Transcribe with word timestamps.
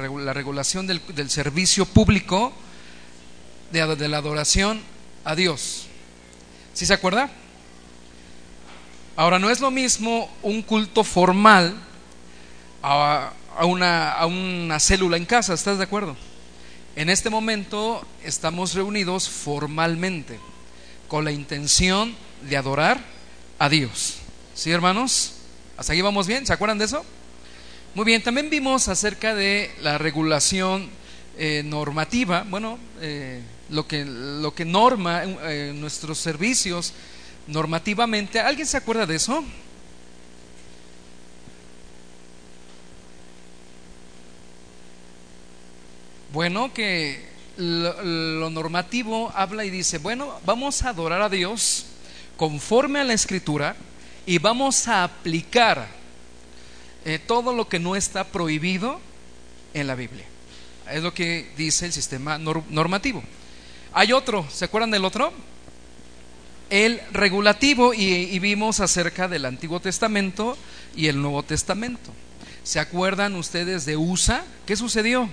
la 0.00 0.32
regulación 0.32 0.86
del, 0.86 1.30
servicio 1.30 1.84
público 1.86 2.52
de, 3.72 4.08
la 4.08 4.18
adoración 4.18 4.80
a 5.24 5.34
Dios. 5.34 5.86
¿Sí 6.74 6.86
se 6.86 6.94
acuerda? 6.94 7.30
Ahora, 9.16 9.38
no 9.38 9.50
es 9.50 9.60
lo 9.60 9.70
mismo 9.70 10.30
un 10.42 10.62
culto 10.62 11.04
formal 11.04 11.74
a, 12.82 13.32
una, 13.62 14.12
a 14.12 14.26
una 14.26 14.80
célula 14.80 15.16
en 15.16 15.26
casa, 15.26 15.54
¿estás 15.54 15.78
de 15.78 15.84
acuerdo? 15.84 16.16
En 16.96 17.08
este 17.08 17.30
momento 17.30 18.06
estamos 18.24 18.74
reunidos 18.74 19.28
formalmente 19.28 20.38
con 21.08 21.24
la 21.24 21.32
intención 21.32 22.14
de 22.48 22.56
adorar 22.56 23.00
a 23.58 23.68
Dios. 23.68 24.16
¿Sí, 24.54 24.70
hermanos? 24.70 25.34
¿Hasta 25.76 25.92
aquí 25.92 26.02
vamos 26.02 26.26
bien? 26.26 26.46
¿Se 26.46 26.52
acuerdan 26.52 26.78
de 26.78 26.86
eso? 26.86 27.04
Muy 27.92 28.04
bien, 28.04 28.22
también 28.22 28.48
vimos 28.50 28.86
acerca 28.86 29.34
de 29.34 29.68
la 29.82 29.98
regulación 29.98 30.88
eh, 31.36 31.62
normativa, 31.64 32.46
bueno, 32.48 32.78
eh, 33.00 33.42
lo, 33.68 33.88
que, 33.88 34.04
lo 34.04 34.54
que 34.54 34.64
norma 34.64 35.24
eh, 35.24 35.72
nuestros 35.74 36.18
servicios 36.18 36.92
normativamente. 37.48 38.38
¿Alguien 38.38 38.68
se 38.68 38.76
acuerda 38.76 39.06
de 39.06 39.16
eso? 39.16 39.42
Bueno, 46.32 46.72
que 46.72 47.24
lo, 47.56 48.50
normativo 48.50 49.32
habla 49.34 49.64
y 49.64 49.70
dice, 49.70 49.98
bueno, 49.98 50.38
vamos 50.46 50.84
a 50.84 50.90
adorar 50.90 51.22
a 51.22 51.28
Dios 51.28 51.86
conforme 52.36 53.00
a 53.00 53.04
la 53.04 53.14
escritura 53.14 53.74
y 54.26 54.38
vamos 54.38 54.86
a 54.86 55.02
aplicar 55.02 55.99
eh, 57.04 57.18
todo 57.18 57.52
lo 57.52 57.68
que 57.68 57.78
no 57.78 57.96
está 57.96 58.24
prohibido 58.24 59.00
en 59.74 59.86
la 59.86 59.94
Biblia. 59.94 60.24
Es 60.90 61.02
lo 61.02 61.14
que 61.14 61.50
dice 61.56 61.86
el 61.86 61.92
sistema 61.92 62.38
normativo. 62.38 63.22
Hay 63.92 64.12
otro, 64.12 64.46
¿se 64.50 64.64
acuerdan 64.64 64.90
del 64.90 65.04
otro? 65.04 65.32
El 66.68 67.00
regulativo 67.12 67.94
y, 67.94 68.38
vimos 68.38 68.80
acerca 68.80 69.26
del 69.26 69.44
Antiguo 69.44 69.80
Testamento 69.80 70.56
y 70.94 71.06
el 71.06 71.20
Nuevo 71.20 71.42
Testamento. 71.42 72.12
¿Se 72.62 72.78
acuerdan 72.78 73.34
ustedes 73.34 73.84
de 73.86 73.96
USA? 73.96 74.44
¿Qué 74.66 74.76
sucedió? 74.76 75.28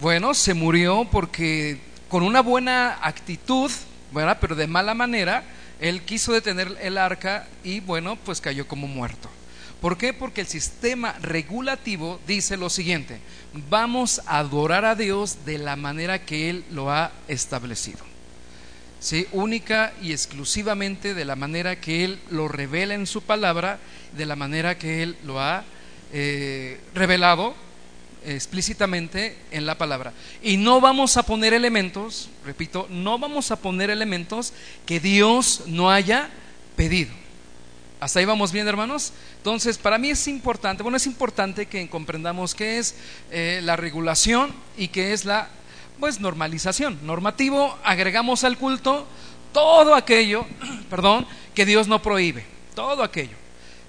Bueno, 0.00 0.34
se 0.34 0.54
murió 0.54 1.08
porque 1.10 1.80
con 2.08 2.22
una 2.22 2.42
buena 2.42 2.98
actitud, 3.02 3.70
¿verdad? 4.12 4.38
pero 4.40 4.54
de 4.54 4.66
mala 4.66 4.94
manera, 4.94 5.44
él 5.80 6.02
quiso 6.02 6.32
detener 6.32 6.76
el 6.80 6.98
arca 6.98 7.48
y 7.64 7.80
bueno, 7.80 8.16
pues 8.16 8.40
cayó 8.40 8.68
como 8.68 8.86
muerto. 8.86 9.28
¿Por 9.80 9.96
qué? 9.96 10.12
Porque 10.12 10.42
el 10.42 10.46
sistema 10.46 11.14
regulativo 11.22 12.20
dice 12.26 12.56
lo 12.56 12.68
siguiente, 12.68 13.18
vamos 13.70 14.20
a 14.26 14.38
adorar 14.38 14.84
a 14.84 14.94
Dios 14.94 15.38
de 15.46 15.56
la 15.56 15.76
manera 15.76 16.24
que 16.24 16.50
Él 16.50 16.64
lo 16.70 16.90
ha 16.90 17.12
establecido. 17.28 17.98
¿Sí? 19.00 19.26
Única 19.32 19.94
y 20.02 20.12
exclusivamente 20.12 21.14
de 21.14 21.24
la 21.24 21.34
manera 21.34 21.80
que 21.80 22.04
Él 22.04 22.20
lo 22.30 22.48
revela 22.48 22.94
en 22.94 23.06
su 23.06 23.22
palabra, 23.22 23.78
de 24.14 24.26
la 24.26 24.36
manera 24.36 24.76
que 24.76 25.02
Él 25.02 25.16
lo 25.24 25.40
ha 25.40 25.64
eh, 26.12 26.78
revelado 26.94 27.54
explícitamente 28.26 29.38
en 29.50 29.64
la 29.64 29.78
palabra. 29.78 30.12
Y 30.42 30.58
no 30.58 30.82
vamos 30.82 31.16
a 31.16 31.22
poner 31.22 31.54
elementos, 31.54 32.28
repito, 32.44 32.86
no 32.90 33.18
vamos 33.18 33.50
a 33.50 33.56
poner 33.56 33.88
elementos 33.88 34.52
que 34.84 35.00
Dios 35.00 35.62
no 35.66 35.90
haya 35.90 36.28
pedido. 36.76 37.19
¿Hasta 38.00 38.18
ahí 38.18 38.24
vamos 38.24 38.50
bien, 38.50 38.66
hermanos? 38.66 39.12
Entonces, 39.36 39.76
para 39.76 39.98
mí 39.98 40.08
es 40.08 40.26
importante, 40.26 40.82
bueno, 40.82 40.96
es 40.96 41.06
importante 41.06 41.66
que 41.66 41.86
comprendamos 41.90 42.54
qué 42.54 42.78
es 42.78 42.94
eh, 43.30 43.60
la 43.62 43.76
regulación 43.76 44.54
y 44.78 44.88
qué 44.88 45.12
es 45.12 45.26
la, 45.26 45.50
pues, 45.98 46.18
normalización. 46.18 46.98
Normativo, 47.02 47.78
agregamos 47.84 48.42
al 48.42 48.56
culto 48.56 49.06
todo 49.52 49.94
aquello, 49.94 50.46
perdón, 50.90 51.26
que 51.54 51.66
Dios 51.66 51.88
no 51.88 52.00
prohíbe, 52.00 52.46
todo 52.74 53.02
aquello. 53.02 53.36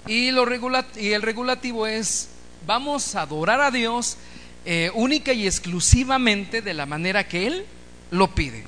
Y, 0.06 0.30
lo 0.30 0.46
y 0.96 1.12
el 1.12 1.22
regulativo 1.22 1.86
es 1.86 2.28
vamos 2.66 3.14
a 3.14 3.22
adorar 3.22 3.62
a 3.62 3.70
Dios 3.70 4.18
eh, 4.66 4.90
única 4.94 5.32
y 5.32 5.46
exclusivamente 5.46 6.60
de 6.60 6.74
la 6.74 6.84
manera 6.84 7.26
que 7.26 7.46
Él 7.46 7.66
lo 8.10 8.34
pide. 8.34 8.66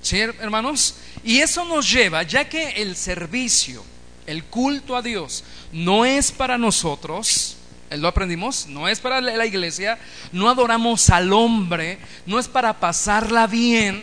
¿Sí, 0.00 0.18
hermanos? 0.18 0.94
Y 1.24 1.40
eso 1.40 1.64
nos 1.66 1.90
lleva, 1.90 2.22
ya 2.22 2.48
que 2.48 2.70
el 2.70 2.96
servicio, 2.96 3.84
el 4.28 4.44
culto 4.44 4.94
a 4.96 5.02
Dios, 5.02 5.42
no 5.72 6.04
es 6.04 6.30
para 6.32 6.58
nosotros, 6.58 7.56
lo 7.90 8.08
aprendimos, 8.08 8.66
no 8.66 8.86
es 8.88 9.00
para 9.00 9.20
la 9.20 9.46
iglesia, 9.46 9.98
no 10.32 10.50
adoramos 10.50 11.08
al 11.10 11.32
hombre, 11.32 11.98
no 12.26 12.38
es 12.38 12.46
para 12.46 12.78
pasarla 12.78 13.46
bien, 13.46 14.02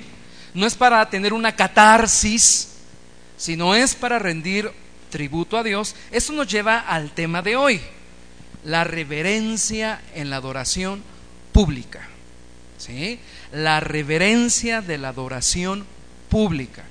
no 0.56 0.66
es 0.66 0.76
para 0.76 1.08
tener 1.10 1.34
una 1.34 1.56
catarsis, 1.56 2.70
sino 3.38 3.76
es 3.76 3.94
para 3.94 4.18
rendir 4.18 4.72
tributo 5.12 5.58
a 5.58 5.64
Dios. 5.64 5.96
Eso 6.12 6.34
nos 6.34 6.48
lleva 6.48 6.80
al 6.80 7.12
tema 7.12 7.42
de 7.42 7.56
hoy 7.56 7.82
la 8.64 8.84
reverencia 8.84 10.02
en 10.16 10.32
la 10.32 10.38
adoración 10.38 11.04
pública. 11.52 12.08
¿sí? 12.78 13.20
La 13.52 13.80
reverencia 13.80 14.82
de 14.82 14.98
la 14.98 15.10
adoración 15.10 15.86
pública. 16.30 16.84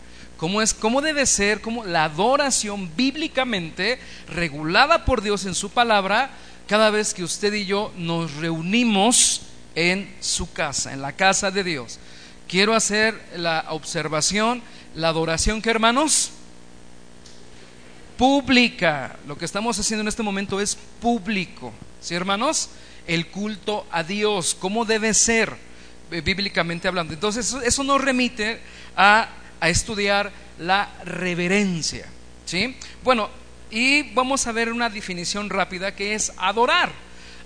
¿Cómo, 0.45 0.61
es, 0.61 0.75
cómo 0.75 1.01
debe 1.01 1.25
ser 1.25 1.63
como 1.63 1.85
la 1.85 2.05
adoración 2.05 2.95
bíblicamente 2.95 3.99
regulada 4.29 5.07
por 5.07 5.23
Dios 5.23 5.47
en 5.47 5.55
su 5.55 5.71
palabra 5.71 6.33
cada 6.69 6.91
vez 6.91 7.15
que 7.15 7.25
usted 7.25 7.55
y 7.55 7.65
yo 7.65 7.91
nos 7.97 8.35
reunimos 8.35 9.41
en 9.75 10.15
su 10.21 10.53
casa, 10.53 10.93
en 10.93 11.01
la 11.01 11.13
casa 11.13 11.51
de 11.51 11.65
Dios? 11.65 11.99
Quiero 12.47 12.75
hacer 12.75 13.19
la 13.35 13.65
observación, 13.71 14.61
la 14.95 15.09
adoración 15.09 15.63
que 15.63 15.71
hermanos, 15.71 16.29
pública. 18.19 19.17
Lo 19.27 19.39
que 19.39 19.47
estamos 19.47 19.79
haciendo 19.79 20.03
en 20.03 20.09
este 20.09 20.23
momento 20.23 20.61
es 20.61 20.77
público. 21.01 21.73
¿Sí, 22.03 22.15
hermanos? 22.15 22.69
El 23.07 23.29
culto 23.29 23.87
a 23.91 24.03
Dios, 24.03 24.55
¿cómo 24.61 24.85
debe 24.85 25.15
ser 25.15 25.57
eh, 26.11 26.21
bíblicamente 26.21 26.87
hablando? 26.87 27.15
Entonces, 27.15 27.57
eso, 27.65 27.83
nos 27.83 27.99
remite 27.99 28.61
a, 28.95 29.31
a 29.61 29.69
estudiar 29.69 30.33
la 30.59 30.91
reverencia. 31.05 32.07
¿Sí? 32.45 32.77
Bueno, 33.03 33.31
y 33.71 34.15
vamos 34.15 34.47
a 34.47 34.53
ver 34.53 34.71
una 34.71 34.91
definición 34.91 35.51
rápida 35.51 35.95
que 35.95 36.15
es 36.15 36.33
adorar. 36.37 36.93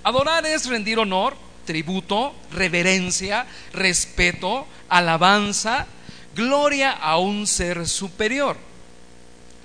Adorar 0.03 0.45
es 0.47 0.67
rendir 0.67 0.99
honor, 0.99 1.37
tributo, 1.65 2.35
reverencia, 2.53 3.47
respeto, 3.73 4.67
alabanza, 4.89 5.87
gloria 6.35 6.93
a 6.93 7.19
un 7.19 7.47
ser 7.47 7.87
superior. 7.87 8.57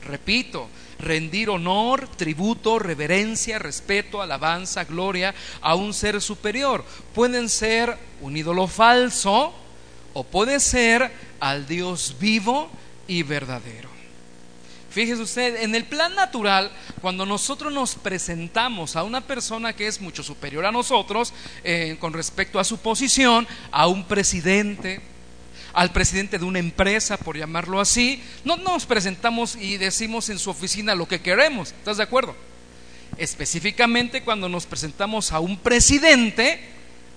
Repito, 0.06 0.70
rendir 1.00 1.50
honor, 1.50 2.08
tributo, 2.16 2.80
reverencia, 2.80 3.60
respeto, 3.60 4.22
alabanza, 4.22 4.86
gloria 4.86 5.34
a 5.62 5.76
un 5.76 5.94
ser 5.94 6.22
superior. 6.22 6.84
Pueden 7.14 7.50
ser 7.50 7.98
un 8.22 8.36
ídolo 8.36 8.68
falso 8.68 9.54
o 10.14 10.24
puede 10.24 10.60
ser 10.60 11.12
al 11.44 11.68
Dios 11.68 12.16
vivo 12.22 12.72
y 13.06 13.22
verdadero. 13.22 13.90
Fíjese 14.90 15.22
usted, 15.22 15.62
en 15.62 15.76
el 15.76 15.84
plan 15.84 16.16
natural, 16.16 16.72
cuando 17.02 17.26
nosotros 17.26 17.74
nos 17.74 17.96
presentamos 17.96 18.96
a 18.96 19.04
una 19.04 19.20
persona 19.20 19.74
que 19.74 19.88
es 19.88 20.00
mucho 20.00 20.24
superior 20.24 20.66
a 20.66 20.72
nosotros 20.72 21.34
eh, 21.66 21.98
con 22.00 22.14
respecto 22.14 22.62
a 22.62 22.64
su 22.64 22.78
posición, 22.78 23.46
a 23.72 23.88
un 23.88 24.06
presidente, 24.06 25.02
al 25.74 25.92
presidente 25.92 26.40
de 26.40 26.46
una 26.46 26.60
empresa, 26.60 27.18
por 27.18 27.38
llamarlo 27.38 27.82
así, 27.82 28.24
no 28.46 28.56
nos 28.56 28.86
presentamos 28.86 29.58
y 29.58 29.76
decimos 29.76 30.30
en 30.30 30.40
su 30.40 30.50
oficina 30.50 30.96
lo 30.96 31.10
que 31.10 31.20
queremos. 31.20 31.74
¿Estás 31.74 31.98
de 31.98 32.04
acuerdo? 32.04 32.38
Específicamente 33.18 34.24
cuando 34.24 34.48
nos 34.48 34.66
presentamos 34.66 35.34
a 35.34 35.42
un 35.42 35.58
presidente, 35.58 36.62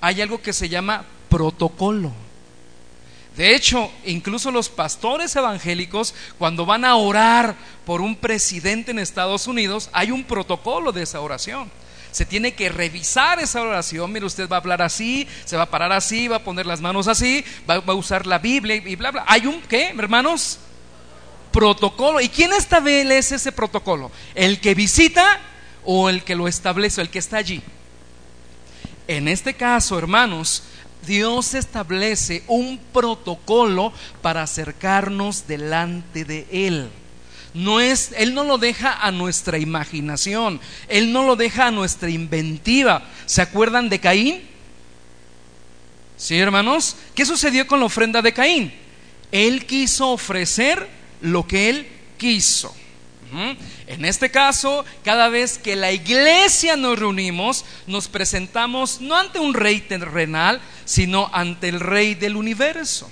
hay 0.00 0.20
algo 0.20 0.42
que 0.42 0.52
se 0.52 0.68
llama 0.68 1.04
protocolo. 1.28 2.25
De 3.36 3.54
hecho, 3.54 3.90
incluso 4.04 4.50
los 4.50 4.68
pastores 4.68 5.36
evangélicos, 5.36 6.14
cuando 6.38 6.64
van 6.64 6.84
a 6.84 6.96
orar 6.96 7.54
por 7.84 8.00
un 8.00 8.16
presidente 8.16 8.92
en 8.92 8.98
Estados 8.98 9.46
Unidos, 9.46 9.90
hay 9.92 10.10
un 10.10 10.24
protocolo 10.24 10.92
de 10.92 11.02
esa 11.02 11.20
oración 11.20 11.70
se 12.16 12.24
tiene 12.24 12.54
que 12.54 12.70
revisar 12.70 13.40
esa 13.40 13.60
oración. 13.60 14.10
Mire, 14.10 14.24
usted 14.24 14.48
va 14.48 14.56
a 14.56 14.60
hablar 14.60 14.80
así, 14.80 15.28
se 15.44 15.54
va 15.54 15.64
a 15.64 15.70
parar 15.70 15.92
así, 15.92 16.28
va 16.28 16.36
a 16.36 16.44
poner 16.44 16.64
las 16.64 16.80
manos 16.80 17.08
así, 17.08 17.44
va, 17.68 17.74
a 17.74 17.92
usar 17.92 18.26
la 18.26 18.38
Biblia 18.38 18.76
y 18.76 18.96
bla, 18.96 19.10
bla. 19.10 19.24
Hay 19.28 19.46
un, 19.46 19.60
¿qué, 19.60 19.88
hermanos? 19.88 20.58
Protocolo. 21.52 22.22
¿Y 22.22 22.30
quién 22.30 22.54
establece 22.54 23.34
ese 23.34 23.52
protocolo? 23.52 24.10
¿El 24.34 24.60
que 24.60 24.74
visita 24.74 25.40
o 25.84 26.08
el 26.08 26.24
que 26.24 26.34
lo 26.34 26.48
establece, 26.48 27.02
el 27.02 27.10
que 27.10 27.18
está 27.18 27.36
allí? 27.36 27.62
En 29.06 29.28
este 29.28 29.52
caso, 29.52 29.98
hermanos, 29.98 30.62
Dios 31.06 31.54
establece 31.54 32.42
un 32.46 32.78
protocolo 32.92 33.92
para 34.22 34.42
acercarnos 34.42 35.46
delante 35.46 36.24
de 36.24 36.46
Él. 36.50 36.88
no 37.54 37.80
es, 37.80 38.12
Él 38.16 38.34
no 38.34 38.44
lo 38.44 38.58
deja 38.58 38.92
a 38.92 39.10
nuestra 39.10 39.58
imaginación, 39.58 40.60
Él 40.88 41.12
no 41.12 41.24
lo 41.24 41.36
deja 41.36 41.66
a 41.66 41.70
nuestra 41.70 42.10
inventiva. 42.10 43.02
¿Se 43.24 43.42
acuerdan 43.42 43.88
de 43.88 43.98
Caín? 43.98 44.42
Sí, 46.16 46.38
hermanos. 46.38 46.96
¿Qué 47.14 47.26
sucedió 47.26 47.66
con 47.66 47.80
la 47.80 47.86
ofrenda 47.86 48.22
de 48.22 48.32
Caín? 48.32 48.72
Él 49.32 49.66
quiso 49.66 50.10
ofrecer 50.10 50.88
lo 51.20 51.46
que 51.46 51.68
Él 51.68 51.86
quiso. 52.16 52.74
En 53.86 54.04
este 54.04 54.30
caso, 54.30 54.84
cada 55.04 55.28
vez 55.28 55.58
que 55.58 55.76
la 55.76 55.92
iglesia 55.92 56.76
nos 56.76 56.98
reunimos, 56.98 57.64
nos 57.86 58.08
presentamos 58.08 59.00
no 59.00 59.16
ante 59.16 59.38
un 59.38 59.52
rey 59.52 59.80
terrenal, 59.80 60.60
sino 60.86 61.28
ante 61.34 61.68
el 61.68 61.80
rey 61.80 62.14
del 62.14 62.36
universo. 62.36 63.10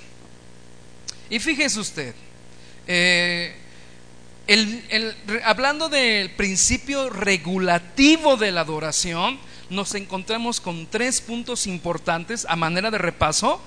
Y 1.29 1.39
fíjese 1.39 1.79
usted, 1.79 2.15
eh, 2.87 3.55
hablando 5.43 5.89
del 5.89 6.31
principio 6.31 7.09
regulativo 7.09 8.37
de 8.37 8.51
la 8.51 8.61
adoración, 8.61 9.37
nos 9.69 9.93
encontramos 9.95 10.61
con 10.61 10.87
tres 10.87 11.21
puntos 11.21 11.67
importantes 11.67 12.45
a 12.49 12.55
manera 12.55 12.89
de 12.91 12.97
repaso 12.97 13.61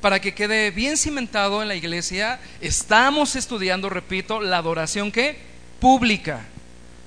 para 0.00 0.20
que 0.20 0.34
quede 0.34 0.70
bien 0.72 0.96
cimentado 0.96 1.62
en 1.62 1.68
la 1.68 1.76
iglesia. 1.76 2.40
Estamos 2.60 3.36
estudiando, 3.36 3.88
repito, 3.88 4.40
la 4.40 4.58
adoración 4.58 5.12
que 5.12 5.36
pública, 5.78 6.44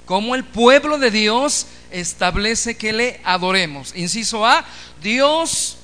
como 0.05 0.33
el 0.33 0.45
pueblo 0.45 0.97
de 0.97 1.11
Dios 1.11 1.67
establece 1.91 2.77
que 2.77 2.93
le 2.93 3.19
adoremos. 3.25 3.93
Inciso 3.95 4.45
A, 4.45 4.65
Dios, 5.03 5.77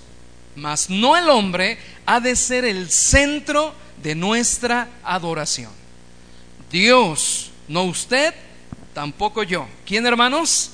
mas 0.56 0.90
no 0.90 1.16
el 1.18 1.30
hombre, 1.30 1.78
ha 2.06 2.20
de 2.20 2.36
ser 2.36 2.66
el 2.66 2.90
centro 2.90 3.74
de 4.02 4.16
nuestra 4.16 4.88
adoración. 5.04 5.72
Dios, 6.72 7.52
no 7.68 7.84
usted, 7.84 8.34
tampoco 8.94 9.44
yo. 9.44 9.68
¿Quién, 9.86 10.06
hermanos? 10.06 10.72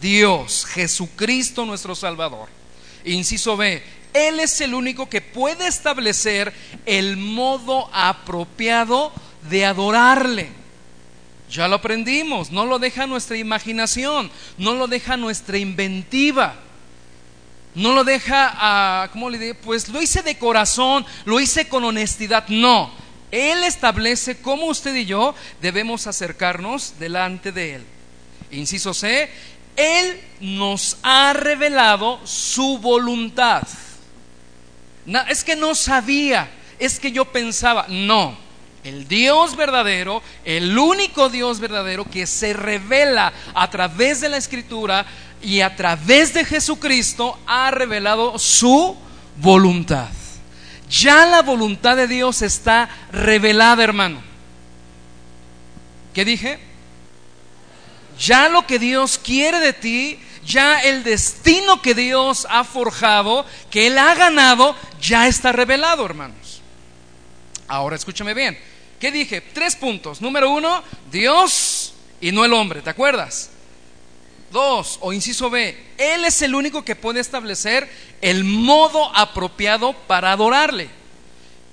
Dios, 0.00 0.66
Jesucristo 0.66 1.64
nuestro 1.64 1.94
Salvador. 1.94 2.48
Inciso 3.04 3.56
B, 3.56 3.82
Él 4.12 4.40
es 4.40 4.60
el 4.60 4.74
único 4.74 5.08
que 5.08 5.20
puede 5.20 5.66
establecer 5.66 6.52
el 6.86 7.16
modo 7.16 7.88
apropiado 7.92 9.12
de 9.48 9.64
adorarle. 9.64 10.50
Ya 11.50 11.66
lo 11.66 11.76
aprendimos, 11.76 12.50
no 12.50 12.66
lo 12.66 12.78
deja 12.78 13.06
nuestra 13.06 13.36
imaginación, 13.36 14.30
no 14.58 14.74
lo 14.74 14.86
deja 14.86 15.16
nuestra 15.16 15.56
inventiva. 15.56 16.56
No 17.78 17.92
lo 17.92 18.02
deja 18.02 18.50
a, 18.56 19.08
¿cómo 19.12 19.30
le 19.30 19.38
digo? 19.38 19.56
Pues 19.62 19.88
lo 19.88 20.02
hice 20.02 20.22
de 20.22 20.36
corazón, 20.36 21.06
lo 21.24 21.38
hice 21.38 21.68
con 21.68 21.84
honestidad. 21.84 22.48
No, 22.48 22.90
Él 23.30 23.62
establece 23.62 24.42
cómo 24.42 24.66
usted 24.66 24.96
y 24.96 25.04
yo 25.04 25.32
debemos 25.62 26.08
acercarnos 26.08 26.98
delante 26.98 27.52
de 27.52 27.76
Él. 27.76 27.84
Inciso 28.50 28.92
C, 28.92 29.30
Él 29.76 30.20
nos 30.40 30.96
ha 31.04 31.32
revelado 31.34 32.20
su 32.26 32.78
voluntad. 32.78 33.62
es 35.28 35.44
que 35.44 35.54
no 35.54 35.76
sabía, 35.76 36.50
es 36.80 36.98
que 36.98 37.12
yo 37.12 37.26
pensaba, 37.26 37.86
no. 37.88 38.36
El 38.82 39.06
Dios 39.06 39.54
verdadero, 39.54 40.22
el 40.44 40.76
único 40.76 41.28
Dios 41.28 41.60
verdadero 41.60 42.04
que 42.04 42.26
se 42.26 42.54
revela 42.54 43.32
a 43.54 43.70
través 43.70 44.20
de 44.20 44.28
la 44.28 44.36
escritura, 44.36 45.04
y 45.42 45.60
a 45.60 45.76
través 45.76 46.34
de 46.34 46.44
Jesucristo 46.44 47.38
ha 47.46 47.70
revelado 47.70 48.38
su 48.38 48.96
voluntad. 49.36 50.08
Ya 50.90 51.26
la 51.26 51.42
voluntad 51.42 51.96
de 51.96 52.08
Dios 52.08 52.42
está 52.42 52.88
revelada, 53.12 53.84
hermano. 53.84 54.22
¿Qué 56.14 56.24
dije? 56.24 56.58
Ya 58.18 58.48
lo 58.48 58.66
que 58.66 58.78
Dios 58.78 59.20
quiere 59.22 59.60
de 59.60 59.72
ti, 59.72 60.18
ya 60.44 60.80
el 60.80 61.04
destino 61.04 61.82
que 61.82 61.94
Dios 61.94 62.46
ha 62.50 62.64
forjado, 62.64 63.46
que 63.70 63.86
Él 63.86 63.98
ha 63.98 64.14
ganado, 64.14 64.74
ya 65.00 65.28
está 65.28 65.52
revelado, 65.52 66.04
hermanos. 66.04 66.60
Ahora 67.68 67.96
escúchame 67.96 68.34
bien. 68.34 68.58
¿Qué 68.98 69.12
dije? 69.12 69.40
Tres 69.40 69.76
puntos. 69.76 70.20
Número 70.20 70.50
uno, 70.50 70.82
Dios 71.12 71.94
y 72.20 72.32
no 72.32 72.44
el 72.44 72.52
hombre. 72.52 72.82
¿Te 72.82 72.90
acuerdas? 72.90 73.50
Dos, 74.50 74.98
o 75.00 75.12
inciso 75.12 75.50
B, 75.50 75.76
Él 75.98 76.24
es 76.24 76.40
el 76.42 76.54
único 76.54 76.84
que 76.84 76.96
puede 76.96 77.20
establecer 77.20 77.88
el 78.20 78.44
modo 78.44 79.14
apropiado 79.14 79.92
para 80.06 80.32
adorarle. 80.32 80.88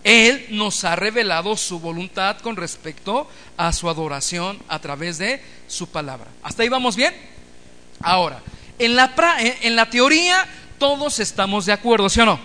Él 0.04 0.46
nos 0.52 0.84
ha 0.84 0.96
revelado 0.96 1.58
su 1.58 1.80
voluntad 1.80 2.38
con 2.40 2.56
respecto 2.56 3.28
a 3.58 3.74
su 3.74 3.90
adoración 3.90 4.60
a 4.68 4.80
través 4.80 5.18
de 5.18 5.42
su 5.68 5.88
palabra. 5.88 6.28
¿Hasta 6.44 6.64
ahí 6.64 6.70
vamos 6.70 6.96
bien? 6.96 7.14
Ahora, 8.02 8.42
en 8.78 8.96
la, 8.96 9.14
en 9.62 9.76
la 9.76 9.90
teoría 9.90 10.48
todos 10.78 11.20
estamos 11.20 11.66
de 11.66 11.74
acuerdo, 11.74 12.10
¿sí 12.10 12.20
o 12.20 12.26
no? 12.26 12.40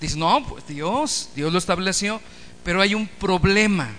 Dice, 0.00 0.16
no, 0.16 0.44
pues 0.46 0.66
Dios, 0.66 1.30
Dios 1.36 1.52
lo 1.52 1.58
estableció, 1.58 2.20
pero 2.64 2.80
hay 2.80 2.94
un 2.94 3.06
problema, 3.06 3.90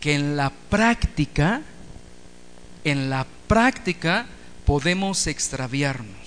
que 0.00 0.14
en 0.14 0.36
la 0.36 0.50
práctica 0.50 1.62
en 2.84 3.10
la 3.10 3.26
práctica 3.48 4.26
podemos 4.64 5.26
extraviarnos. 5.26 6.22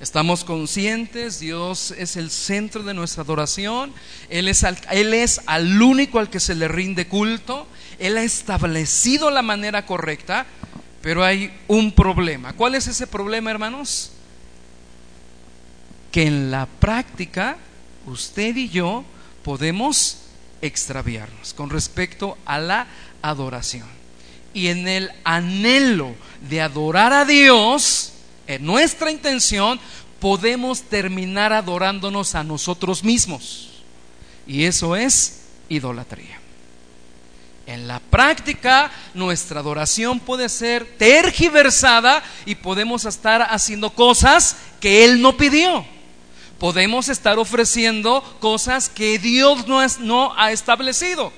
Estamos 0.00 0.44
conscientes, 0.44 1.40
Dios 1.40 1.90
es 1.90 2.16
el 2.16 2.30
centro 2.30 2.84
de 2.84 2.94
nuestra 2.94 3.24
adoración, 3.24 3.92
Él 4.28 4.46
es, 4.46 4.62
al, 4.62 5.82
único 5.82 6.20
al 6.20 6.30
que 6.30 6.38
se 6.38 6.54
le 6.54 6.68
rinde 6.68 7.08
culto, 7.08 7.66
Él 7.98 8.16
ha 8.16 8.22
establecido 8.22 9.30
la 9.32 9.42
manera 9.42 9.86
correcta, 9.86 10.46
pero 11.02 11.24
hay 11.24 11.52
un 11.66 11.90
problema. 11.90 12.52
¿Cuál 12.52 12.76
es 12.76 12.86
ese 12.86 13.08
problema, 13.08 13.50
hermanos? 13.50 14.12
Que 16.12 16.28
en 16.28 16.52
la 16.52 16.66
práctica 16.66 17.56
usted 18.06 18.54
y 18.54 18.68
yo 18.68 19.04
podemos 19.42 20.18
extraviarnos 20.62 21.54
con 21.54 21.70
respecto 21.70 22.38
a 22.46 22.58
la 22.60 22.86
adoración 23.20 23.97
y 24.58 24.66
en 24.66 24.88
el 24.88 25.12
anhelo 25.22 26.16
de 26.50 26.60
adorar 26.60 27.12
a 27.12 27.24
Dios, 27.24 28.12
en 28.48 28.66
nuestra 28.66 29.12
intención, 29.12 29.78
podemos 30.18 30.82
terminar 30.82 31.52
adorándonos 31.52 32.34
a 32.34 32.42
nosotros 32.42 33.04
mismos. 33.04 33.84
Y 34.48 34.64
eso 34.64 34.96
es 34.96 35.42
idolatría. 35.68 36.40
En 37.68 37.86
la 37.86 38.00
práctica, 38.00 38.90
nuestra 39.14 39.60
adoración 39.60 40.18
puede 40.18 40.48
ser 40.48 40.96
tergiversada 40.98 42.20
y 42.44 42.56
podemos 42.56 43.04
estar 43.04 43.42
haciendo 43.50 43.90
cosas 43.90 44.56
que 44.80 45.04
Él 45.04 45.22
no 45.22 45.36
pidió. 45.36 45.86
Podemos 46.58 47.08
estar 47.08 47.38
ofreciendo 47.38 48.24
cosas 48.40 48.88
que 48.88 49.20
Dios 49.20 49.68
no, 49.68 49.86
no 50.00 50.34
ha 50.36 50.50
establecido. 50.50 51.32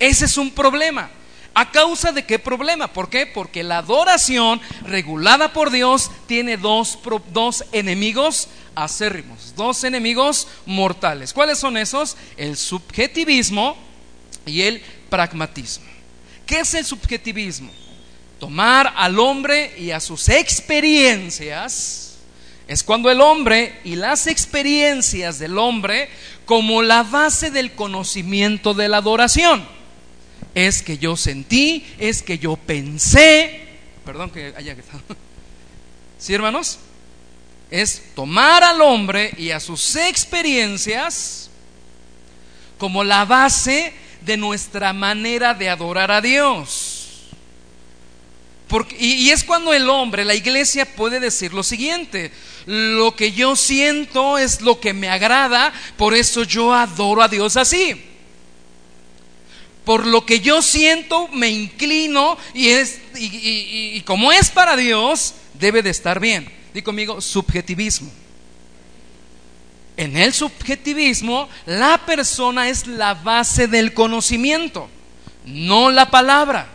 Ese 0.00 0.24
es 0.24 0.36
un 0.36 0.50
problema. 0.50 1.10
¿A 1.54 1.70
causa 1.72 2.12
de 2.12 2.24
qué 2.24 2.38
problema? 2.38 2.92
¿Por 2.92 3.10
qué? 3.10 3.26
Porque 3.26 3.64
la 3.64 3.78
adoración 3.78 4.60
regulada 4.82 5.52
por 5.52 5.70
Dios 5.70 6.10
tiene 6.26 6.56
dos, 6.56 6.98
dos 7.32 7.64
enemigos 7.72 8.48
acérrimos, 8.76 9.54
dos 9.56 9.82
enemigos 9.84 10.46
mortales. 10.66 11.32
¿Cuáles 11.32 11.58
son 11.58 11.76
esos? 11.76 12.16
El 12.36 12.56
subjetivismo 12.56 13.76
y 14.46 14.62
el 14.62 14.80
pragmatismo. 15.10 15.86
¿Qué 16.46 16.60
es 16.60 16.74
el 16.74 16.84
subjetivismo? 16.84 17.72
Tomar 18.38 18.92
al 18.96 19.18
hombre 19.18 19.74
y 19.78 19.90
a 19.90 19.98
sus 19.98 20.28
experiencias 20.28 22.18
es 22.68 22.84
cuando 22.84 23.10
el 23.10 23.20
hombre 23.20 23.80
y 23.82 23.96
las 23.96 24.28
experiencias 24.28 25.38
del 25.40 25.58
hombre 25.58 26.08
como 26.44 26.82
la 26.82 27.02
base 27.02 27.50
del 27.50 27.72
conocimiento 27.72 28.74
de 28.74 28.88
la 28.88 28.98
adoración 28.98 29.77
es 30.54 30.82
que 30.82 30.98
yo 30.98 31.16
sentí, 31.16 31.86
es 31.98 32.22
que 32.22 32.38
yo 32.38 32.56
pensé, 32.56 33.60
perdón 34.04 34.30
que 34.30 34.52
haya 34.56 34.72
estado. 34.72 35.02
¿Sí, 36.18 36.34
hermanos? 36.34 36.78
Es 37.70 38.02
tomar 38.14 38.64
al 38.64 38.80
hombre 38.80 39.32
y 39.36 39.50
a 39.50 39.60
sus 39.60 39.94
experiencias 39.96 41.50
como 42.78 43.04
la 43.04 43.24
base 43.24 43.92
de 44.22 44.36
nuestra 44.36 44.92
manera 44.92 45.54
de 45.54 45.68
adorar 45.68 46.10
a 46.10 46.20
Dios. 46.20 47.28
Porque, 48.66 48.96
y 48.98 49.30
es 49.30 49.44
cuando 49.44 49.72
el 49.72 49.88
hombre, 49.88 50.24
la 50.24 50.34
iglesia 50.34 50.84
puede 50.84 51.20
decir 51.20 51.54
lo 51.54 51.62
siguiente, 51.62 52.32
lo 52.66 53.14
que 53.14 53.32
yo 53.32 53.56
siento 53.56 54.38
es 54.38 54.60
lo 54.60 54.78
que 54.80 54.92
me 54.92 55.08
agrada, 55.08 55.72
por 55.96 56.14
eso 56.14 56.42
yo 56.42 56.74
adoro 56.74 57.22
a 57.22 57.28
Dios 57.28 57.56
así 57.56 58.08
por 59.88 60.06
lo 60.06 60.26
que 60.26 60.40
yo 60.40 60.60
siento 60.60 61.28
me 61.28 61.48
inclino 61.48 62.36
y, 62.52 62.68
es, 62.68 63.00
y, 63.16 63.98
como 64.02 64.30
es 64.32 64.50
para 64.50 64.76
Dios, 64.76 65.32
debe 65.54 65.80
de 65.80 65.88
estar 65.88 66.20
bien. 66.20 66.46
Di 66.74 66.82
conmigo, 66.82 67.22
subjetivismo. 67.22 68.12
En 69.96 70.18
el 70.18 70.34
subjetivismo, 70.34 71.48
la 71.64 72.04
persona 72.04 72.68
es 72.68 72.86
la 72.86 73.14
base 73.14 73.66
del 73.66 73.94
conocimiento, 73.94 74.90
no 75.46 75.90
la 75.90 76.10
palabra, 76.10 76.68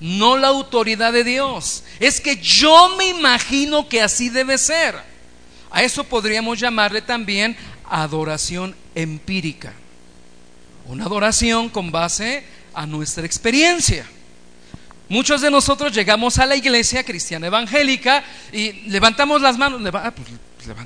no 0.00 0.36
la 0.36 0.48
autoridad 0.48 1.12
de 1.12 1.22
Dios. 1.22 1.84
Es 2.00 2.20
que 2.20 2.34
yo 2.38 2.96
me 2.96 3.06
imagino 3.06 3.88
que 3.88 4.02
así 4.02 4.28
debe 4.28 4.58
ser. 4.58 4.96
A 5.70 5.84
eso 5.84 6.02
podríamos 6.02 6.58
llamarle 6.58 7.00
también 7.00 7.56
adoración 7.88 8.74
empírica. 8.96 9.72
Una 10.90 11.04
adoración 11.04 11.68
con 11.68 11.92
base 11.92 12.42
a 12.74 12.84
nuestra 12.84 13.24
experiencia. 13.24 14.04
Muchos 15.08 15.40
de 15.40 15.48
nosotros 15.48 15.94
llegamos 15.94 16.36
a 16.40 16.46
la 16.46 16.56
iglesia 16.56 17.04
cristiana 17.04 17.46
evangélica 17.46 18.24
y 18.52 18.72
levantamos 18.90 19.40
las 19.40 19.56
manos. 19.56 19.80
ah, 19.94 20.10
pues, 20.10 20.28
pues. 20.56 20.76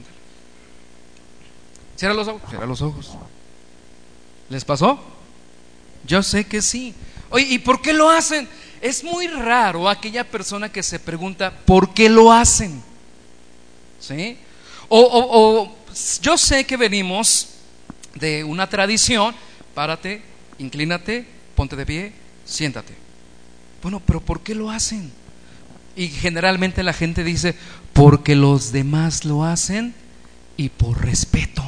Cierra 1.96 2.12
los 2.12 2.28
ojos, 2.28 2.42
cierra 2.50 2.66
los 2.66 2.82
ojos. 2.82 3.12
¿Les 4.50 4.62
pasó? 4.62 5.02
Yo 6.06 6.22
sé 6.22 6.44
que 6.44 6.60
sí. 6.60 6.94
Oye, 7.30 7.46
¿y 7.48 7.58
por 7.58 7.80
qué 7.80 7.94
lo 7.94 8.10
hacen? 8.10 8.46
Es 8.82 9.04
muy 9.04 9.26
raro 9.26 9.88
aquella 9.88 10.24
persona 10.24 10.70
que 10.70 10.82
se 10.82 11.00
pregunta, 11.00 11.50
¿por 11.64 11.94
qué 11.94 12.10
lo 12.10 12.30
hacen? 12.30 12.82
¿Sí? 14.00 14.36
O, 14.90 15.00
o 15.00 15.76
yo 16.20 16.36
sé 16.36 16.66
que 16.66 16.76
venimos 16.76 17.48
de 18.14 18.44
una 18.44 18.68
tradición, 18.68 19.34
párate, 19.74 20.22
inclínate, 20.58 21.26
ponte 21.54 21.76
de 21.76 21.86
pie, 21.86 22.12
siéntate. 22.44 22.94
Bueno, 23.82 24.00
pero 24.00 24.20
¿por 24.20 24.40
qué 24.40 24.54
lo 24.54 24.70
hacen? 24.70 25.12
Y 25.96 26.08
generalmente 26.08 26.82
la 26.82 26.92
gente 26.92 27.22
dice, 27.22 27.54
porque 27.92 28.34
los 28.34 28.72
demás 28.72 29.24
lo 29.24 29.44
hacen 29.44 29.94
y 30.56 30.68
por 30.70 31.04
respeto. 31.04 31.62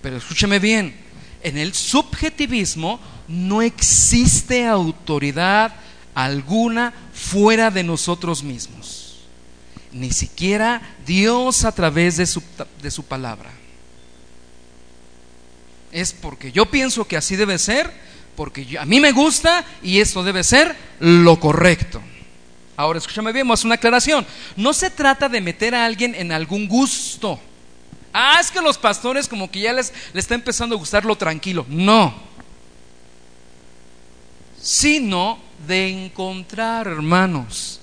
Pero 0.00 0.16
escúcheme 0.16 0.58
bien, 0.58 0.94
en 1.42 1.58
el 1.58 1.74
subjetivismo 1.74 3.00
no 3.26 3.62
existe 3.62 4.66
autoridad 4.66 5.74
alguna 6.14 6.92
fuera 7.12 7.70
de 7.70 7.82
nosotros 7.82 8.42
mismos. 8.42 9.20
Ni 9.92 10.12
siquiera 10.12 10.96
Dios 11.06 11.64
a 11.64 11.72
través 11.72 12.16
de 12.16 12.26
su, 12.26 12.42
de 12.82 12.90
su 12.90 13.04
palabra. 13.04 13.57
Es 15.92 16.12
porque 16.12 16.52
yo 16.52 16.66
pienso 16.66 17.06
que 17.06 17.16
así 17.16 17.36
debe 17.36 17.58
ser 17.58 17.90
porque 18.38 18.78
a 18.78 18.84
mí 18.84 19.00
me 19.00 19.10
gusta 19.10 19.64
y 19.82 19.98
esto 19.98 20.22
debe 20.22 20.44
ser 20.44 20.76
lo 21.00 21.40
correcto. 21.40 22.00
Ahora, 22.76 23.00
escúchame 23.00 23.32
bien, 23.32 23.44
vamos 23.48 23.64
a 23.64 23.66
una 23.66 23.74
aclaración. 23.74 24.24
No 24.54 24.72
se 24.72 24.90
trata 24.90 25.28
de 25.28 25.40
meter 25.40 25.74
a 25.74 25.84
alguien 25.84 26.14
en 26.14 26.30
algún 26.30 26.68
gusto. 26.68 27.40
Ah, 28.12 28.38
es 28.40 28.52
que 28.52 28.60
los 28.60 28.78
pastores 28.78 29.26
como 29.26 29.50
que 29.50 29.58
ya 29.58 29.72
les, 29.72 29.92
les 30.12 30.22
está 30.22 30.36
empezando 30.36 30.76
a 30.76 30.78
gustar 30.78 31.04
lo 31.04 31.16
tranquilo. 31.16 31.66
No. 31.68 32.14
Sino 34.62 35.40
de 35.66 35.88
encontrar, 35.88 36.86
hermanos, 36.86 37.80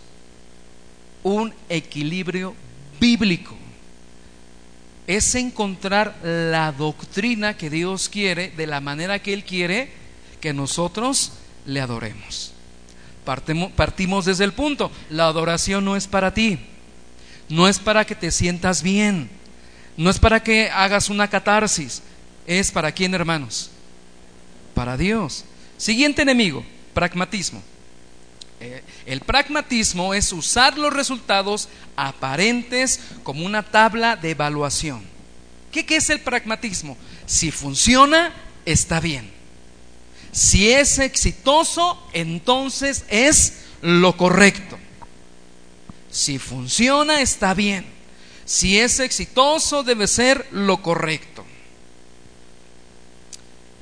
un 1.21 1.53
equilibrio 1.67 2.55
bíblico. 2.97 3.54
Es 5.07 5.35
encontrar 5.35 6.17
la 6.23 6.71
doctrina 6.71 7.55
que 7.55 7.69
Dios 7.69 8.09
quiere 8.09 8.49
de 8.51 8.67
la 8.67 8.81
manera 8.81 9.19
que 9.19 9.33
Él 9.33 9.43
quiere 9.43 9.91
que 10.41 10.53
nosotros 10.53 11.33
le 11.65 11.81
adoremos. 11.81 12.53
Partimos 13.23 14.25
desde 14.25 14.43
el 14.43 14.53
punto, 14.53 14.91
la 15.09 15.25
adoración 15.25 15.83
no 15.85 15.95
es 15.95 16.07
para 16.07 16.33
ti, 16.33 16.59
no 17.49 17.67
es 17.67 17.79
para 17.79 18.05
que 18.05 18.13
te 18.15 18.31
sientas 18.31 18.83
bien, 18.83 19.29
no 19.97 20.09
es 20.09 20.19
para 20.19 20.43
que 20.43 20.69
hagas 20.69 21.09
una 21.09 21.27
catarsis, 21.27 22.03
es 22.45 22.71
para 22.71 22.91
quién 22.91 23.15
hermanos, 23.15 23.71
para 24.75 24.97
Dios. 24.97 25.45
Siguiente 25.77 26.21
enemigo, 26.21 26.63
pragmatismo. 26.93 27.61
El 29.05 29.21
pragmatismo 29.21 30.13
es 30.13 30.31
usar 30.33 30.77
los 30.77 30.91
resultados 30.91 31.69
aparentes 31.95 32.99
como 33.23 33.45
una 33.45 33.63
tabla 33.63 34.15
de 34.15 34.31
evaluación. 34.31 35.03
¿Qué, 35.71 35.85
¿Qué, 35.85 35.97
es 35.97 36.09
el 36.09 36.21
pragmatismo? 36.21 36.97
Si 37.25 37.51
funciona, 37.51 38.33
está 38.65 38.99
bien. 38.99 39.29
Si 40.31 40.71
es 40.71 40.99
exitoso, 40.99 42.01
entonces 42.13 43.05
es 43.09 43.65
lo 43.81 44.17
correcto. 44.17 44.79
Si 46.09 46.39
funciona, 46.39 47.21
está 47.21 47.53
bien. 47.53 47.85
Si 48.45 48.79
es 48.79 48.99
exitoso, 48.99 49.83
debe 49.83 50.07
ser 50.07 50.47
lo 50.51 50.81
correcto. 50.81 51.45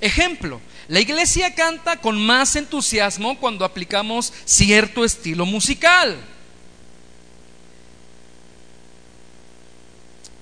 Ejemplo, 0.01 0.59
la 0.87 0.99
iglesia 0.99 1.55
canta 1.55 1.97
con 1.97 2.23
más 2.23 2.55
entusiasmo 2.55 3.39
cuando 3.39 3.63
aplicamos 3.63 4.33
cierto 4.45 5.05
estilo 5.05 5.45
musical. 5.45 6.17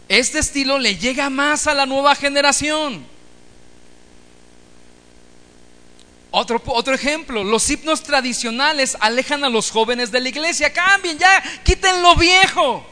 Este 0.07 0.39
estilo 0.39 0.77
le 0.77 0.97
llega 0.97 1.29
más 1.29 1.67
a 1.67 1.73
la 1.73 1.85
nueva 1.85 2.15
generación. 2.15 3.05
Otro, 6.31 6.61
otro 6.65 6.95
ejemplo, 6.95 7.43
los 7.43 7.69
himnos 7.69 8.03
tradicionales 8.03 8.97
alejan 8.99 9.43
a 9.43 9.49
los 9.49 9.69
jóvenes 9.69 10.11
de 10.11 10.21
la 10.21 10.29
iglesia. 10.29 10.73
Cambien 10.73 11.17
ya, 11.17 11.43
quiten 11.63 12.01
lo 12.01 12.15
viejo. 12.15 12.85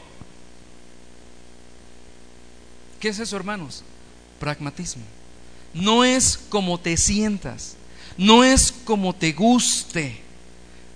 ¿Qué 3.00 3.08
es 3.08 3.18
eso, 3.18 3.36
hermanos? 3.36 3.82
Pragmatismo. 4.38 5.19
No 5.72 6.04
es 6.04 6.38
como 6.48 6.78
te 6.78 6.96
sientas, 6.96 7.76
no 8.16 8.44
es 8.44 8.72
como 8.72 9.14
te 9.14 9.32
guste. 9.32 10.20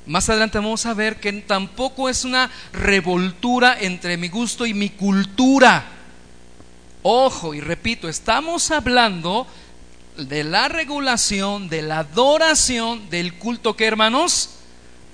Más 0.07 0.29
adelante 0.29 0.59
vamos 0.59 0.85
a 0.85 0.95
ver 0.95 1.19
que 1.19 1.33
tampoco 1.33 2.09
es 2.09 2.25
una 2.25 2.51
revoltura 2.73 3.77
entre 3.81 4.17
mi 4.17 4.29
gusto 4.29 4.67
y 4.67 4.75
mi 4.75 4.91
cultura. 4.91 5.87
Ojo, 7.03 7.55
y 7.55 7.61
repito, 7.61 8.09
estamos 8.09 8.71
hablando 8.71 9.47
de 10.17 10.45
la 10.45 10.69
regulación, 10.69 11.69
de 11.69 11.83
la 11.83 12.01
adoración 12.01 13.09
del 13.11 13.35
culto 13.35 13.77
que 13.77 13.87
hermanos, 13.87 14.51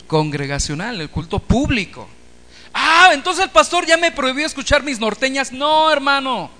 congregacional, 0.07 1.00
el 1.00 1.11
culto 1.11 1.38
público. 1.38 2.09
Ah, 2.73 3.11
entonces 3.12 3.45
el 3.45 3.50
pastor 3.50 3.87
ya 3.87 3.97
me 3.97 4.12
prohibió 4.12 4.47
escuchar 4.47 4.83
mis 4.83 5.00
norteñas. 5.00 5.52
No, 5.52 5.90
hermano. 5.90 6.50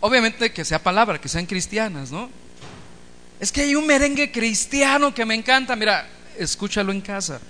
Obviamente 0.00 0.52
que 0.52 0.64
sea 0.64 0.82
palabra, 0.82 1.20
que 1.20 1.28
sean 1.28 1.46
cristianas, 1.46 2.10
¿no? 2.10 2.28
Es 3.40 3.52
que 3.52 3.62
hay 3.62 3.74
un 3.74 3.86
merengue 3.86 4.30
cristiano 4.30 5.14
que 5.14 5.24
me 5.24 5.34
encanta. 5.34 5.76
Mira, 5.76 6.08
escúchalo 6.38 6.92
en 6.92 7.00
casa. 7.00 7.40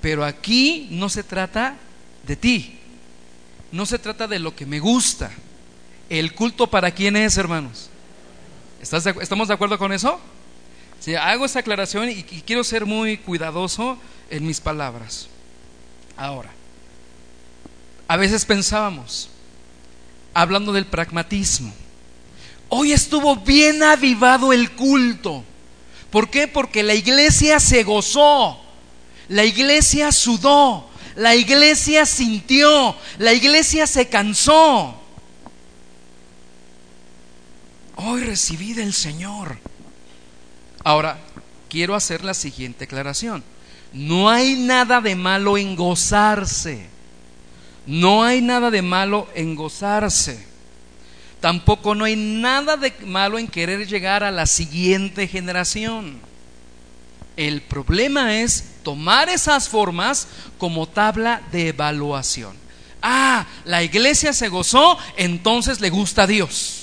Pero 0.00 0.24
aquí 0.24 0.88
no 0.90 1.08
se 1.08 1.22
trata 1.22 1.76
de 2.26 2.36
ti. 2.36 2.78
No 3.72 3.86
se 3.86 3.98
trata 3.98 4.26
de 4.26 4.38
lo 4.38 4.54
que 4.54 4.66
me 4.66 4.80
gusta. 4.80 5.30
El 6.08 6.34
culto 6.34 6.66
para 6.66 6.90
quién 6.90 7.16
es, 7.16 7.36
hermanos? 7.36 7.88
¿Estamos 8.80 9.48
de 9.48 9.54
acuerdo 9.54 9.78
con 9.78 9.92
eso? 9.92 10.18
Si 10.98 11.14
hago 11.14 11.44
esta 11.44 11.60
aclaración 11.60 12.08
y 12.10 12.22
quiero 12.22 12.64
ser 12.64 12.84
muy 12.84 13.18
cuidadoso 13.18 13.98
en 14.28 14.46
mis 14.46 14.60
palabras. 14.60 15.28
Ahora, 16.16 16.50
a 18.08 18.16
veces 18.16 18.44
pensábamos, 18.44 19.30
hablando 20.34 20.72
del 20.72 20.86
pragmatismo, 20.86 21.72
hoy 22.68 22.92
estuvo 22.92 23.36
bien 23.36 23.82
avivado 23.82 24.52
el 24.52 24.72
culto. 24.72 25.44
¿Por 26.10 26.30
qué? 26.30 26.48
Porque 26.48 26.82
la 26.82 26.94
iglesia 26.94 27.60
se 27.60 27.84
gozó, 27.84 28.60
la 29.28 29.44
iglesia 29.44 30.12
sudó, 30.12 30.88
la 31.16 31.34
iglesia 31.36 32.06
sintió, 32.06 32.96
la 33.18 33.32
iglesia 33.32 33.86
se 33.86 34.08
cansó. 34.08 35.00
hoy 38.02 38.22
recibí 38.24 38.72
del 38.72 38.92
Señor. 38.92 39.58
Ahora, 40.84 41.18
quiero 41.68 41.94
hacer 41.94 42.24
la 42.24 42.34
siguiente 42.34 42.84
aclaración. 42.84 43.44
No 43.92 44.30
hay 44.30 44.56
nada 44.56 45.00
de 45.00 45.16
malo 45.16 45.58
en 45.58 45.76
gozarse. 45.76 46.86
No 47.86 48.22
hay 48.22 48.40
nada 48.40 48.70
de 48.70 48.82
malo 48.82 49.28
en 49.34 49.54
gozarse. 49.54 50.46
Tampoco 51.40 51.94
no 51.94 52.04
hay 52.04 52.16
nada 52.16 52.76
de 52.76 52.92
malo 53.06 53.38
en 53.38 53.48
querer 53.48 53.86
llegar 53.86 54.22
a 54.22 54.30
la 54.30 54.46
siguiente 54.46 55.26
generación. 55.26 56.18
El 57.36 57.62
problema 57.62 58.36
es 58.40 58.64
tomar 58.82 59.28
esas 59.28 59.68
formas 59.68 60.28
como 60.58 60.86
tabla 60.86 61.42
de 61.50 61.68
evaluación. 61.68 62.54
Ah, 63.00 63.46
la 63.64 63.82
iglesia 63.82 64.34
se 64.34 64.48
gozó, 64.48 64.98
entonces 65.16 65.80
le 65.80 65.88
gusta 65.88 66.24
a 66.24 66.26
Dios 66.26 66.80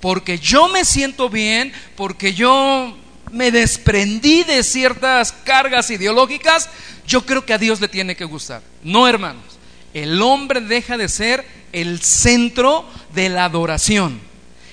porque 0.00 0.38
yo 0.38 0.68
me 0.68 0.84
siento 0.84 1.28
bien, 1.28 1.72
porque 1.96 2.32
yo 2.32 2.96
me 3.32 3.50
desprendí 3.50 4.44
de 4.44 4.62
ciertas 4.62 5.32
cargas 5.32 5.90
ideológicas, 5.90 6.68
yo 7.06 7.26
creo 7.26 7.44
que 7.44 7.52
a 7.52 7.58
Dios 7.58 7.80
le 7.80 7.88
tiene 7.88 8.14
que 8.14 8.24
gustar. 8.24 8.62
No, 8.84 9.08
hermanos. 9.08 9.55
El 9.96 10.20
hombre 10.20 10.60
deja 10.60 10.98
de 10.98 11.08
ser 11.08 11.42
el 11.72 12.02
centro 12.02 12.84
de 13.14 13.30
la 13.30 13.46
adoración. 13.46 14.20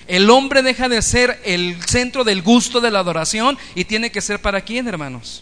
El 0.05 0.29
hombre 0.29 0.61
deja 0.61 0.89
de 0.89 1.01
ser 1.01 1.39
el 1.45 1.81
centro 1.87 2.25
del 2.25 2.41
gusto 2.41 2.81
de 2.81 2.91
la 2.91 2.99
adoración 2.99 3.57
y 3.73 3.85
tiene 3.85 4.11
que 4.11 4.19
ser 4.19 4.41
para 4.41 4.59
quién, 4.59 4.85
hermanos. 4.85 5.41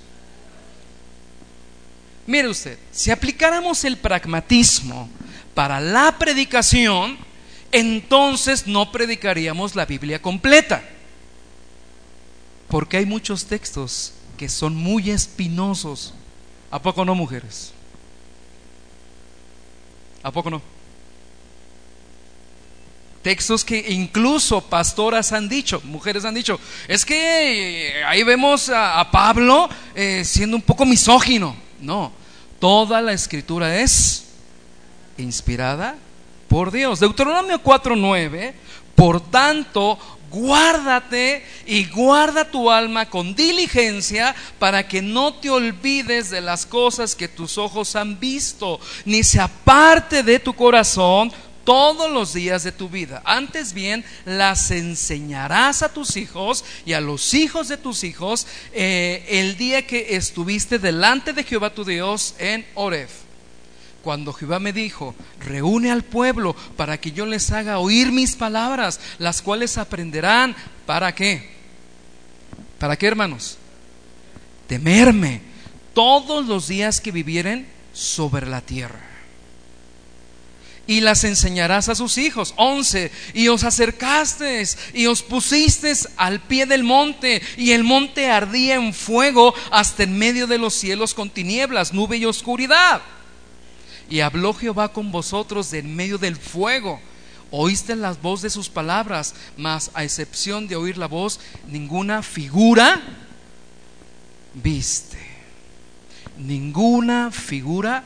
Mire 2.28 2.48
usted, 2.48 2.78
si 2.92 3.10
aplicáramos 3.10 3.84
el 3.84 3.98
pragmatismo 3.98 5.10
para 5.56 5.80
la 5.80 6.16
predicación, 6.20 7.18
entonces 7.72 8.68
no 8.68 8.92
predicaríamos 8.92 9.76
la 9.76 9.88
Biblia 9.88 10.22
completa. 10.22 10.84
Porque 12.68 12.98
hay 12.98 13.08
muchos 13.08 13.46
textos 13.46 14.14
que 14.38 14.48
son 14.48 14.76
muy 14.76 15.10
espinosos. 15.10 16.14
¿A 16.70 16.80
poco 16.80 17.04
no, 17.04 17.16
mujeres? 17.16 17.74
¿A 20.24 20.32
poco 20.32 20.50
no? 20.50 20.62
Textos 23.22 23.64
que 23.64 23.92
incluso 23.92 24.62
pastoras 24.62 25.32
han 25.32 25.48
dicho, 25.48 25.80
mujeres 25.84 26.26
han 26.26 26.34
dicho, 26.34 26.60
es 26.88 27.06
que 27.06 28.04
ahí 28.08 28.24
vemos 28.24 28.70
a, 28.70 29.08
Pablo 29.12 29.70
eh, 29.94 30.24
siendo 30.26 30.56
un 30.56 30.64
poco 30.64 30.86
misógino. 30.86 31.56
No, 31.80 32.12
toda 32.60 33.00
la 33.02 33.14
escritura 33.14 33.80
es 33.80 34.26
inspirada 35.20 35.96
por 36.48 36.72
Dios. 36.72 37.00
Deuteronomio 37.00 37.62
4:9, 37.64 38.54
por 38.96 39.22
tanto, 39.22 40.00
guárdate 40.32 41.46
y 41.66 41.86
guarda 41.86 42.50
tu 42.50 42.72
alma 42.72 43.10
con 43.10 43.36
diligencia 43.36 44.34
para 44.58 44.88
que 44.88 45.02
no 45.02 45.36
te 45.36 45.50
olvides 45.50 46.30
de 46.30 46.42
las 46.42 46.66
cosas 46.66 47.16
que 47.16 47.28
tus 47.28 47.58
ojos 47.58 47.96
han 47.96 48.20
visto, 48.20 48.80
ni 49.06 49.24
se 49.24 49.40
aparte 49.40 50.24
de 50.24 50.40
tu 50.40 50.54
corazón 50.54 51.32
todos 51.64 52.10
los 52.12 52.34
días 52.34 52.64
de 52.64 52.72
tu 52.72 52.90
vida. 52.90 53.22
Antes 53.26 53.74
bien, 53.74 54.04
las 54.26 54.72
enseñarás 54.72 55.84
a 55.84 55.94
tus 55.94 56.18
hijos 56.18 56.64
y 56.86 56.94
a 56.94 57.02
los 57.02 57.34
hijos 57.34 57.68
de 57.68 57.78
tus 57.78 58.04
hijos 58.04 58.48
eh, 58.74 59.26
el 59.30 59.58
día 59.58 59.86
que 59.86 60.16
estuviste 60.16 60.80
delante 60.80 61.34
de 61.34 61.44
Jehová 61.44 61.74
tu 61.74 61.84
Dios 61.84 62.36
en 62.40 62.66
Oreb. 62.74 63.10
Cuando 64.04 64.34
Jehová 64.34 64.60
me 64.60 64.74
dijo, 64.74 65.16
reúne 65.40 65.92
al 65.92 66.04
pueblo 66.04 66.56
para 66.76 67.00
que 67.00 67.12
yo 67.12 67.26
les 67.26 67.52
haga 67.52 67.80
oír 67.80 68.12
mis 68.12 68.36
palabras, 68.36 69.00
las 69.20 69.42
cuales 69.42 69.78
aprenderán. 69.78 70.56
¿Para 70.86 71.14
qué? 71.14 71.52
¿Para 72.80 72.98
qué, 72.98 73.08
hermanos? 73.08 73.58
Temerme 74.68 75.42
todos 75.94 76.48
los 76.48 76.68
días 76.68 77.00
que 77.00 77.12
vivieren 77.12 77.68
sobre 77.94 78.48
la 78.48 78.62
tierra 78.62 79.12
y 80.88 81.00
las 81.00 81.24
enseñarás 81.24 81.90
a 81.90 81.96
sus 81.96 82.18
hijos. 82.18 82.54
Once, 82.58 83.12
y 83.34 83.48
os 83.48 83.64
acercasteis 83.64 84.78
y 84.94 85.06
os 85.06 85.22
pusisteis 85.22 86.10
al 86.18 86.42
pie 86.42 86.66
del 86.66 86.84
monte, 86.84 87.42
y 87.56 87.72
el 87.72 87.84
monte 87.84 88.28
ardía 88.28 88.76
en 88.76 88.94
fuego 88.94 89.54
hasta 89.72 90.04
en 90.04 90.18
medio 90.18 90.48
de 90.48 90.58
los 90.58 90.74
cielos 90.74 91.14
con 91.14 91.30
tinieblas, 91.30 91.94
nube 91.94 92.18
y 92.18 92.26
oscuridad. 92.26 93.02
Y 94.12 94.20
habló 94.20 94.54
Jehová 94.54 94.90
con 94.90 95.10
vosotros 95.10 95.72
de 95.72 95.80
en 95.80 95.96
medio 95.96 96.18
del 96.18 96.36
fuego. 96.36 97.00
Oíste 97.50 97.96
la 97.96 98.12
voz 98.12 98.42
de 98.42 98.50
sus 98.50 98.68
palabras, 98.68 99.34
mas 99.56 99.90
a 99.94 100.04
excepción 100.04 100.68
de 100.68 100.76
oír 100.76 100.98
la 100.98 101.08
voz, 101.08 101.40
ninguna 101.70 102.22
figura 102.22 103.02
viste. 104.54 105.18
Ninguna 106.38 107.32
figura 107.32 108.04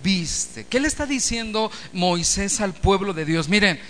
viste. 0.00 0.64
¿Qué 0.64 0.78
le 0.78 0.86
está 0.86 1.06
diciendo 1.06 1.72
Moisés 1.92 2.60
al 2.60 2.72
pueblo 2.72 3.12
de 3.12 3.24
Dios? 3.24 3.48
Miren, 3.48 3.80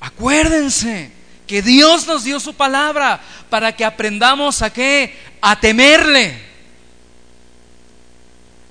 acuérdense 0.00 1.12
que 1.46 1.62
Dios 1.62 2.08
nos 2.08 2.24
dio 2.24 2.40
su 2.40 2.54
palabra 2.54 3.20
para 3.50 3.76
que 3.76 3.84
aprendamos 3.84 4.62
a 4.62 4.72
qué? 4.72 5.16
A 5.40 5.60
temerle. 5.60 6.40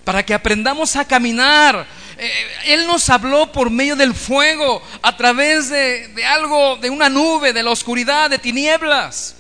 Para 0.04 0.26
que 0.26 0.34
aprendamos 0.34 0.98
a 0.98 1.06
caminar. 1.06 2.03
Eh, 2.18 2.32
él 2.68 2.88
nos 2.88 3.10
habló 3.10 3.52
por 3.52 3.70
medio 3.70 3.96
del 3.96 4.14
fuego, 4.14 4.82
a 5.02 5.16
través 5.18 5.70
de, 5.70 6.08
de 6.10 6.26
algo, 6.26 6.78
de 6.78 6.90
una 6.90 7.10
nube, 7.10 7.54
de 7.54 7.64
la 7.64 7.72
oscuridad, 7.72 8.30
de 8.30 8.40
tinieblas. 8.40 9.36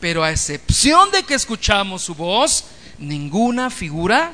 Pero 0.00 0.24
a 0.24 0.30
excepción 0.30 1.10
de 1.10 1.22
que 1.22 1.34
escuchamos 1.34 2.02
su 2.02 2.14
voz, 2.14 2.64
ninguna 2.98 3.70
figura 3.70 4.32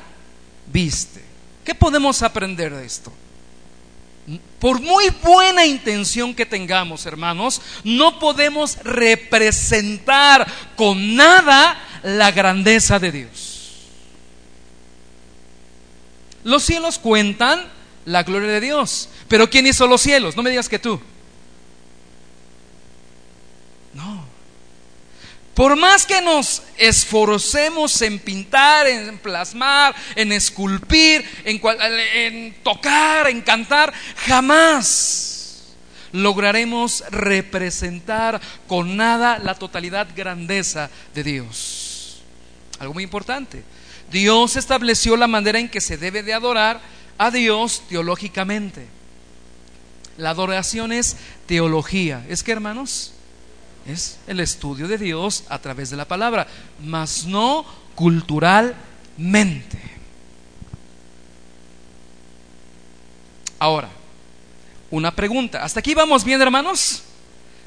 viste. 0.67 1.23
¿Qué 1.63 1.75
podemos 1.75 2.21
aprender 2.21 2.73
de 2.73 2.85
esto? 2.85 3.11
Por 4.59 4.81
muy 4.81 5.09
buena 5.21 5.65
intención 5.65 6.33
que 6.33 6.45
tengamos, 6.45 7.05
hermanos, 7.05 7.61
no 7.83 8.19
podemos 8.19 8.77
representar 8.83 10.45
con 10.75 11.15
nada 11.15 11.77
la 12.03 12.31
grandeza 12.31 12.99
de 12.99 13.11
Dios. 13.11 13.56
Los 16.47 16.63
cielos 16.63 16.97
cuentan 16.97 17.61
la 18.05 18.23
gloria 18.23 18.47
de 18.47 18.61
Dios, 18.61 19.09
pero 19.27 19.49
¿quién 19.49 19.67
hizo 19.67 19.85
los 19.85 19.99
cielos? 19.99 20.37
No 20.37 20.43
me 20.43 20.49
digas 20.49 20.69
que 20.69 20.79
tú. 20.79 20.97
Por 25.53 25.75
más 25.75 26.05
que 26.05 26.21
nos 26.21 26.61
esforcemos 26.77 28.01
en 28.01 28.19
pintar, 28.19 28.87
en 28.87 29.17
plasmar, 29.17 29.93
en 30.15 30.31
esculpir, 30.31 31.25
en, 31.43 32.55
tocar, 32.63 33.27
en 33.27 33.41
cantar, 33.41 33.91
jamás 34.15 35.65
lograremos 36.13 37.03
representar 37.09 38.39
con 38.67 38.95
nada 38.95 39.37
la 39.39 39.55
totalidad 39.55 40.07
grandeza 40.15 40.89
de 41.13 41.23
Dios. 41.23 42.21
Algo 42.79 42.93
muy 42.93 43.03
importante. 43.03 43.65
Dios 44.11 44.55
estableció 44.55 45.17
la 45.17 45.27
manera 45.27 45.59
en 45.59 45.69
que 45.69 45.81
se 45.81 45.97
debe 45.97 46.23
de 46.23 46.33
adorar 46.33 46.81
a 47.17 47.31
Dios 47.31 47.83
teológicamente. 47.89 48.87
La 50.17 50.31
adoración 50.31 50.91
es 50.91 51.17
teología. 51.45 52.25
¿Es 52.29 52.43
que 52.43 52.51
hermanos? 52.51 53.13
es 53.87 54.19
el 54.27 54.39
estudio 54.39 54.87
de 54.87 54.97
Dios 54.97 55.45
a 55.49 55.59
través 55.59 55.89
de 55.89 55.97
la 55.97 56.05
palabra, 56.05 56.45
mas 56.83 57.25
no 57.25 57.65
culturalmente. 57.95 59.79
Ahora, 63.59 63.89
una 64.91 65.15
pregunta. 65.15 65.63
¿Hasta 65.63 65.79
aquí 65.79 65.93
vamos 65.93 66.23
bien, 66.23 66.41
hermanos? 66.41 67.03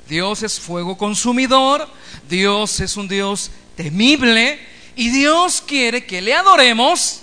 Dios 0.09 0.43
es 0.43 0.61
fuego 0.61 0.97
consumidor, 0.99 1.89
Dios 2.29 2.81
es 2.81 2.97
un 2.97 3.09
Dios 3.09 3.51
temible 3.77 4.59
y 4.97 5.11
Dios 5.11 5.63
quiere 5.67 6.05
que 6.05 6.21
le 6.21 6.35
adoremos, 6.35 7.21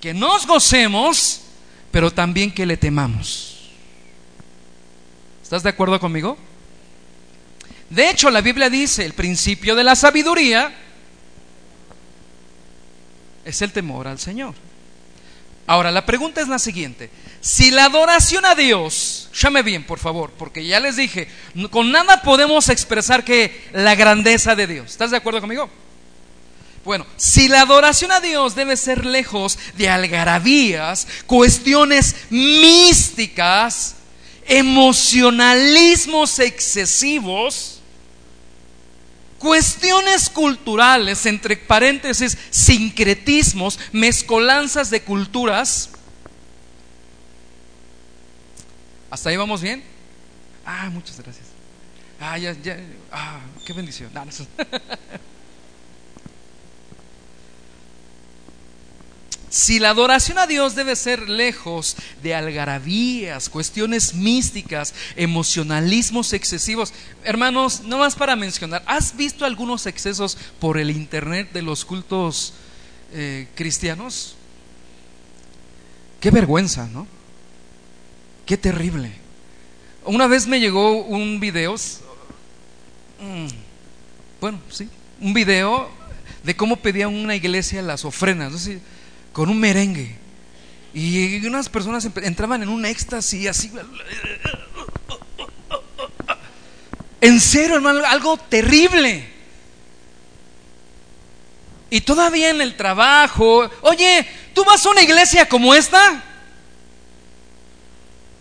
que 0.00 0.14
nos 0.14 0.46
gocemos, 0.46 1.40
pero 1.90 2.10
también 2.10 2.52
que 2.52 2.66
le 2.66 2.76
temamos. 2.76 3.70
¿Estás 5.42 5.62
de 5.62 5.70
acuerdo 5.70 6.00
conmigo? 6.00 6.36
De 7.90 8.10
hecho, 8.10 8.30
la 8.30 8.40
Biblia 8.40 8.68
dice, 8.68 9.04
el 9.04 9.12
principio 9.12 9.74
de 9.74 9.84
la 9.84 9.94
sabiduría 9.94 10.74
es 13.44 13.62
el 13.62 13.72
temor 13.72 14.08
al 14.08 14.18
Señor. 14.18 14.54
Ahora, 15.66 15.90
la 15.90 16.04
pregunta 16.04 16.40
es 16.40 16.48
la 16.48 16.58
siguiente. 16.58 17.10
Si 17.40 17.70
la 17.70 17.86
adoración 17.86 18.44
a 18.44 18.54
Dios, 18.54 19.30
llame 19.34 19.62
bien, 19.62 19.84
por 19.84 19.98
favor, 19.98 20.30
porque 20.36 20.66
ya 20.66 20.80
les 20.80 20.96
dije, 20.96 21.28
con 21.70 21.90
nada 21.90 22.22
podemos 22.22 22.68
expresar 22.68 23.24
que 23.24 23.68
la 23.72 23.94
grandeza 23.94 24.54
de 24.54 24.66
Dios. 24.66 24.90
¿Estás 24.90 25.10
de 25.10 25.16
acuerdo 25.16 25.40
conmigo? 25.40 25.70
Bueno, 26.84 27.06
si 27.16 27.48
la 27.48 27.62
adoración 27.62 28.12
a 28.12 28.20
Dios 28.20 28.54
debe 28.54 28.76
ser 28.76 29.06
lejos 29.06 29.58
de 29.76 29.88
algarabías, 29.88 31.06
cuestiones 31.26 32.14
místicas, 32.28 33.94
emocionalismos 34.46 36.38
excesivos, 36.38 37.80
cuestiones 39.38 40.28
culturales, 40.28 41.24
entre 41.24 41.56
paréntesis, 41.56 42.36
sincretismos, 42.50 43.78
mezcolanzas 43.92 44.90
de 44.90 45.02
culturas. 45.02 45.90
¿Hasta 49.10 49.30
ahí 49.30 49.36
vamos 49.36 49.62
bien? 49.62 49.82
Ah, 50.66 50.90
muchas 50.90 51.18
gracias. 51.18 51.46
Ah, 52.20 52.36
ya, 52.36 52.52
ya, 52.62 52.78
ah, 53.10 53.40
qué 53.66 53.72
bendición. 53.72 54.10
Si 59.54 59.78
la 59.78 59.90
adoración 59.90 60.40
a 60.40 60.48
Dios 60.48 60.74
debe 60.74 60.96
ser 60.96 61.28
lejos 61.28 61.94
de 62.24 62.34
algarabías, 62.34 63.48
cuestiones 63.48 64.12
místicas, 64.12 64.92
emocionalismos 65.14 66.32
excesivos, 66.32 66.92
hermanos, 67.22 67.82
no 67.84 67.98
más 67.98 68.16
para 68.16 68.34
mencionar, 68.34 68.82
¿has 68.84 69.16
visto 69.16 69.44
algunos 69.44 69.86
excesos 69.86 70.36
por 70.58 70.76
el 70.76 70.90
internet 70.90 71.52
de 71.52 71.62
los 71.62 71.84
cultos 71.84 72.54
eh, 73.12 73.46
cristianos? 73.54 74.34
Qué 76.18 76.32
vergüenza, 76.32 76.88
¿no? 76.88 77.06
Qué 78.46 78.56
terrible. 78.56 79.12
Una 80.04 80.26
vez 80.26 80.48
me 80.48 80.58
llegó 80.58 81.04
un 81.04 81.38
video, 81.38 81.76
mm, 83.20 83.46
bueno, 84.40 84.58
sí, 84.68 84.88
un 85.20 85.32
video 85.32 85.88
de 86.42 86.56
cómo 86.56 86.74
pedía 86.74 87.06
una 87.06 87.36
iglesia 87.36 87.82
las 87.82 88.04
ofrendas, 88.04 88.50
¿no? 88.50 88.58
Con 89.34 89.50
un 89.50 89.58
merengue. 89.58 90.16
Y 90.94 91.44
unas 91.44 91.68
personas 91.68 92.08
entraban 92.22 92.62
en 92.62 92.70
un 92.70 92.86
éxtasis 92.86 93.48
así. 93.48 93.70
En 97.20 97.40
serio, 97.40 97.76
hermano, 97.76 98.00
algo 98.06 98.36
terrible. 98.36 99.28
Y 101.90 102.00
todavía 102.00 102.50
en 102.50 102.60
el 102.60 102.76
trabajo, 102.76 103.68
oye, 103.82 104.26
¿tú 104.54 104.64
vas 104.64 104.86
a 104.86 104.90
una 104.90 105.02
iglesia 105.02 105.48
como 105.48 105.74
esta? 105.74 106.22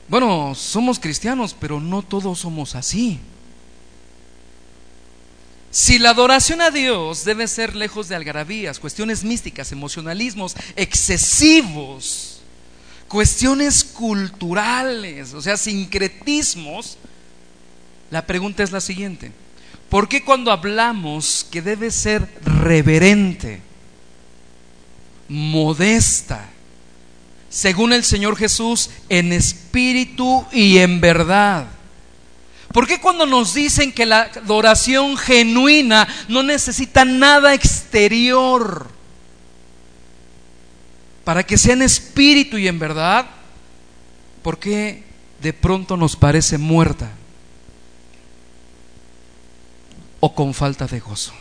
Bueno, 0.07 0.53
somos 0.53 0.99
cristianos, 0.99 1.55
pero 1.59 1.79
no 1.79 2.03
todos 2.03 2.39
somos 2.39 2.75
así. 2.75 3.19
Si 5.73 5.97
la 5.97 6.11
adoración 6.11 6.61
a 6.61 6.69
Dios 6.69 7.25
debe 7.25 7.47
ser 7.47 7.75
lejos 7.75 8.07
de 8.07 8.15
algarabías, 8.15 8.77
cuestiones 8.77 9.23
místicas, 9.23 9.71
emocionalismos 9.71 10.55
excesivos, 10.75 12.41
cuestiones 13.07 13.83
culturales, 13.83 15.33
o 15.33 15.41
sea, 15.41 15.57
sincretismos, 15.57 16.99
la 18.11 18.23
pregunta 18.27 18.61
es 18.61 18.71
la 18.71 18.81
siguiente. 18.81 19.31
¿Por 19.89 20.07
qué 20.07 20.23
cuando 20.23 20.51
hablamos 20.51 21.47
que 21.49 21.63
debe 21.63 21.89
ser 21.89 22.29
reverente, 22.43 23.59
modesta, 25.27 26.51
según 27.49 27.93
el 27.93 28.03
Señor 28.03 28.35
Jesús, 28.35 28.91
en 29.09 29.33
espíritu 29.33 30.45
y 30.51 30.77
en 30.77 31.01
verdad? 31.01 31.65
¿Por 32.73 32.87
qué 32.87 32.99
cuando 32.99 33.27
nos 33.27 33.53
dicen 33.53 33.91
que 33.93 34.07
la 34.07 34.23
adoración 34.23 35.15
genuina 35.15 36.07
no 36.27 36.41
necesita 36.41 37.05
nada 37.05 37.53
exterior? 37.53 38.87
Para 41.23 41.43
que 41.43 41.55
sea 41.55 41.73
en 41.73 41.83
espíritu 41.83 42.57
y 42.57 42.67
en 42.67 42.79
verdad, 42.79 43.27
¿por 44.41 44.57
qué 44.57 45.03
de 45.39 45.53
pronto 45.53 45.95
nos 45.95 46.15
parece 46.15 46.57
muerta? 46.57 47.11
O 50.19 50.33
con 50.33 50.55
falta 50.55 50.87
de 50.87 50.99
gozo. 50.99 51.31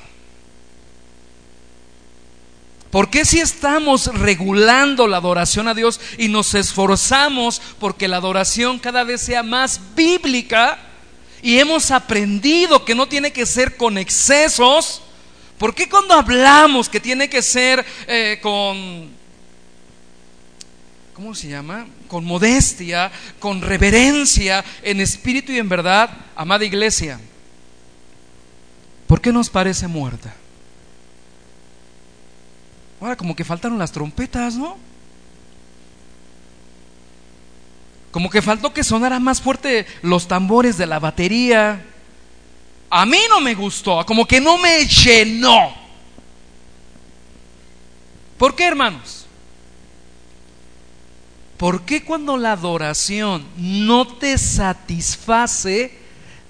¿Por 2.90 3.08
qué 3.08 3.24
si 3.24 3.40
estamos 3.40 4.06
regulando 4.18 5.06
la 5.06 5.16
adoración 5.16 5.66
a 5.66 5.72
Dios 5.72 5.98
y 6.18 6.28
nos 6.28 6.54
esforzamos 6.54 7.62
porque 7.80 8.06
la 8.06 8.18
adoración 8.18 8.78
cada 8.78 9.02
vez 9.02 9.22
sea 9.22 9.42
más 9.42 9.80
bíblica 9.96 10.91
y 11.42 11.58
hemos 11.58 11.90
aprendido 11.90 12.84
que 12.84 12.94
no 12.94 13.08
tiene 13.08 13.32
que 13.32 13.44
ser 13.44 13.76
con 13.76 13.98
excesos? 13.98 15.02
¿Por 15.58 15.74
qué 15.74 15.88
cuando 15.88 16.14
hablamos 16.14 16.88
que 16.88 17.00
tiene 17.00 17.28
que 17.28 17.42
ser 17.42 17.84
eh, 18.06 18.38
con, 18.40 19.10
¿cómo 21.14 21.34
se 21.34 21.48
llama? 21.48 21.86
Con 22.08 22.24
modestia, 22.24 23.10
con 23.38 23.60
reverencia, 23.60 24.64
en 24.82 25.00
espíritu 25.00 25.52
y 25.52 25.58
en 25.58 25.68
verdad, 25.68 26.10
amada 26.36 26.64
iglesia, 26.64 27.20
¿por 29.06 29.20
qué 29.20 29.32
nos 29.32 29.50
parece 29.50 29.88
muerta? 29.88 30.34
Ahora 33.00 33.16
como 33.16 33.34
que 33.34 33.44
faltaron 33.44 33.78
las 33.78 33.90
trompetas, 33.90 34.54
¿no? 34.54 34.91
Como 38.12 38.30
que 38.30 38.42
faltó 38.42 38.72
que 38.72 38.84
sonara 38.84 39.18
más 39.18 39.40
fuerte 39.40 39.86
los 40.02 40.28
tambores 40.28 40.76
de 40.76 40.86
la 40.86 41.00
batería. 41.00 41.82
A 42.90 43.06
mí 43.06 43.18
no 43.28 43.40
me 43.40 43.54
gustó, 43.54 44.04
como 44.06 44.26
que 44.26 44.40
no 44.40 44.58
me 44.58 44.86
llenó. 44.86 45.74
¿Por 48.36 48.54
qué, 48.54 48.66
hermanos? 48.66 49.26
¿Por 51.56 51.82
qué 51.82 52.04
cuando 52.04 52.36
la 52.36 52.52
adoración 52.52 53.46
no 53.56 54.06
te 54.06 54.36
satisface, 54.36 55.96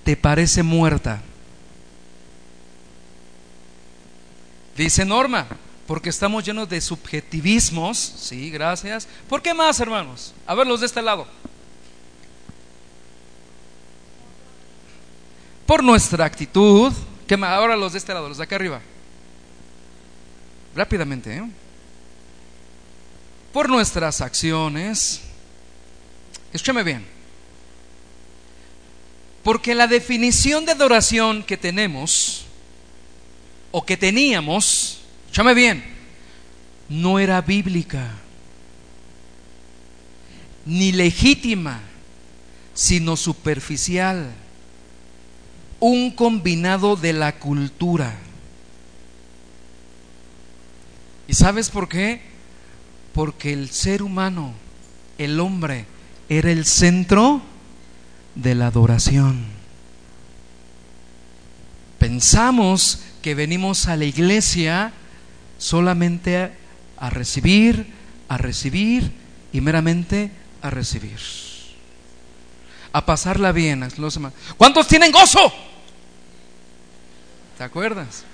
te 0.03 0.16
parece 0.16 0.64
muerta? 0.64 1.22
Dice 4.77 5.05
Norma, 5.05 5.46
porque 5.87 6.09
estamos 6.09 6.42
llenos 6.44 6.68
de 6.68 6.81
subjetivismos. 6.81 7.98
Sí, 7.98 8.51
gracias. 8.51 9.07
¿Por 9.29 9.42
qué 9.42 9.55
más, 9.55 9.79
hermanos? 9.79 10.35
A 10.46 10.55
ver, 10.55 10.66
los 10.66 10.81
de 10.81 10.87
este 10.87 11.03
lado. 11.03 11.27
Por 15.73 15.83
nuestra 15.83 16.27
actitud. 16.27 16.93
¿Qué 17.27 17.35
más? 17.35 17.49
Ahora 17.53 17.77
los 17.77 17.93
de 17.93 17.99
este 17.99 18.13
lado, 18.13 18.29
los 18.29 18.37
de 18.37 18.45
acá 18.45 18.57
arriba. 18.57 18.83
Rápidamente, 20.77 21.35
¿eh? 21.35 21.43
Por 23.55 23.71
nuestras 23.71 24.21
acciones. 24.21 25.23
Escúchame 26.53 26.83
bien. 26.83 27.07
Porque 29.43 29.75
la 29.75 29.87
definición 29.87 30.67
de 30.67 30.73
adoración 30.73 31.43
que 31.43 31.57
tenemos 31.57 32.45
o 33.71 33.83
que 33.87 33.97
teníamos 33.97 35.01
Escúchame 35.25 35.55
bien, 35.55 35.83
no 36.91 37.19
era 37.19 37.41
bíblica, 37.41 38.11
ni 40.67 40.93
legítima, 40.93 41.81
sino 42.75 43.17
superficial, 43.17 44.35
un 45.83 46.12
combinado 46.12 46.95
de 46.95 47.12
la 47.12 47.40
cultura. 47.40 48.14
¿Y 51.27 51.35
sabes 51.35 51.71
por 51.71 51.88
qué? 51.88 52.21
Porque 53.12 53.53
el 53.53 53.68
ser 53.71 54.05
humano, 54.05 54.53
el 55.18 55.40
hombre, 55.40 55.87
era 56.29 56.53
el 56.53 56.66
centro 56.66 57.42
de 58.37 58.55
la 58.55 58.68
adoración. 58.68 59.45
Pensamos 61.99 63.03
que 63.21 63.35
venimos 63.35 63.88
a 63.88 63.97
la 63.97 64.05
iglesia 64.05 64.92
solamente 65.59 66.53
a 66.97 67.11
recibir, 67.11 67.92
a 68.29 68.38
recibir 68.38 69.11
y 69.53 69.61
meramente 69.61 70.31
a 70.62 70.71
recibir. 70.71 71.18
A 72.92 73.05
pasarla 73.05 73.51
bien. 73.51 73.88
¿Cuántos 74.57 74.87
tienen 74.87 75.11
gozo? 75.11 75.53
¿Te 77.62 77.66
acuerdas? 77.66 78.25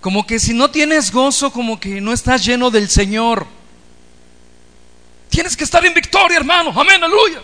Como 0.00 0.24
que 0.24 0.38
si 0.38 0.54
no 0.54 0.70
tienes 0.70 1.10
gozo, 1.10 1.50
como 1.50 1.80
que 1.80 2.00
no 2.00 2.12
estás 2.12 2.44
lleno 2.44 2.70
del 2.70 2.88
Señor. 2.88 3.44
Tienes 5.28 5.56
que 5.56 5.64
estar 5.64 5.84
en 5.84 5.92
victoria, 5.92 6.36
hermano. 6.36 6.70
Amén, 6.70 7.02
aleluya. 7.02 7.42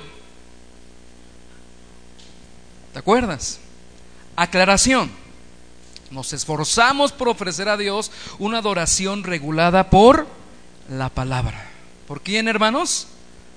¿Te 2.92 3.00
acuerdas? 3.00 3.58
Aclaración. 4.36 5.10
Nos 6.12 6.32
esforzamos 6.32 7.10
por 7.10 7.28
ofrecer 7.28 7.68
a 7.68 7.76
Dios 7.76 8.12
una 8.38 8.58
adoración 8.58 9.24
regulada 9.24 9.90
por 9.90 10.28
la 10.88 11.08
palabra. 11.08 11.68
¿Por 12.06 12.22
quién, 12.22 12.46
hermanos? 12.46 13.08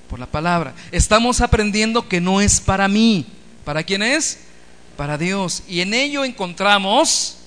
Por 0.10 0.18
la 0.18 0.26
palabra. 0.26 0.74
Estamos 0.92 1.42
aprendiendo 1.42 2.10
que 2.10 2.20
no 2.20 2.42
es 2.42 2.60
para 2.60 2.88
mí. 2.88 3.28
¿Para 3.66 3.84
quién 3.84 4.02
es? 4.02 4.49
Para 5.00 5.18
Dios. 5.18 5.64
Y 5.66 5.80
en 5.80 5.94
ello 5.94 6.26
encontramos 6.26 7.38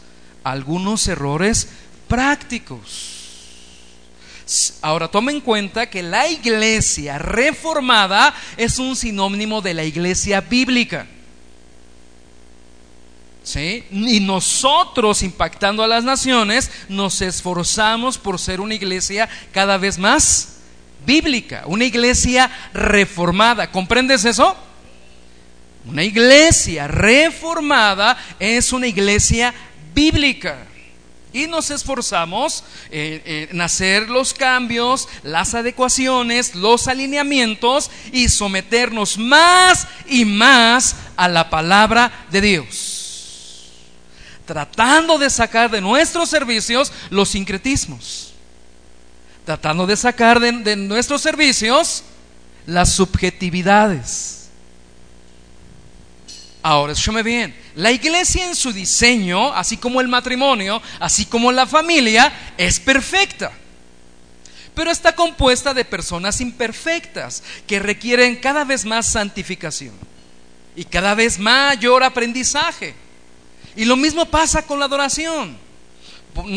algunos 0.43 1.07
errores 1.07 1.69
prácticos. 2.09 3.11
Ahora, 4.81 5.09
toma 5.09 5.33
en 5.33 5.43
cuenta 5.43 5.91
que 5.91 6.03
la 6.03 6.27
iglesia 6.29 7.19
reformada 7.19 8.35
es 8.57 8.79
un 8.79 8.97
sinónimo 8.97 9.61
de 9.61 9.75
la 9.75 9.85
iglesia 9.85 10.41
bíblica. 10.41 11.07
Y 13.91 14.21
nosotros, 14.21 15.23
impactando 15.23 15.83
a 15.83 15.89
las 15.89 16.05
naciones, 16.05 16.71
nos 16.89 17.21
esforzamos 17.21 18.17
por 18.17 18.39
ser 18.39 18.63
una 18.63 18.77
iglesia 18.77 19.29
cada 19.53 19.77
vez 19.77 19.99
más 19.99 20.57
bíblica, 21.05 21.65
una 21.67 21.85
iglesia 21.85 22.51
reformada. 22.73 23.71
¿Comprendes 23.71 24.25
eso? 24.25 24.57
Una 25.85 26.05
iglesia 26.05 26.87
reformada 26.87 28.17
es 28.39 28.73
una 28.73 28.87
iglesia 28.87 29.53
bíblica. 29.95 30.67
Y 31.33 31.47
nos 31.47 31.71
esforzamos 31.71 32.63
en 32.91 33.59
hacer 33.61 34.11
los 34.11 34.35
cambios, 34.35 35.09
las 35.23 35.55
adecuaciones, 35.55 36.55
los 36.55 36.89
alineamientos 36.89 37.91
y 38.13 38.29
someternos 38.29 39.17
más 39.17 39.87
y 40.07 40.27
más 40.27 40.95
a 41.17 41.29
la 41.29 41.49
palabra 41.49 42.27
de 42.31 42.41
Dios 42.43 43.03
tratando 44.45 45.19
de 45.19 45.31
sacar 45.31 45.71
de 45.71 45.81
nuestros 45.81 46.29
servicios 46.29 46.93
los 47.11 47.31
sincretismos, 47.31 48.35
tratando 49.45 49.87
de 49.87 49.97
sacar 49.97 50.41
de, 50.41 50.77
nuestros 50.77 51.23
servicios 51.23 52.03
las 52.67 52.93
subjetividades. 52.93 54.42
Ahora, 56.63 56.93
escúchame 56.93 57.25
bien, 57.25 57.55
la 57.75 57.91
iglesia 57.91 58.47
en 58.47 58.55
su 58.55 58.73
diseño, 58.73 59.53
así 59.53 59.77
como 59.77 60.01
el 60.01 60.07
matrimonio, 60.07 60.81
así 61.01 61.27
como 61.27 61.51
la 61.51 61.67
familia, 61.67 62.33
es 62.57 62.79
perfecta. 62.79 63.51
Pero 64.75 64.91
está 64.91 65.15
compuesta 65.15 65.75
de 65.75 65.85
personas 65.85 66.41
imperfectas 66.41 67.43
que 67.67 67.81
requieren 67.81 68.37
cada 68.37 68.65
vez 68.65 68.85
más 68.85 69.07
santificación 69.07 69.93
y 70.77 70.85
cada 70.85 71.15
vez 71.15 71.39
mayor 71.39 72.05
aprendizaje. 72.05 72.95
Y 73.75 73.85
lo 73.85 73.97
mismo 73.97 74.27
pasa 74.27 74.63
con 74.63 74.79
la 74.79 74.85
adoración. 74.85 75.59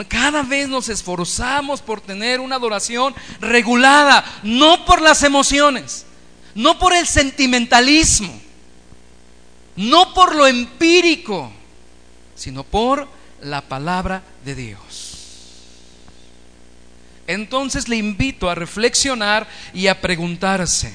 Cada 0.08 0.44
vez 0.44 0.70
nos 0.70 0.88
esforzamos 0.88 1.82
por 1.82 2.00
tener 2.00 2.40
una 2.40 2.56
adoración 2.56 3.14
regulada, 3.42 4.24
no 4.44 4.86
por 4.86 5.02
las 5.02 5.24
emociones, 5.24 6.06
no 6.54 6.80
por 6.80 6.94
el 6.94 7.06
sentimentalismo, 7.06 8.45
no 9.76 10.14
por 10.14 10.36
lo 10.36 10.48
empírico, 10.48 11.52
sino 12.36 12.64
por 12.64 13.08
la 13.42 13.62
palabra 13.62 14.24
de 14.44 14.56
Dios. 14.56 15.16
Entonces 17.28 17.88
le 17.90 17.96
invito 17.96 18.50
a 18.50 18.56
reflexionar 18.56 19.48
y 19.74 19.88
a 19.88 20.00
preguntarse, 20.00 20.94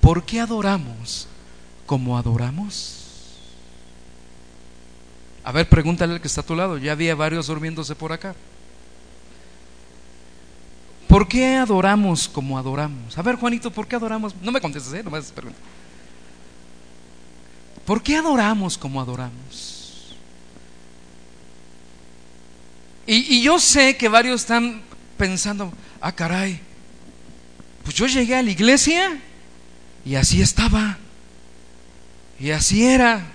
¿por 0.00 0.24
qué 0.24 0.40
adoramos 0.40 1.26
como 1.86 2.16
adoramos? 2.16 2.96
A 5.42 5.52
ver, 5.52 5.68
pregúntale 5.68 6.14
al 6.14 6.20
que 6.20 6.28
está 6.28 6.42
a 6.42 6.46
tu 6.46 6.54
lado. 6.54 6.78
Ya 6.78 6.92
había 6.92 7.14
varios 7.14 7.46
durmiéndose 7.46 7.94
por 7.94 8.12
acá. 8.12 8.34
¿Por 11.08 11.26
qué 11.26 11.56
adoramos 11.56 12.28
como 12.28 12.56
adoramos? 12.56 13.18
A 13.18 13.22
ver, 13.22 13.34
Juanito, 13.34 13.70
¿por 13.72 13.88
qué 13.88 13.96
adoramos? 13.96 14.34
No 14.42 14.52
me 14.52 14.60
contestes, 14.60 14.92
¿eh? 14.92 15.02
Nomás 15.02 15.32
pregunta. 15.32 15.58
¿Por 17.84 18.02
qué 18.02 18.16
adoramos 18.16 18.78
como 18.78 19.00
adoramos? 19.00 20.14
Y, 23.06 23.42
yo 23.42 23.58
sé 23.58 23.96
que 23.96 24.08
varios 24.08 24.42
están 24.42 24.82
pensando, 25.16 25.72
ah, 26.00 26.12
caray, 26.12 26.60
pues 27.82 27.96
yo 27.96 28.06
llegué 28.06 28.36
a 28.36 28.42
la 28.42 28.50
iglesia 28.50 29.18
y 30.04 30.14
así 30.14 30.40
estaba. 30.40 30.98
Y 32.38 32.52
así 32.52 32.84
era. 32.84 33.26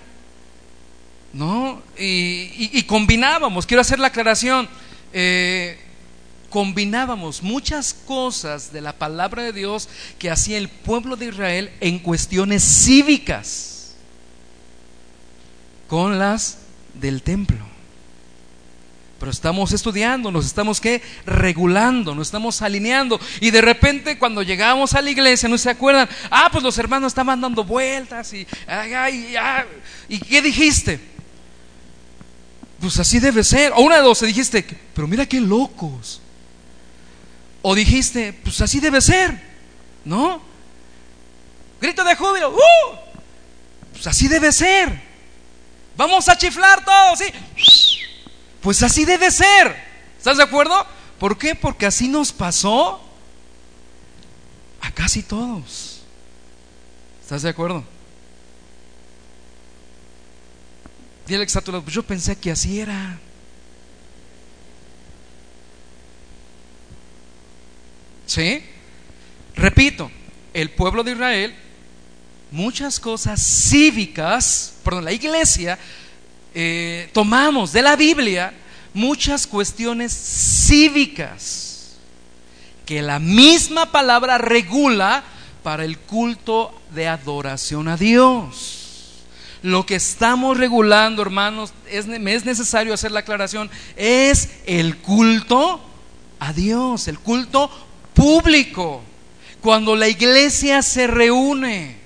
¿no? 1.34 1.82
Y, 1.98 2.82
combinábamos, 2.84 3.66
quiero 3.66 3.82
hacer 3.82 4.00
la 4.00 4.08
aclaración, 4.08 4.70
eh, 5.12 5.78
combinábamos 6.50 7.44
muchas 7.44 7.94
cosas 7.94 8.72
de 8.72 8.80
la 8.80 8.94
palabra 8.94 9.44
de 9.44 9.52
Dios 9.52 9.90
que 10.18 10.32
hacía 10.32 10.58
el 10.58 10.70
pueblo 10.70 11.18
de 11.18 11.26
Israel 11.26 11.72
en 11.82 12.00
cuestiones 12.00 12.64
cívicas 12.64 13.75
con 15.88 16.20
las 16.20 16.60
del 16.94 17.22
templo. 17.22 17.66
Pero 19.20 19.32
estamos 19.32 19.72
estudiando, 19.72 20.30
nos 20.30 20.46
estamos 20.46 20.82
¿qué? 20.82 21.02
regulando, 21.26 22.14
nos 22.14 22.28
estamos 22.28 22.62
alineando. 22.62 23.20
Y 23.40 23.52
de 23.52 23.62
repente 23.62 24.20
cuando 24.20 24.44
llegamos 24.44 24.94
a 24.94 25.02
la 25.02 25.10
iglesia, 25.10 25.48
¿no 25.48 25.58
se 25.58 25.70
acuerdan? 25.70 26.10
Ah, 26.30 26.50
pues 26.52 26.64
los 26.64 26.78
hermanos 26.78 27.12
estaban 27.12 27.40
dando 27.40 27.64
vueltas 27.64 28.34
y, 28.34 28.46
¿y 30.10 30.20
qué 30.20 30.42
dijiste? 30.42 31.16
pues 32.86 33.00
así 33.00 33.20
debe 33.20 33.44
ser. 33.44 33.72
O 33.76 33.82
una 33.82 33.98
de 33.98 34.04
dos, 34.04 34.22
dijiste, 34.22 34.64
pero 34.94 35.08
mira 35.08 35.26
qué 35.26 35.42
locos. 35.42 36.22
O 37.64 37.74
dijiste, 37.74 38.32
pues 38.32 38.62
así 38.62 38.80
debe 38.80 39.02
ser, 39.02 39.42
¿no? 40.04 40.40
Grito 41.82 42.04
de 42.04 42.16
júbilo, 42.16 42.52
¡uh! 42.52 42.96
Pues 43.92 44.06
así 44.06 44.28
debe 44.28 44.52
ser. 44.52 45.02
Vamos 45.98 46.28
a 46.28 46.38
chiflar 46.38 46.84
todos, 46.84 47.20
¿sí? 47.20 47.26
Pues 48.62 48.84
así 48.84 49.06
debe 49.06 49.32
ser. 49.32 49.76
¿Estás 50.18 50.38
de 50.38 50.44
acuerdo? 50.44 50.86
¿Por 51.20 51.38
qué? 51.38 51.56
Porque 51.56 51.86
así 51.86 52.08
nos 52.08 52.34
pasó 52.34 53.02
a 54.82 54.92
casi 54.92 55.24
todos. 55.24 56.02
¿Estás 57.22 57.44
de 57.44 57.50
acuerdo? 57.50 57.84
Dile 61.28 61.48
pues 61.48 61.94
yo 61.94 62.04
pensé 62.04 62.36
que 62.36 62.52
así 62.52 62.80
era. 62.80 63.18
¿Sí? 68.28 68.64
Repito, 69.56 70.12
el 70.54 70.70
pueblo 70.72 71.04
de 71.04 71.14
Israel, 71.14 71.56
muchas 72.52 73.00
cosas 73.00 73.42
cívicas, 73.42 74.74
perdón, 74.84 75.06
la 75.06 75.14
iglesia, 75.14 75.78
eh, 76.54 77.10
tomamos 77.14 77.74
de 77.74 77.82
la 77.82 77.96
Biblia 77.96 78.54
muchas 78.94 79.46
cuestiones 79.46 80.14
cívicas 80.14 81.98
que 82.86 83.02
la 83.02 83.20
misma 83.20 83.92
palabra 83.92 84.38
regula 84.38 85.24
para 85.64 85.84
el 85.84 85.98
culto 85.98 86.74
de 86.94 87.08
adoración 87.08 87.88
a 87.88 87.98
Dios. 87.98 89.26
Lo 89.64 89.86
que 89.86 89.96
estamos 89.96 90.58
regulando, 90.58 91.24
hermanos, 91.24 91.74
es, 91.90 92.06
es 92.08 92.46
necesario 92.46 92.94
hacer 92.94 93.12
la 93.12 93.22
aclaración, 93.22 93.70
es 93.96 94.50
el 94.68 94.98
culto 94.98 95.82
a 96.40 96.54
Dios, 96.54 97.08
el 97.08 97.20
culto 97.20 97.70
público, 98.14 99.02
cuando 99.62 99.96
la 99.96 100.08
iglesia 100.08 100.84
se 100.84 101.08
reúne. 101.08 102.05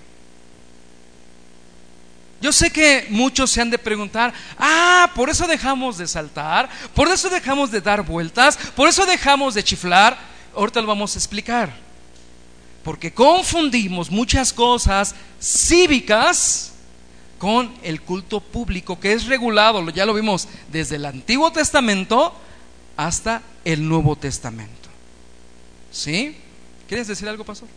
Yo 2.42 2.54
sé 2.54 2.72
que 2.72 3.08
muchos 3.10 3.52
se 3.52 3.62
han 3.62 3.70
de 3.70 3.78
preguntar, 3.78 4.34
ah, 4.58 5.12
por 5.14 5.30
eso 5.30 5.46
dejamos 5.46 5.98
de 5.98 6.08
saltar, 6.08 6.70
por 6.94 7.10
eso 7.10 7.30
dejamos 7.30 7.70
de 7.70 7.82
dar 7.82 8.04
vueltas, 8.04 8.58
por 8.76 8.88
eso 8.88 9.06
dejamos 9.06 9.54
de 9.54 9.64
chiflar. 9.64 10.18
Ahorita 10.56 10.82
lo 10.82 10.88
vamos 10.88 11.16
a 11.16 11.20
explicar. 11.20 11.74
Porque 12.84 13.14
confundimos 13.14 14.10
muchas 14.10 14.54
cosas 14.54 15.14
cívicas 15.42 16.72
con 17.38 17.74
el 17.84 18.02
culto 18.02 18.40
público 18.40 19.00
que 19.00 19.14
es 19.14 19.26
regulado, 19.26 19.90
ya 19.90 20.06
lo 20.06 20.14
vimos 20.14 20.48
desde 20.72 20.96
el 20.96 21.06
Antiguo 21.06 21.52
Testamento 21.52 22.34
hasta 22.96 23.42
el 23.64 23.88
Nuevo 23.88 24.16
Testamento. 24.16 24.90
¿Sí? 25.92 26.36
¿Quieres 26.88 27.08
decir 27.08 27.28
algo, 27.28 27.44
pastor? 27.44 27.68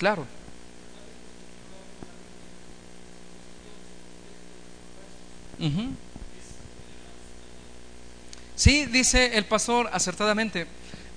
Claro. 0.00 0.26
Sí, 8.56 8.86
dice 8.86 9.36
el 9.36 9.44
pastor 9.44 9.90
acertadamente 9.92 10.66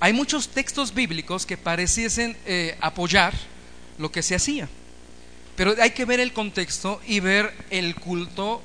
hay 0.02 0.12
muchos 0.12 0.50
textos 0.50 0.94
bíblicos 0.94 1.46
que 1.46 1.56
pareciesen 1.56 2.36
eh, 2.46 2.78
apoyar 2.82 3.34
lo 3.98 4.12
que 4.12 4.22
se 4.22 4.36
hacía. 4.36 4.68
Pero 5.56 5.76
hay 5.82 5.92
que 5.92 6.04
ver 6.04 6.20
el 6.20 6.34
contexto 6.34 7.00
y 7.08 7.22
ver 7.22 7.54
el 7.70 7.96
culto 7.96 8.62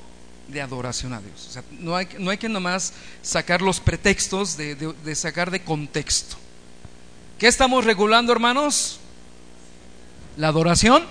de 0.49 0.61
adoración 0.61 1.13
a 1.13 1.21
Dios. 1.21 1.47
O 1.47 1.51
sea, 1.51 1.63
no, 1.79 1.95
hay, 1.95 2.09
no 2.17 2.29
hay 2.29 2.37
que 2.37 2.49
nomás 2.49 2.91
sacar 3.21 3.61
los 3.61 3.79
pretextos 3.79 4.57
de, 4.57 4.75
de 4.75 5.15
sacar 5.15 5.49
de 5.49 5.63
contexto. 5.63 6.35
¿Qué 7.37 7.47
estamos 7.47 7.85
regulando, 7.85 8.33
hermanos? 8.33 8.99
La 10.37 10.47
adoración 10.47 11.03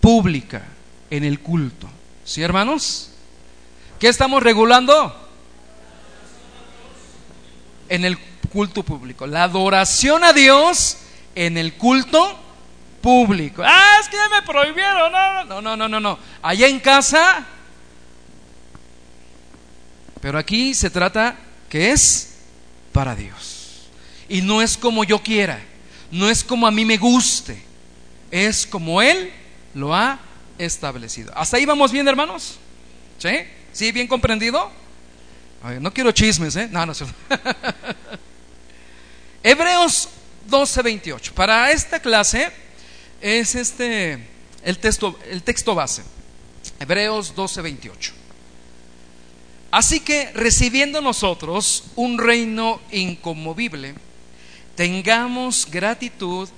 pública 0.00 0.64
en 1.10 1.24
el 1.24 1.40
culto. 1.40 1.88
¿Sí, 2.24 2.42
hermanos? 2.42 3.10
¿Qué 3.98 4.08
estamos 4.08 4.42
regulando? 4.42 5.14
En 7.88 8.04
el 8.04 8.18
culto 8.52 8.82
público. 8.82 9.26
La 9.26 9.44
adoración 9.44 10.24
a 10.24 10.32
Dios 10.32 10.98
en 11.34 11.56
el 11.56 11.74
culto 11.74 12.38
público. 13.00 13.62
Ah, 13.64 13.98
es 14.00 14.08
que 14.08 14.16
ya 14.16 14.28
me 14.28 14.42
prohibieron. 14.42 15.12
No, 15.48 15.60
no, 15.60 15.76
no, 15.76 15.88
no, 15.88 16.00
no. 16.00 16.18
Allá 16.42 16.68
en 16.68 16.80
casa. 16.80 17.46
Pero 20.20 20.38
aquí 20.38 20.74
se 20.74 20.90
trata 20.90 21.36
que 21.68 21.92
es 21.92 22.34
para 22.92 23.14
Dios. 23.14 23.88
Y 24.28 24.42
no 24.42 24.60
es 24.60 24.76
como 24.76 25.04
yo 25.04 25.22
quiera. 25.22 25.60
No 26.10 26.28
es 26.28 26.42
como 26.42 26.66
a 26.66 26.70
mí 26.70 26.84
me 26.84 26.96
guste. 26.96 27.67
Es 28.30 28.66
como 28.66 29.00
Él 29.00 29.32
lo 29.74 29.94
ha 29.94 30.18
establecido. 30.58 31.32
¿Hasta 31.36 31.56
ahí 31.56 31.64
vamos 31.64 31.92
bien, 31.92 32.06
hermanos? 32.08 32.58
¿Sí? 33.18 33.30
¿Sí? 33.72 33.92
¿Bien 33.92 34.06
comprendido? 34.06 34.70
no 35.80 35.92
quiero 35.92 36.12
chismes, 36.12 36.54
¿eh? 36.56 36.68
No, 36.70 36.86
no. 36.86 36.92
Hebreos 39.42 40.08
12:28. 40.48 41.32
Para 41.32 41.70
esta 41.70 42.00
clase 42.00 42.50
es 43.20 43.54
este 43.54 44.18
el 44.62 44.78
texto, 44.78 45.18
el 45.30 45.42
texto 45.42 45.74
base. 45.74 46.02
Hebreos 46.80 47.34
12:28. 47.34 48.12
Así 49.70 50.00
que 50.00 50.30
recibiendo 50.32 51.00
nosotros 51.00 51.84
un 51.94 52.18
reino 52.18 52.80
inconmovible, 52.90 53.94
tengamos 54.76 55.68
gratitud 55.70 56.48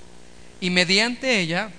y 0.61 0.69
mediante 0.69 1.41
ella 1.41 1.71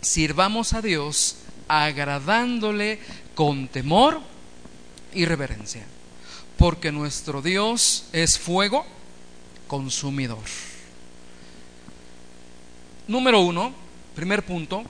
sirvamos 0.00 0.72
a 0.72 0.82
Dios 0.82 1.36
agradándole 1.68 2.98
con 3.34 3.68
temor 3.68 4.20
y 5.14 5.26
reverencia, 5.26 5.84
porque 6.56 6.90
nuestro 6.90 7.42
Dios 7.42 8.06
es 8.12 8.38
fuego 8.38 8.86
consumidor. 9.66 10.38
Número 13.06 13.40
uno, 13.40 13.72
primer 14.14 14.44
punto, 14.44 14.82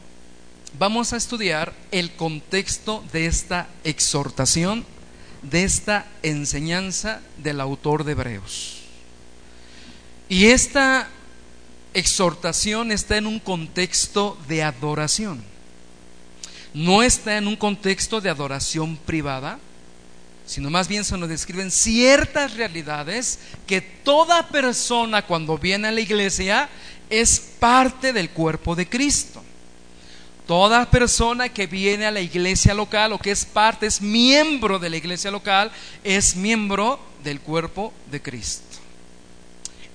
vamos 0.78 1.12
a 1.12 1.16
estudiar 1.16 1.74
el 1.90 2.14
contexto 2.14 3.04
de 3.12 3.26
esta 3.26 3.68
exhortación, 3.84 4.86
de 5.42 5.64
esta 5.64 6.06
enseñanza 6.22 7.20
del 7.38 7.60
autor 7.60 8.04
de 8.04 8.12
Hebreos. 8.12 8.82
Y 10.28 10.46
esta 10.46 11.08
exhortación 11.96 12.92
está 12.92 13.16
en 13.16 13.26
un 13.26 13.40
contexto 13.40 14.38
de 14.48 14.62
adoración. 14.62 15.42
No 16.74 17.02
está 17.02 17.38
en 17.38 17.46
un 17.46 17.56
contexto 17.56 18.20
de 18.20 18.28
adoración 18.28 18.98
privada, 18.98 19.58
sino 20.44 20.68
más 20.68 20.88
bien 20.88 21.04
se 21.04 21.16
nos 21.16 21.30
describen 21.30 21.70
ciertas 21.70 22.54
realidades 22.54 23.38
que 23.66 23.80
toda 23.80 24.48
persona 24.48 25.22
cuando 25.22 25.56
viene 25.56 25.88
a 25.88 25.92
la 25.92 26.02
iglesia 26.02 26.68
es 27.08 27.40
parte 27.58 28.12
del 28.12 28.28
cuerpo 28.28 28.76
de 28.76 28.86
Cristo. 28.86 29.42
Toda 30.46 30.90
persona 30.90 31.48
que 31.48 31.66
viene 31.66 32.04
a 32.04 32.10
la 32.10 32.20
iglesia 32.20 32.74
local 32.74 33.14
o 33.14 33.18
que 33.18 33.30
es 33.30 33.46
parte, 33.46 33.86
es 33.86 34.02
miembro 34.02 34.78
de 34.78 34.90
la 34.90 34.98
iglesia 34.98 35.30
local, 35.30 35.72
es 36.04 36.36
miembro 36.36 37.00
del 37.24 37.40
cuerpo 37.40 37.92
de 38.10 38.20
Cristo. 38.20 38.75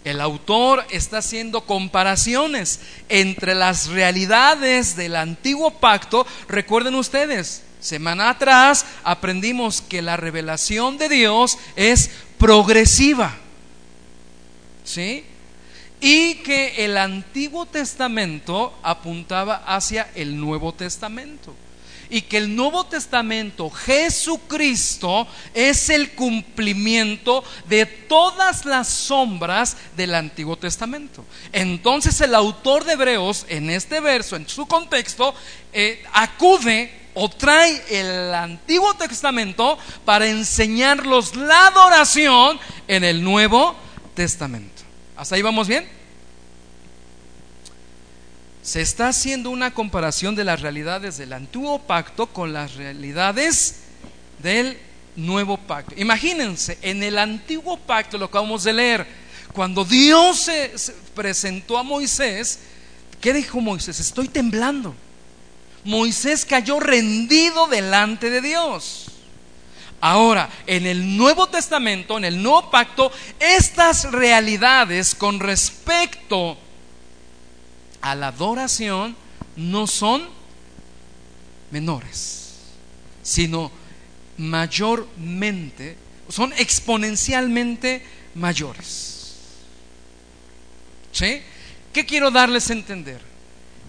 El 0.04 0.20
autor 0.20 0.86
está 0.90 1.20
haciendo 1.20 1.62
comparaciones 1.62 2.80
entre 3.08 3.54
las 3.54 3.88
realidades 3.88 4.96
del 4.96 5.16
antiguo 5.16 5.72
pacto. 5.72 6.26
Recuerden 6.48 6.96
ustedes, 6.96 7.64
semana 7.80 8.32
atrás 8.32 8.86
aprendimos 9.04 9.82
que 9.82 10.02
la 10.02 10.18
revelación 10.18 10.98
de 10.98 11.10
Dios 11.10 11.58
es 11.76 12.10
progresiva. 12.38 13.38
¿Sí? 14.84 15.24
y 16.02 16.36
que 16.36 16.84
el 16.84 16.98
Antiguo 16.98 17.68
Testamento 17.68 18.74
apuntaba 18.82 19.64
hacia 19.68 20.10
el 20.16 20.36
Nuevo 20.36 20.74
Testamento. 20.74 21.54
Y 22.12 22.22
que 22.22 22.38
el 22.38 22.56
Nuevo 22.56 22.86
Testamento, 22.86 23.72
Jesucristo, 23.72 25.28
es 25.54 25.90
el 25.90 26.12
cumplimiento 26.12 27.44
de 27.68 27.88
todas 27.88 28.66
las 28.66 28.88
sombras 28.88 29.78
del 29.98 30.14
Antiguo 30.14 30.58
Testamento. 30.58 31.26
Entonces 31.52 32.22
el 32.22 32.36
autor 32.36 32.84
de 32.84 32.94
Hebreos, 32.94 33.48
en 33.50 33.72
este 33.72 34.00
verso, 34.00 34.36
en 34.36 34.48
su 34.48 34.68
contexto, 34.68 35.34
eh, 35.74 36.04
acude 36.14 37.02
o 37.14 37.30
trae 37.30 37.82
el 37.90 38.34
Antiguo 38.34 38.94
Testamento 38.94 39.78
para 40.06 40.28
enseñarlos 40.28 41.36
la 41.36 41.68
adoración 41.68 42.60
en 42.88 43.04
el 43.04 43.24
Nuevo 43.24 43.76
Testamento. 44.14 44.84
¿Hasta 45.18 45.36
ahí 45.36 45.42
vamos 45.42 45.68
bien? 45.68 46.01
Se 48.62 48.82
está 48.82 49.08
haciendo 49.08 49.50
una 49.50 49.74
comparación 49.74 50.36
de 50.36 50.44
las 50.44 50.62
realidades 50.62 51.18
del 51.18 51.34
antiguo 51.34 51.80
pacto 51.80 52.28
con 52.28 52.54
las 52.54 52.76
realidades 52.76 53.78
del 54.42 54.78
nuevo 55.16 55.58
pacto. 55.58 55.96
Imagínense, 55.98 56.78
en 56.82 57.02
el 57.02 57.18
antiguo 57.18 57.78
pacto, 57.78 58.18
lo 58.18 58.30
que 58.30 58.38
vamos 58.38 58.64
de 58.64 58.74
leer, 58.74 59.08
cuando 59.54 59.84
Dios 59.84 60.38
se, 60.38 60.72
presentó 61.16 61.78
a 61.78 61.84
Moisés, 61.84 62.60
¿qué 63.20 63.34
dijo 63.34 63.60
Moisés? 63.62 64.00
Estoy 64.00 64.28
temblando. 64.28 64.96
Moisés 65.84 66.46
cayó 66.46 66.80
rendido 66.80 67.68
delante 67.68 68.30
de 68.30 68.42
Dios. 68.42 69.08
Ahora, 70.00 70.50
en 70.66 70.86
el 70.86 71.18
Nuevo 71.18 71.48
Testamento, 71.48 72.18
en 72.18 72.26
el 72.26 72.42
Nuevo 72.42 72.72
Pacto, 72.72 73.12
estas 73.40 74.12
realidades 74.12 75.14
con 75.14 75.40
respecto 75.40 76.52
a 76.52 76.71
la 78.16 78.28
adoración 78.28 79.16
no 79.56 79.88
son 79.88 80.28
menores, 81.72 82.58
sino 83.24 83.72
mayormente, 84.38 85.98
son 86.30 86.54
exponencialmente 86.54 88.04
mayores. 88.36 89.48
¿Sí? 91.12 91.42
¿Qué 91.94 92.06
quiero 92.06 92.32
darles 92.32 92.70
a 92.70 92.74
entender? 92.74 93.32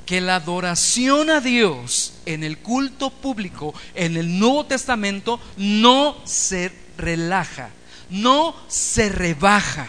que 0.07 0.21
la 0.21 0.37
adoración 0.37 1.31
a 1.31 1.41
Dios 1.41 2.15
en 2.27 2.45
el 2.45 2.59
culto 2.59 3.11
público, 3.11 3.73
en 3.95 4.17
el 4.17 4.39
Nuevo 4.39 4.67
Testamento, 4.67 5.41
no 5.57 6.17
se 6.27 6.73
relaja, 6.99 7.71
no 8.11 8.55
se 8.69 9.09
rebaja. 9.09 9.89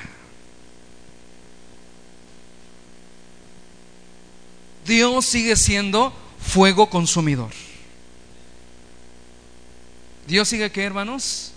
Dios 4.85 5.25
sigue 5.25 5.55
siendo 5.55 6.13
fuego 6.39 6.89
consumidor. 6.89 7.51
Dios 10.27 10.47
sigue 10.47 10.71
qué, 10.71 10.83
hermanos? 10.83 11.51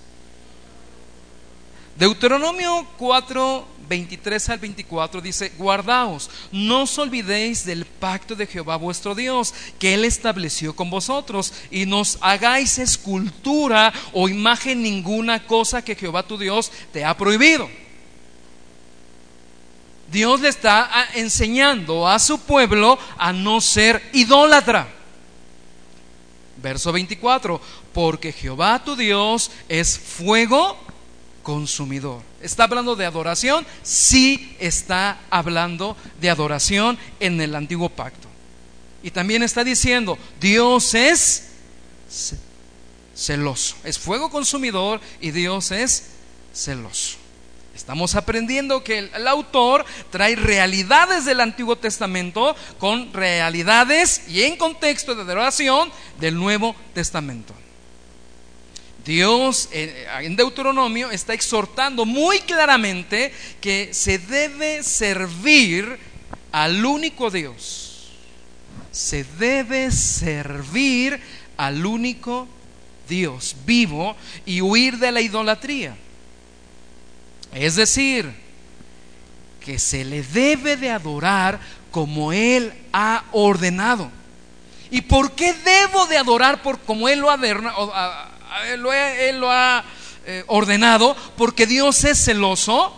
Deuteronomio 1.97 2.87
4, 2.99 3.67
23 3.89 4.49
al 4.51 4.59
24 4.59 5.21
dice, 5.21 5.53
guardaos, 5.57 6.29
no 6.53 6.83
os 6.83 6.99
olvidéis 6.99 7.65
del 7.65 7.87
pacto 7.87 8.35
de 8.35 8.47
Jehová 8.47 8.77
vuestro 8.77 9.15
Dios, 9.15 9.55
que 9.79 9.95
Él 9.95 10.05
estableció 10.05 10.77
con 10.77 10.91
vosotros, 10.91 11.55
y 11.71 11.87
nos 11.87 12.19
hagáis 12.21 12.79
escultura 12.79 13.95
o 14.13 14.29
imagen 14.29 14.83
ninguna 14.83 15.47
cosa 15.47 15.83
que 15.83 15.95
Jehová 15.95 16.27
tu 16.27 16.37
Dios 16.37 16.71
te 16.93 17.05
ha 17.05 17.17
prohibido. 17.17 17.69
Dios 20.11 20.41
le 20.41 20.49
está 20.49 21.09
enseñando 21.15 22.07
a 22.07 22.19
su 22.19 22.39
pueblo 22.41 22.99
a 23.19 23.33
no 23.33 23.61
ser 23.61 24.11
idólatra. 24.13 24.89
Verso 26.63 26.93
24, 26.93 27.61
porque 27.93 28.33
Jehová 28.33 28.83
tu 28.85 28.97
Dios 28.97 29.51
es 29.69 29.99
fuego 29.99 30.77
consumidor. 31.43 32.23
¿Está 32.41 32.65
hablando 32.65 32.97
de 32.97 33.07
adoración? 33.07 33.67
Sí 33.83 34.57
está 34.59 35.21
hablando 35.31 35.97
de 36.21 36.31
adoración 36.31 36.99
en 37.21 37.41
el 37.41 37.55
antiguo 37.55 37.89
pacto. 37.89 38.29
Y 39.03 39.11
también 39.11 39.43
está 39.43 39.63
diciendo, 39.63 40.19
Dios 40.41 40.95
es 40.95 41.51
celoso. 43.15 43.77
Es 43.85 43.99
fuego 43.99 44.31
consumidor 44.31 45.01
y 45.21 45.31
Dios 45.31 45.71
es 45.71 46.09
celoso. 46.53 47.19
Estamos 47.77 48.15
aprendiendo 48.15 48.83
que 48.83 49.11
el, 49.15 49.29
autor 49.29 49.85
trae 50.11 50.35
realidades 50.35 51.27
del 51.27 51.43
Antiguo 51.43 51.77
Testamento 51.77 52.57
con 52.79 53.13
realidades 53.13 54.23
y 54.31 54.45
en 54.45 54.57
contexto 54.57 55.15
de 55.15 55.21
adoración 55.21 55.93
del 56.19 56.37
Nuevo 56.37 56.75
Testamento. 56.95 57.53
Dios 59.05 59.69
en 59.73 60.37
Deuteronomio 60.37 61.11
está 61.11 61.35
exhortando 61.35 62.07
muy 62.07 62.41
claramente 62.41 63.31
que 63.61 63.93
se 63.93 64.19
debe 64.19 64.83
servir 64.83 65.99
al 66.53 66.83
único 66.83 67.31
Dios. 67.31 68.09
Se 68.91 69.23
debe 69.39 69.91
servir 69.91 71.21
al 71.59 71.85
único 71.85 72.49
Dios 73.07 73.55
vivo 73.67 74.17
y 74.47 74.63
huir 74.63 74.97
de 74.97 75.13
la 75.13 75.21
idolatría. 75.21 75.95
Es 77.57 77.77
decir, 77.77 78.31
que 79.61 79.79
se 79.79 80.05
le 80.05 80.23
debe 80.23 80.77
de 80.77 80.91
adorar 80.91 81.59
como 81.91 82.33
Él 82.33 82.73
ha 82.93 83.25
ordenado. 83.33 84.11
¿Y 84.91 85.01
por 85.01 85.33
qué 85.33 85.55
debo 85.55 86.07
de 86.07 86.19
adorar 86.19 86.63
por 86.63 86.79
como 86.81 87.09
Él 87.09 87.21
lo 87.21 87.31
ha, 89.51 89.85
ordenado 90.47 91.17
porque 91.37 91.67
Dios 91.67 92.05
es 92.05 92.25
celoso 92.25 92.93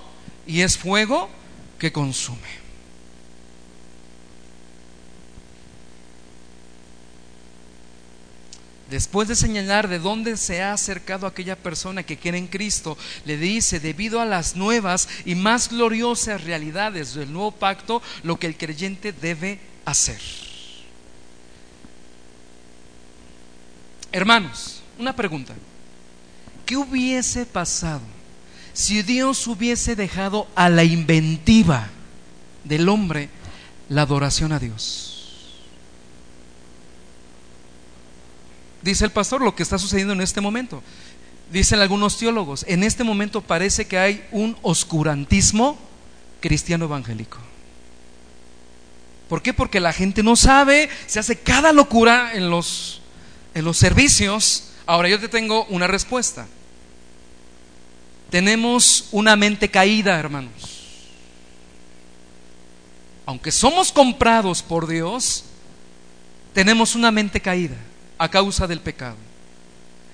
y 0.46 0.62
es 0.62 0.76
fuego 0.76 1.30
que 1.78 1.92
consume. 1.92 2.57
Después 8.90 9.28
de 9.28 9.36
señalar 9.36 9.88
de 9.88 9.98
dónde 9.98 10.36
se 10.36 10.62
ha 10.62 10.72
acercado 10.72 11.26
aquella 11.26 11.56
persona 11.56 12.02
que 12.02 12.16
quiere 12.16 12.38
en 12.38 12.46
Cristo, 12.46 12.96
le 13.24 13.36
dice, 13.36 13.80
debido 13.80 14.20
a 14.20 14.24
las 14.24 14.56
nuevas 14.56 15.08
y 15.24 15.34
más 15.34 15.68
gloriosas 15.68 16.44
realidades 16.44 17.14
del 17.14 17.32
nuevo 17.32 17.52
pacto, 17.52 18.02
lo 18.22 18.38
que 18.38 18.46
el 18.46 18.56
creyente 18.56 19.12
debe 19.12 19.60
hacer. 19.84 20.20
Hermanos, 24.10 24.82
una 24.98 25.14
pregunta. 25.14 25.54
¿Qué 26.64 26.76
hubiese 26.76 27.44
pasado 27.44 28.02
si 28.78 29.02
Dios 29.02 29.44
hubiese 29.48 29.96
dejado 29.96 30.46
a 30.54 30.68
la 30.68 30.84
inventiva 30.84 31.88
del 32.62 32.88
hombre 32.88 33.28
la 33.88 34.02
adoración 34.02 34.52
a 34.52 34.60
Dios. 34.60 35.07
Dice 38.82 39.04
el 39.04 39.10
pastor 39.10 39.40
lo 39.40 39.54
que 39.54 39.62
está 39.62 39.78
sucediendo 39.78 40.12
en 40.12 40.20
este 40.20 40.40
momento. 40.40 40.82
Dicen 41.50 41.80
algunos 41.80 42.18
teólogos, 42.18 42.64
en 42.68 42.84
este 42.84 43.04
momento 43.04 43.40
parece 43.40 43.86
que 43.86 43.98
hay 43.98 44.26
un 44.32 44.56
oscurantismo 44.62 45.78
cristiano 46.40 46.84
evangélico. 46.84 47.38
¿Por 49.28 49.42
qué? 49.42 49.52
Porque 49.52 49.80
la 49.80 49.92
gente 49.92 50.22
no 50.22 50.36
sabe, 50.36 50.88
se 51.06 51.18
hace 51.18 51.36
cada 51.36 51.72
locura 51.72 52.32
en 52.34 52.50
los, 52.50 53.00
en 53.54 53.64
los 53.64 53.76
servicios. 53.76 54.70
Ahora 54.86 55.08
yo 55.08 55.18
te 55.18 55.28
tengo 55.28 55.64
una 55.66 55.86
respuesta. 55.86 56.46
Tenemos 58.30 59.08
una 59.10 59.36
mente 59.36 59.70
caída, 59.70 60.18
hermanos. 60.18 60.52
Aunque 63.26 63.52
somos 63.52 63.90
comprados 63.92 64.62
por 64.62 64.86
Dios, 64.86 65.44
tenemos 66.54 66.94
una 66.94 67.10
mente 67.10 67.40
caída 67.40 67.76
a 68.18 68.28
causa 68.28 68.66
del 68.66 68.80
pecado. 68.80 69.16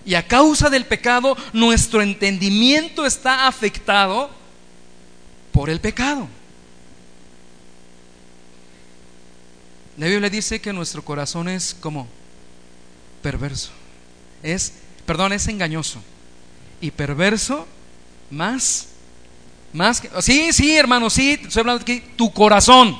Y 0.06 0.14
a 0.14 0.26
causa 0.26 0.68
del 0.68 0.84
pecado, 0.84 1.36
nuestro 1.52 2.02
entendimiento 2.02 3.06
está 3.06 3.46
afectado 3.46 4.30
por 5.50 5.70
el 5.70 5.80
pecado. 5.80 6.28
La 9.96 10.06
Biblia 10.06 10.28
dice 10.28 10.60
que 10.60 10.72
nuestro 10.72 11.04
corazón 11.04 11.48
es 11.48 11.74
como 11.80 12.06
perverso. 13.22 13.70
Es, 14.42 14.74
perdón, 15.06 15.32
es 15.32 15.46
engañoso. 15.48 16.02
Y 16.80 16.90
perverso 16.90 17.66
más, 18.30 18.88
más 19.72 20.00
que, 20.00 20.10
sí, 20.20 20.52
sí, 20.52 20.76
hermano, 20.76 21.08
sí, 21.08 21.38
estoy 21.40 21.60
hablando 21.60 21.82
aquí, 21.82 22.02
tu 22.16 22.32
corazón. 22.32 22.98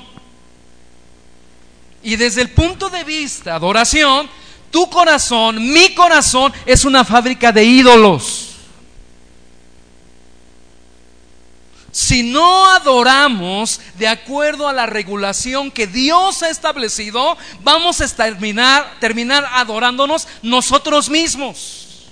Y 2.03 2.17
desde 2.17 2.43
el 2.43 2.51
punto 2.51 2.89
de 2.89 3.03
vista 3.03 3.55
adoración, 3.55 4.29
tu 4.75 4.91
corazón, 4.91 5.73
mi 5.73 5.95
corazón, 5.95 6.53
es 6.67 6.85
una 6.85 7.05
fábrica 7.05 7.53
de 7.53 7.63
ídolos. 7.63 8.57
Si 11.93 12.25
no 12.25 12.69
adoramos 12.73 13.81
de 13.97 14.09
acuerdo 14.09 14.67
a 14.67 14.73
la 14.73 14.87
regulación 14.87 15.71
que 15.71 15.87
Dios 15.87 16.43
ha 16.43 16.49
establecido, 16.49 17.39
vamos 17.61 18.01
a 18.01 18.09
terminar, 18.09 18.97
terminar 18.99 19.47
adorándonos 19.53 20.27
nosotros 20.43 21.09
mismos. 21.09 22.09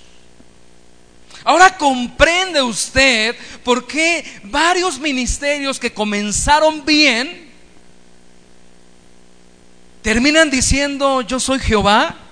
Ahora 1.43 1.77
comprende 1.77 2.61
usted 2.61 3.35
por 3.65 3.85
qué 3.87 4.23
varios 4.45 4.99
ministerios 4.99 5.81
que 5.81 5.93
comenzaron 5.93 6.85
bien 6.85 7.51
terminan 10.01 10.49
diciendo 10.49 11.19
yo 11.23 11.41
soy 11.41 11.59
Jehová 11.59 12.22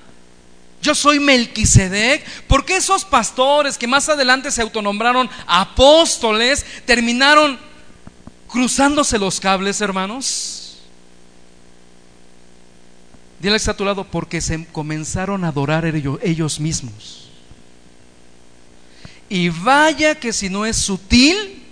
yo 0.81 0.95
soy 0.95 1.19
Melquisedec. 1.19 2.25
porque 2.47 2.77
esos 2.77 3.05
pastores 3.05 3.77
que 3.77 3.87
más 3.87 4.09
adelante 4.09 4.51
se 4.51 4.61
autonombraron 4.61 5.29
apóstoles 5.47 6.65
terminaron 6.85 7.59
cruzándose 8.47 9.17
los 9.17 9.39
cables, 9.39 9.79
hermanos? 9.81 10.77
Dile 13.39 13.57
a 13.65 13.73
tu 13.73 13.85
lado, 13.85 14.03
porque 14.03 14.39
se 14.39 14.65
comenzaron 14.67 15.43
a 15.43 15.47
adorar 15.47 15.85
ellos, 15.85 16.19
ellos 16.21 16.59
mismos. 16.59 17.29
Y 19.29 19.49
vaya 19.49 20.19
que 20.19 20.31
si 20.31 20.49
no 20.49 20.65
es 20.65 20.77
sutil 20.77 21.63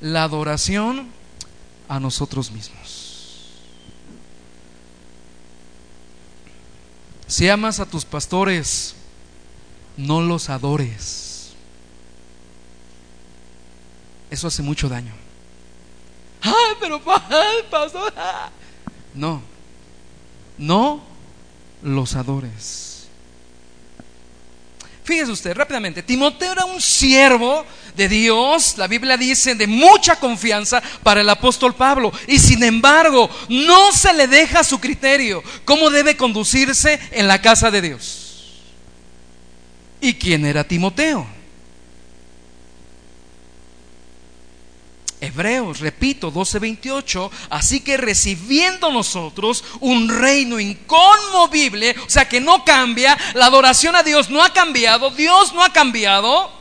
la 0.00 0.22
adoración 0.22 1.08
a 1.88 1.98
nosotros 1.98 2.52
mismos. 2.52 2.79
Si 7.30 7.48
amas 7.48 7.78
a 7.78 7.86
tus 7.86 8.04
pastores, 8.04 8.96
no 9.96 10.20
los 10.20 10.50
adores. 10.50 11.52
Eso 14.28 14.48
hace 14.48 14.62
mucho 14.62 14.88
daño. 14.88 15.12
Ay, 16.42 16.74
pero 16.80 17.00
pastor. 17.70 18.12
No, 19.14 19.42
no 20.58 21.04
los 21.84 22.16
adores. 22.16 23.06
Fíjese 25.04 25.30
usted 25.30 25.54
rápidamente, 25.54 26.02
Timoteo 26.02 26.50
era 26.50 26.64
un 26.64 26.80
siervo 26.80 27.64
de 28.00 28.08
Dios, 28.08 28.78
la 28.78 28.86
Biblia 28.86 29.18
dice, 29.18 29.54
de 29.54 29.66
mucha 29.66 30.16
confianza 30.16 30.82
para 31.02 31.20
el 31.20 31.28
apóstol 31.28 31.74
Pablo. 31.74 32.10
Y 32.26 32.38
sin 32.38 32.62
embargo, 32.62 33.28
no 33.50 33.92
se 33.92 34.14
le 34.14 34.26
deja 34.26 34.64
su 34.64 34.80
criterio 34.80 35.42
cómo 35.66 35.90
debe 35.90 36.16
conducirse 36.16 36.98
en 37.10 37.28
la 37.28 37.42
casa 37.42 37.70
de 37.70 37.82
Dios. 37.82 38.54
¿Y 40.00 40.14
quién 40.14 40.46
era 40.46 40.64
Timoteo? 40.64 41.26
Hebreos, 45.20 45.80
repito, 45.80 46.32
12:28, 46.32 47.30
así 47.50 47.80
que 47.80 47.98
recibiendo 47.98 48.90
nosotros 48.90 49.62
un 49.80 50.08
reino 50.08 50.58
inconmovible, 50.58 51.94
o 52.06 52.08
sea 52.08 52.26
que 52.26 52.40
no 52.40 52.64
cambia, 52.64 53.18
la 53.34 53.44
adoración 53.44 53.94
a 53.94 54.02
Dios 54.02 54.30
no 54.30 54.42
ha 54.42 54.54
cambiado, 54.54 55.10
Dios 55.10 55.52
no 55.52 55.62
ha 55.62 55.70
cambiado, 55.70 56.59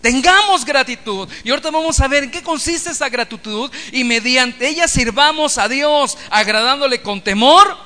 tengamos 0.00 0.64
gratitud. 0.64 1.28
Y 1.44 1.50
ahorita 1.50 1.70
vamos 1.70 2.00
a 2.00 2.08
ver 2.08 2.24
en 2.24 2.30
qué 2.30 2.42
consiste 2.42 2.90
esa 2.90 3.08
gratitud 3.08 3.70
y 3.92 4.04
mediante 4.04 4.68
ella 4.68 4.88
sirvamos 4.88 5.58
a 5.58 5.68
Dios, 5.68 6.16
agradándole 6.30 7.02
con 7.02 7.22
temor 7.22 7.76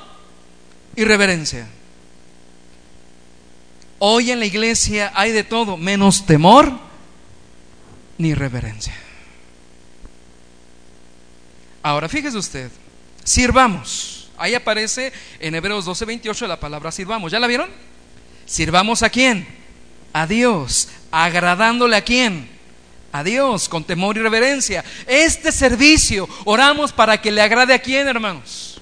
y 0.95 1.03
reverencia. 1.03 1.67
Hoy 3.99 4.31
en 4.31 4.39
la 4.39 4.45
iglesia 4.45 5.11
hay 5.15 5.31
de 5.31 5.43
todo, 5.43 5.77
menos 5.77 6.25
temor 6.25 6.71
ni 8.17 8.33
reverencia. 8.33 8.93
Ahora, 11.81 12.07
fíjese 12.07 12.37
usted, 12.37 12.71
sirvamos. 13.23 14.29
Ahí 14.37 14.55
aparece 14.55 15.13
en 15.39 15.55
Hebreos 15.55 15.85
12:28 15.85 16.47
la 16.47 16.59
palabra 16.59 16.91
sirvamos. 16.91 17.31
¿Ya 17.31 17.39
la 17.39 17.47
vieron? 17.47 17.69
Sirvamos 18.45 19.03
a 19.03 19.09
quién? 19.09 19.47
A 20.11 20.27
Dios. 20.27 20.89
Agradándole 21.15 21.95
a 21.95 22.01
quién? 22.01 22.49
A 23.11 23.23
Dios, 23.23 23.69
con 23.69 23.83
temor 23.83 24.17
y 24.17 24.21
reverencia. 24.21 24.83
Este 25.05 25.51
servicio, 25.51 26.27
oramos 26.43 26.91
para 26.91 27.21
que 27.21 27.31
le 27.31 27.39
agrade 27.39 27.75
a 27.75 27.79
quién, 27.79 28.07
hermanos. 28.07 28.81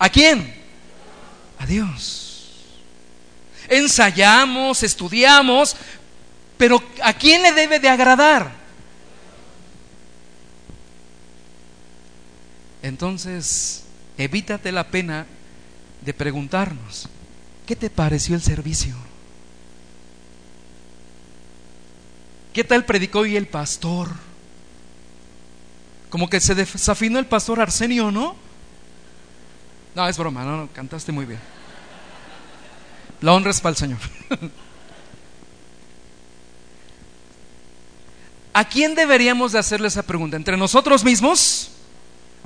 ¿A 0.00 0.08
quién? 0.08 0.52
A 1.60 1.64
Dios. 1.64 2.72
Ensayamos, 3.68 4.82
estudiamos, 4.82 5.76
pero 6.56 6.82
¿a 7.00 7.12
quién 7.12 7.42
le 7.42 7.52
debe 7.52 7.78
de 7.78 7.88
agradar? 7.88 8.50
Entonces, 12.82 13.84
evítate 14.18 14.72
la 14.72 14.88
pena 14.88 15.24
de 16.00 16.12
preguntarnos, 16.12 17.08
¿qué 17.64 17.76
te 17.76 17.90
pareció 17.90 18.34
el 18.34 18.42
servicio? 18.42 19.03
¿Qué 22.54 22.64
tal 22.64 22.86
predicó 22.86 23.18
hoy 23.20 23.36
el 23.36 23.46
pastor? 23.46 24.08
Como 26.08 26.30
que 26.30 26.40
se 26.40 26.54
desafinó 26.54 27.18
el 27.18 27.26
pastor 27.26 27.60
Arsenio, 27.60 28.10
¿no? 28.10 28.34
No, 29.94 30.08
es 30.08 30.16
broma, 30.16 30.42
no, 30.44 30.56
no 30.56 30.68
cantaste 30.72 31.12
muy 31.12 31.26
bien. 31.26 31.40
La 33.20 33.34
honra 33.34 33.50
es 33.50 33.60
para 33.60 33.72
el 33.72 33.76
Señor. 33.76 33.98
¿A 38.54 38.64
quién 38.66 38.94
deberíamos 38.94 39.52
de 39.52 39.58
hacerle 39.58 39.88
esa 39.88 40.02
pregunta? 40.02 40.38
¿Entre 40.38 40.56
nosotros 40.56 41.04
mismos? 41.04 41.72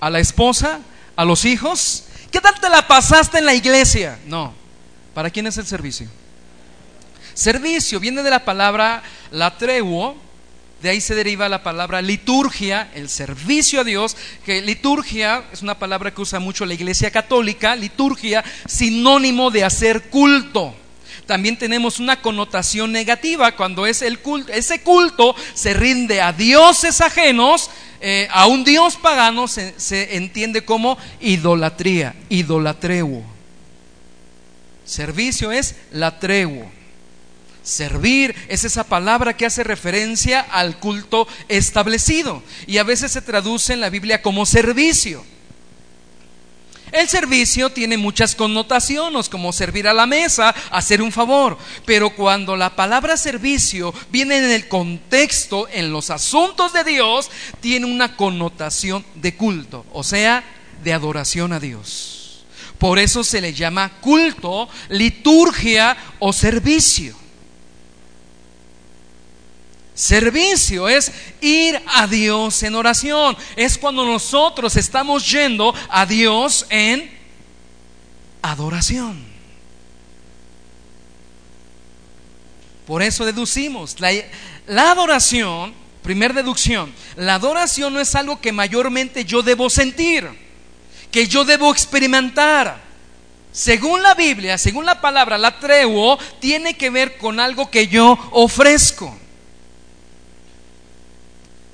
a 0.00 0.10
la 0.10 0.20
esposa, 0.20 0.80
a 1.16 1.24
los 1.24 1.44
hijos. 1.44 2.04
¿Qué 2.30 2.40
tal 2.40 2.54
te 2.60 2.68
la 2.68 2.86
pasaste 2.86 3.38
en 3.38 3.46
la 3.46 3.54
iglesia? 3.54 4.18
No. 4.26 4.52
¿Para 5.14 5.30
quién 5.30 5.46
es 5.46 5.58
el 5.58 5.66
servicio? 5.66 6.08
Servicio 7.38 8.00
viene 8.00 8.24
de 8.24 8.30
la 8.30 8.44
palabra 8.44 9.00
latreuo, 9.30 10.16
de 10.82 10.88
ahí 10.88 11.00
se 11.00 11.14
deriva 11.14 11.48
la 11.48 11.62
palabra 11.62 12.02
liturgia, 12.02 12.90
el 12.96 13.08
servicio 13.08 13.80
a 13.80 13.84
Dios, 13.84 14.16
que 14.44 14.60
liturgia 14.60 15.44
es 15.52 15.62
una 15.62 15.78
palabra 15.78 16.12
que 16.12 16.20
usa 16.20 16.40
mucho 16.40 16.66
la 16.66 16.74
iglesia 16.74 17.12
católica, 17.12 17.76
liturgia, 17.76 18.44
sinónimo 18.66 19.52
de 19.52 19.62
hacer 19.62 20.10
culto. 20.10 20.74
También 21.26 21.56
tenemos 21.56 22.00
una 22.00 22.20
connotación 22.20 22.90
negativa 22.90 23.54
cuando 23.54 23.86
es 23.86 24.02
ese 24.02 24.82
culto 24.82 25.36
se 25.54 25.74
rinde 25.74 26.20
a 26.20 26.32
dioses 26.32 27.00
ajenos 27.00 27.70
eh, 28.00 28.26
a 28.32 28.48
un 28.48 28.64
dios 28.64 28.96
pagano 28.96 29.46
se, 29.46 30.16
entiende 30.16 30.64
como 30.64 30.98
idolatría, 31.20 32.16
idolatreuo. 32.30 33.22
Servicio 34.84 35.52
es 35.52 35.76
latreuo. 35.92 36.77
Servir 37.68 38.34
es 38.48 38.64
esa 38.64 38.84
palabra 38.84 39.36
que 39.36 39.44
hace 39.44 39.62
referencia 39.62 40.40
al 40.40 40.78
culto 40.78 41.28
establecido 41.48 42.42
y 42.66 42.78
a 42.78 42.82
veces 42.82 43.12
se 43.12 43.20
traduce 43.20 43.74
en 43.74 43.80
la 43.82 43.90
Biblia 43.90 44.22
como 44.22 44.46
servicio. 44.46 45.22
El 46.90 47.06
servicio 47.10 47.68
tiene 47.68 47.98
muchas 47.98 48.34
connotaciones, 48.34 49.28
como 49.28 49.52
servir 49.52 49.86
a 49.86 49.92
la 49.92 50.06
mesa, 50.06 50.54
hacer 50.70 51.02
un 51.02 51.12
favor. 51.12 51.58
Pero 51.84 52.08
cuando 52.16 52.56
la 52.56 52.74
palabra 52.74 53.18
servicio 53.18 53.92
viene 54.10 54.38
en 54.38 54.50
el 54.50 54.66
contexto, 54.68 55.68
en 55.70 55.92
los 55.92 56.08
asuntos 56.08 56.72
de 56.72 56.84
Dios, 56.84 57.30
tiene 57.60 57.84
una 57.84 58.16
connotación 58.16 59.04
de 59.16 59.36
culto, 59.36 59.84
o 59.92 60.02
sea, 60.02 60.42
de 60.82 60.94
adoración 60.94 61.52
a 61.52 61.60
Dios. 61.60 62.46
Por 62.78 62.98
eso 62.98 63.22
se 63.22 63.42
le 63.42 63.52
llama 63.52 64.00
culto, 64.00 64.70
liturgia 64.88 65.98
o 66.18 66.32
servicio. 66.32 67.27
Servicio 69.98 70.88
es 70.88 71.10
ir 71.40 71.82
a 71.88 72.06
Dios 72.06 72.62
en 72.62 72.76
oración. 72.76 73.36
Es 73.56 73.76
cuando 73.76 74.06
nosotros 74.06 74.76
estamos 74.76 75.28
yendo 75.28 75.74
a 75.88 76.06
Dios 76.06 76.66
en 76.70 77.10
adoración. 78.40 79.20
Por 82.86 83.02
eso 83.02 83.26
deducimos, 83.26 83.96
la, 83.98 84.92
adoración, 84.92 85.74
primer 86.04 86.32
deducción, 86.32 86.94
la 87.16 87.34
adoración 87.34 87.92
no 87.92 87.98
es 87.98 88.14
algo 88.14 88.40
que 88.40 88.52
mayormente 88.52 89.24
yo 89.24 89.42
debo 89.42 89.68
sentir, 89.68 90.28
que 91.10 91.26
yo 91.26 91.44
debo 91.44 91.72
experimentar. 91.72 92.80
Según 93.50 94.00
la 94.04 94.14
Biblia, 94.14 94.58
según 94.58 94.86
la 94.86 95.00
palabra, 95.00 95.36
la 95.38 95.58
treguo 95.58 96.16
tiene 96.38 96.76
que 96.76 96.88
ver 96.88 97.18
con 97.18 97.40
algo 97.40 97.68
que 97.68 97.88
yo 97.88 98.16
ofrezco. 98.30 99.18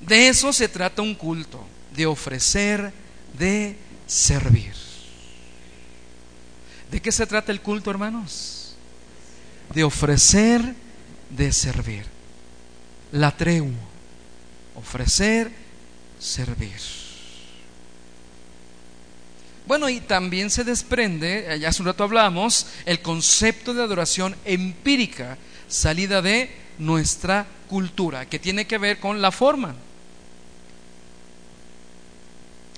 De 0.07 0.27
eso 0.27 0.53
se 0.53 0.67
trata 0.67 1.01
un 1.01 1.15
culto, 1.15 1.65
de 1.95 2.05
ofrecer, 2.05 2.93
de 3.37 3.75
servir. 4.05 4.73
¿De 6.91 7.01
qué 7.01 7.11
se 7.11 7.25
trata 7.25 7.51
el 7.51 7.61
culto, 7.61 7.89
hermanos? 7.89 8.75
De 9.73 9.83
ofrecer, 9.83 10.61
de 11.29 11.51
servir. 11.51 12.05
La 13.11 13.35
tregua, 13.35 13.73
ofrecer, 14.75 15.51
servir. 16.19 16.79
Bueno, 19.65 19.89
y 19.89 19.99
también 20.01 20.51
se 20.51 20.63
desprende, 20.63 21.57
ya 21.59 21.69
hace 21.69 21.81
un 21.81 21.87
rato 21.87 22.03
hablamos, 22.03 22.67
el 22.85 23.01
concepto 23.01 23.73
de 23.73 23.81
adoración 23.81 24.35
empírica, 24.45 25.39
salida 25.67 26.21
de 26.21 26.51
nuestra 26.77 27.47
cultura, 27.67 28.27
que 28.27 28.37
tiene 28.37 28.67
que 28.67 28.77
ver 28.77 28.99
con 28.99 29.21
la 29.21 29.31
forma. 29.31 29.75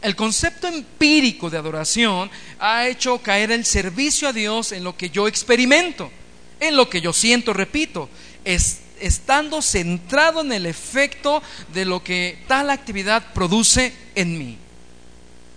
El 0.02 0.16
concepto 0.16 0.68
empírico 0.68 1.50
de 1.50 1.58
adoración 1.58 2.30
ha 2.60 2.88
hecho 2.88 3.18
caer 3.20 3.52
el 3.52 3.66
servicio 3.66 4.28
a 4.28 4.34
Dios 4.34 4.72
en 4.72 4.84
lo 4.84 4.96
que 4.96 5.10
yo 5.10 5.28
experimento, 5.28 6.12
en 6.60 6.76
lo 6.76 6.90
que 6.90 7.02
yo 7.02 7.14
siento, 7.14 7.52
repito, 7.52 8.10
estando 8.46 9.62
centrado 9.62 10.42
en 10.42 10.52
el 10.52 10.66
efecto 10.66 11.42
de 11.74 11.86
lo 11.86 12.04
que 12.04 12.40
tal 12.48 12.70
actividad 12.70 13.34
produce 13.34 13.94
en 14.16 14.38
mí. 14.38 14.58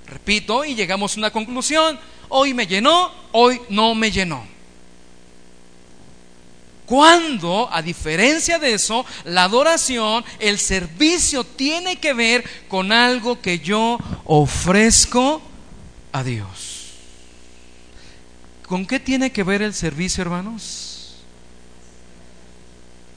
Repito, 0.07 0.65
y 0.65 0.75
llegamos 0.75 1.15
a 1.15 1.21
una 1.21 1.31
conclusión, 1.31 1.99
hoy 2.29 2.55
me 2.55 2.67
llenó, 2.67 3.13
hoy 3.33 3.61
no 3.69 3.95
me 3.95 4.11
llenó. 4.11 4.60
Cuando, 6.91 7.73
a 7.73 7.83
diferencia 7.83 8.59
de 8.59 8.75
eso, 8.75 9.07
la 9.23 9.45
adoración, 9.45 10.25
el 10.41 10.59
servicio 10.59 11.45
tiene 11.45 12.01
que 12.01 12.13
ver 12.13 12.43
con 12.67 12.91
algo 12.91 13.41
que 13.41 13.61
yo 13.61 13.97
ofrezco 14.25 15.41
a 16.11 16.25
Dios. 16.25 16.95
¿Con 18.67 18.89
qué 18.89 18.99
tiene 18.99 19.31
que 19.31 19.45
ver 19.45 19.63
el 19.63 19.73
servicio, 19.73 20.23
hermanos? 20.23 21.19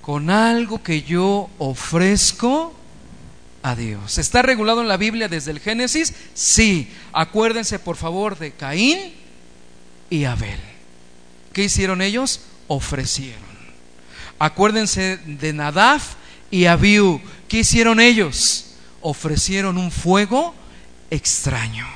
Con 0.03 0.29
algo 0.29 0.83
que 0.83 1.01
yo 1.01 1.49
ofrezco 1.57 2.75
a 3.63 3.75
Dios. 3.75 4.19
¿Está 4.19 4.43
regulado 4.43 4.81
en 4.81 4.87
la 4.87 4.97
Biblia 4.97 5.27
desde 5.27 5.49
el 5.49 5.59
Génesis? 5.59 6.13
Sí. 6.35 6.93
Acuérdense, 7.11 7.79
por 7.79 7.95
favor, 7.95 8.37
de 8.37 8.51
Caín 8.51 9.15
y 10.11 10.25
Abel. 10.25 10.59
¿Qué 11.53 11.63
hicieron 11.63 12.03
ellos? 12.03 12.41
Ofrecieron. 12.67 13.52
Acuérdense 14.43 15.19
de 15.25 15.53
Nadab 15.53 16.01
y 16.51 16.65
Abiú. 16.65 17.21
¿Qué 17.47 17.59
hicieron 17.59 18.01
ellos? 18.01 18.75
Ofrecieron 18.99 19.77
un 19.77 19.89
fuego 19.89 20.53
extraño. 21.09 21.87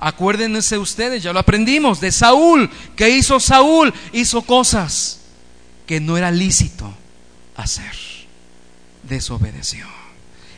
Acuérdense 0.00 0.76
ustedes, 0.76 1.22
ya 1.22 1.32
lo 1.32 1.38
aprendimos, 1.38 2.00
de 2.00 2.10
Saúl. 2.10 2.68
¿Qué 2.96 3.10
hizo 3.10 3.38
Saúl? 3.38 3.94
Hizo 4.12 4.42
cosas 4.42 5.20
que 5.86 6.00
no 6.00 6.16
era 6.16 6.32
lícito 6.32 6.92
hacer. 7.54 7.94
Desobedeció. 9.04 9.86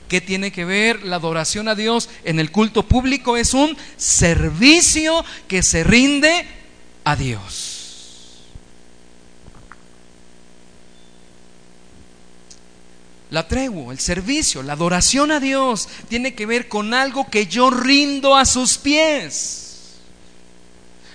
¿Qué 0.09 0.23
tiene 0.23 0.53
que 0.53 0.65
ver 0.65 1.03
la 1.03 1.17
adoración 1.17 1.69
a 1.69 1.75
Dios 1.75 2.09
en 2.25 2.41
el 2.41 2.51
culto 2.51 2.83
público? 2.83 3.37
Es 3.37 3.53
un 3.53 3.77
servicio 3.99 5.23
que 5.49 5.63
se 5.63 5.85
rinde 5.85 6.47
a 7.05 7.15
Dios. 7.15 7.64
La 13.35 13.49
tregua, 13.49 13.93
el 13.93 13.99
servicio, 13.99 14.63
la 14.63 14.75
adoración 14.75 15.33
a 15.33 15.41
Dios 15.41 15.89
tiene 16.09 16.37
que 16.37 16.47
ver 16.47 16.69
con 16.69 16.95
algo 16.95 17.29
que 17.29 17.49
yo 17.49 17.69
rindo 17.69 18.37
a 18.37 18.45
sus 18.45 18.79
pies. 18.79 19.97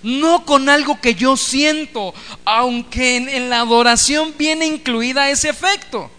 No 0.03 0.45
con 0.45 0.67
algo 0.67 0.99
que 0.99 1.15
yo 1.15 1.37
siento, 1.37 2.13
aunque 2.43 3.15
en, 3.15 3.49
la 3.49 3.61
adoración 3.61 4.33
viene 4.37 4.65
incluida 4.65 5.29
ese 5.29 5.47
efecto. 5.47 6.11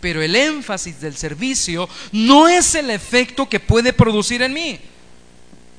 Pero 0.00 0.20
el 0.20 0.34
énfasis 0.34 1.00
del 1.00 1.16
servicio 1.16 1.88
no 2.10 2.48
es 2.48 2.74
el 2.74 2.90
efecto 2.90 3.48
que 3.48 3.60
puede 3.60 3.92
producir 3.92 4.42
en 4.42 4.54
mí, 4.54 4.80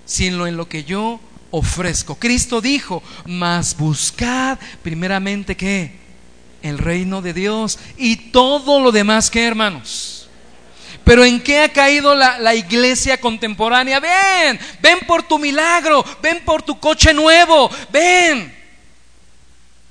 sino 0.05 0.47
en 0.47 0.55
lo 0.55 0.69
que 0.69 0.85
yo 0.85 1.19
ofrezco. 1.51 2.15
Cristo 2.15 2.61
dijo, 2.61 3.03
mas 3.25 3.75
buscad 3.75 4.57
primeramente 4.81 5.57
que 5.57 6.02
el 6.63 6.77
reino 6.79 7.21
de 7.21 7.33
Dios 7.33 7.77
y 7.97 8.15
todo 8.31 8.79
lo 8.79 8.91
demás 8.91 9.29
que 9.29 9.45
hermanos. 9.45 10.27
Pero 11.03 11.25
¿en 11.25 11.41
qué 11.41 11.59
ha 11.59 11.69
caído 11.69 12.15
la, 12.15 12.55
iglesia 12.55 13.19
contemporánea? 13.19 13.99
Ven, 13.99 14.59
ven 14.81 14.99
por 15.05 15.21
tu 15.23 15.37
milagro, 15.37 16.03
ven 16.21 16.41
por 16.45 16.63
tu 16.63 16.79
coche 16.79 17.13
nuevo, 17.13 17.69
ven. 17.91 18.55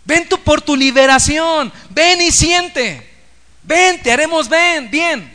Ven 0.04 0.26
por 0.42 0.62
tu 0.62 0.74
liberación, 0.74 1.72
ven 1.90 2.20
y 2.22 2.32
siente. 2.32 3.08
Ven, 3.62 4.02
te 4.02 4.10
haremos 4.10 4.48
ven, 4.48 4.90
bien. 4.90 5.32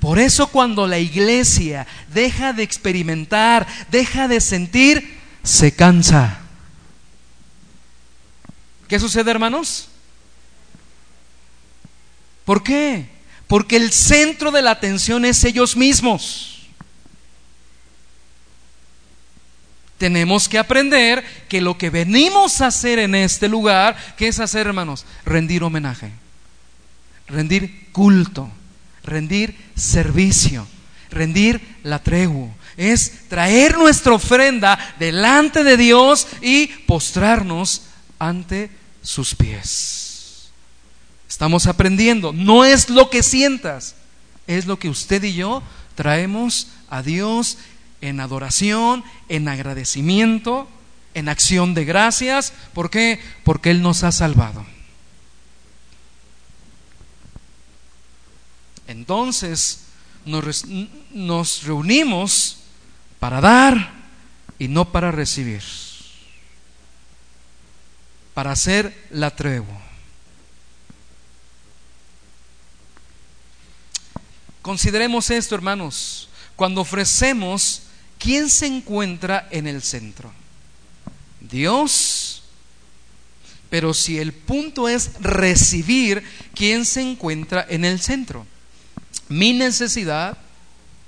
Por 0.00 0.18
eso 0.18 0.46
cuando 0.48 0.86
la 0.86 0.98
iglesia 0.98 1.86
deja 2.12 2.52
de 2.52 2.62
experimentar, 2.62 3.66
deja 3.90 4.28
de 4.28 4.40
sentir, 4.42 5.18
se 5.42 5.74
cansa. 5.74 6.43
¿Qué 8.94 9.00
sucede, 9.00 9.28
hermanos? 9.28 9.88
¿Por 12.44 12.62
qué? 12.62 13.08
Porque 13.48 13.74
el 13.74 13.90
centro 13.90 14.52
de 14.52 14.62
la 14.62 14.70
atención 14.70 15.24
es 15.24 15.42
ellos 15.42 15.76
mismos. 15.76 16.68
Tenemos 19.98 20.48
que 20.48 20.58
aprender 20.58 21.24
que 21.48 21.60
lo 21.60 21.76
que 21.76 21.90
venimos 21.90 22.60
a 22.60 22.68
hacer 22.68 23.00
en 23.00 23.16
este 23.16 23.48
lugar, 23.48 23.96
¿qué 24.16 24.28
es 24.28 24.38
hacer, 24.38 24.68
hermanos? 24.68 25.04
Rendir 25.24 25.64
homenaje, 25.64 26.12
rendir 27.26 27.90
culto, 27.90 28.48
rendir 29.02 29.56
servicio, 29.74 30.68
rendir 31.10 31.60
la 31.82 31.98
tregua. 31.98 32.50
Es 32.76 33.26
traer 33.28 33.76
nuestra 33.76 34.12
ofrenda 34.12 34.78
delante 35.00 35.64
de 35.64 35.76
Dios 35.76 36.28
y 36.40 36.68
postrarnos 36.68 37.86
ante 38.20 38.83
sus 39.04 39.36
pies. 39.36 40.50
Estamos 41.28 41.68
aprendiendo. 41.68 42.32
No 42.32 42.64
es 42.64 42.90
lo 42.90 43.10
que 43.10 43.22
sientas, 43.22 43.94
es 44.48 44.66
lo 44.66 44.78
que 44.78 44.88
usted 44.88 45.22
y 45.22 45.34
yo 45.34 45.62
traemos 45.94 46.68
a 46.90 47.02
Dios 47.02 47.58
en 48.00 48.18
adoración, 48.18 49.04
en 49.28 49.46
agradecimiento, 49.48 50.68
en 51.14 51.28
acción 51.28 51.74
de 51.74 51.84
gracias. 51.84 52.52
¿Por 52.72 52.90
qué? 52.90 53.20
Porque 53.44 53.70
Él 53.70 53.82
nos 53.82 54.02
ha 54.02 54.10
salvado. 54.10 54.66
Entonces 58.86 59.84
nos, 60.24 61.62
reunimos 61.64 62.58
para 63.18 63.40
dar 63.40 63.92
y 64.58 64.68
no 64.68 64.90
para 64.92 65.10
recibir 65.10 65.62
para 68.34 68.50
hacer 68.50 69.06
la 69.10 69.30
tregua. 69.30 69.80
Consideremos 74.60 75.30
esto, 75.30 75.54
hermanos. 75.54 76.28
Cuando 76.56 76.80
ofrecemos, 76.80 77.82
¿quién 78.18 78.50
se 78.50 78.66
encuentra 78.66 79.46
en 79.50 79.66
el 79.66 79.82
centro? 79.82 80.32
Dios. 81.40 82.42
Pero 83.70 83.92
si 83.92 84.18
el 84.18 84.32
punto 84.32 84.88
es 84.88 85.12
recibir, 85.20 86.22
¿quién 86.54 86.84
se 86.84 87.02
encuentra 87.02 87.66
en 87.68 87.84
el 87.84 88.00
centro? 88.00 88.46
Mi 89.28 89.52
necesidad 89.52 90.38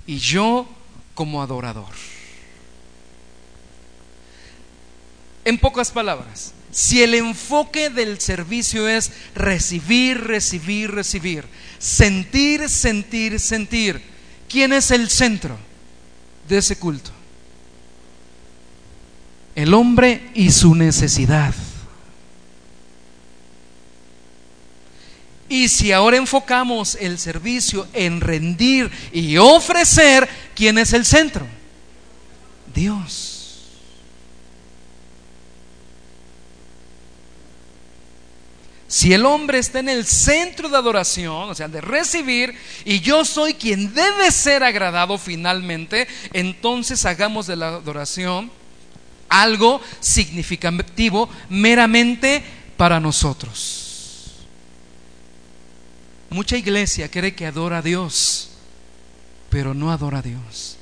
y 0.07 0.19
yo 0.19 0.69
como 1.15 1.43
adorador. 1.43 1.93
En 5.45 5.59
pocas 5.59 5.91
palabras, 5.91 6.53
si 6.77 7.03
el 7.03 7.15
enfoque 7.15 7.89
del 7.89 8.21
servicio 8.21 8.87
es 8.87 9.11
recibir, 9.35 10.21
recibir, 10.21 10.91
recibir, 10.91 11.47
sentir, 11.79 12.69
sentir, 12.69 13.41
sentir, 13.41 14.03
¿quién 14.47 14.75
es 14.75 14.91
el 14.91 15.09
centro 15.09 15.57
de 16.47 16.59
ese 16.59 16.77
culto? 16.77 17.11
El 19.55 19.73
hombre 19.73 20.29
y 20.35 20.51
su 20.51 20.75
necesidad. 20.75 21.55
Y 25.49 25.69
si 25.69 25.93
ahora 25.93 26.19
enfocamos 26.19 26.99
el 27.01 27.19
servicio 27.19 27.89
en 27.95 28.21
rendir 28.21 28.91
y 29.15 29.39
ofrecer, 29.39 30.29
¿quién 30.55 30.77
es 30.77 30.93
el 30.93 31.07
centro? 31.07 31.47
Dios. 32.75 33.36
Si 38.89 39.13
el 39.13 39.27
hombre 39.27 39.59
está 39.59 39.81
en 39.81 39.89
el 39.89 40.07
centro 40.07 40.69
de 40.69 40.77
adoración, 40.77 41.51
o 41.51 41.55
sea, 41.55 41.67
de 41.67 41.81
recibir, 41.81 42.55
y 42.85 43.01
yo 43.01 43.25
soy 43.25 43.55
quien 43.55 43.93
debe 43.93 44.31
ser 44.31 44.63
agradado 44.63 45.19
finalmente, 45.19 46.07
entonces 46.33 47.05
hagamos 47.05 47.47
de 47.47 47.57
la 47.57 47.69
adoración 47.69 48.51
algo 49.29 49.81
significativo 50.01 51.29
meramente 51.49 52.45
para 52.77 53.01
nosotros. 53.01 54.47
Mucha 56.31 56.57
iglesia 56.57 57.11
cree 57.11 57.35
que 57.35 57.47
adora 57.47 57.79
a 57.79 57.83
Dios, 57.83 58.51
pero 59.51 59.75
no 59.75 59.91
adora 59.91 60.19
a 60.19 60.23
Dios. 60.23 60.77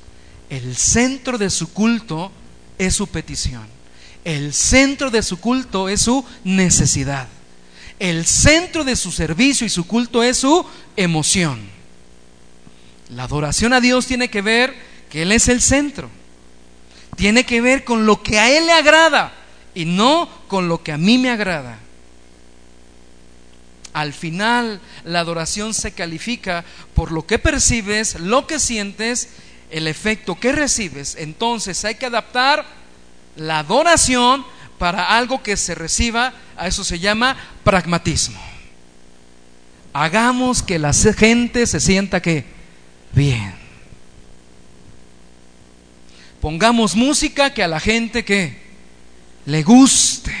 El 0.49 0.75
centro 0.75 1.37
de 1.37 1.49
su 1.49 1.71
culto 1.71 2.31
es 2.77 2.95
su 2.95 3.07
petición. 3.07 3.65
El 4.23 4.53
centro 4.53 5.09
de 5.09 5.23
su 5.23 5.39
culto 5.39 5.89
es 5.89 6.01
su 6.01 6.25
necesidad. 6.43 7.27
El 7.99 8.25
centro 8.25 8.83
de 8.83 8.95
su 8.95 9.11
servicio 9.11 9.65
y 9.65 9.69
su 9.69 9.87
culto 9.87 10.21
es 10.21 10.37
su 10.37 10.65
emoción. 10.95 11.59
La 13.09 13.23
adoración 13.23 13.73
a 13.73 13.81
Dios 13.81 14.05
tiene 14.07 14.29
que 14.29 14.41
ver 14.41 14.75
que 15.09 15.21
Él 15.21 15.31
es 15.31 15.47
el 15.47 15.61
centro. 15.61 16.09
Tiene 17.15 17.45
que 17.45 17.61
ver 17.61 17.83
con 17.83 18.05
lo 18.05 18.21
que 18.21 18.39
a 18.39 18.49
Él 18.49 18.65
le 18.65 18.73
agrada 18.73 19.33
y 19.73 19.85
no 19.85 20.29
con 20.47 20.67
lo 20.67 20.83
que 20.83 20.91
a 20.91 20.97
mí 20.97 21.17
me 21.17 21.29
agrada. 21.29 21.79
Al 23.93 24.11
final, 24.11 24.81
la 25.05 25.21
adoración 25.21 25.73
se 25.73 25.93
califica 25.93 26.65
por 26.93 27.13
lo 27.13 27.25
que 27.25 27.39
percibes, 27.39 28.19
lo 28.19 28.45
que 28.45 28.59
sientes, 28.59 29.29
el 29.71 29.87
efecto 29.87 30.35
que 30.35 30.51
recibes. 30.51 31.15
Entonces 31.17 31.85
hay 31.85 31.95
que 31.95 32.07
adaptar 32.07 32.65
la 33.37 33.59
adoración 33.59 34.45
para 34.77 35.17
algo 35.17 35.41
que 35.41 35.57
se 35.57 35.75
reciba, 35.75 36.33
a 36.57 36.67
eso 36.67 36.83
se 36.83 36.99
llama 36.99 37.37
pragmatismo. 37.63 38.39
Hagamos 39.93 40.61
que 40.61 40.79
la 40.79 40.93
gente 40.93 41.65
se 41.67 41.79
sienta 41.79 42.21
que 42.21 42.45
bien. 43.13 43.55
Pongamos 46.41 46.95
música 46.95 47.53
que 47.53 47.63
a 47.63 47.67
la 47.67 47.79
gente 47.79 48.25
que 48.25 48.61
le 49.45 49.63
guste 49.63 50.35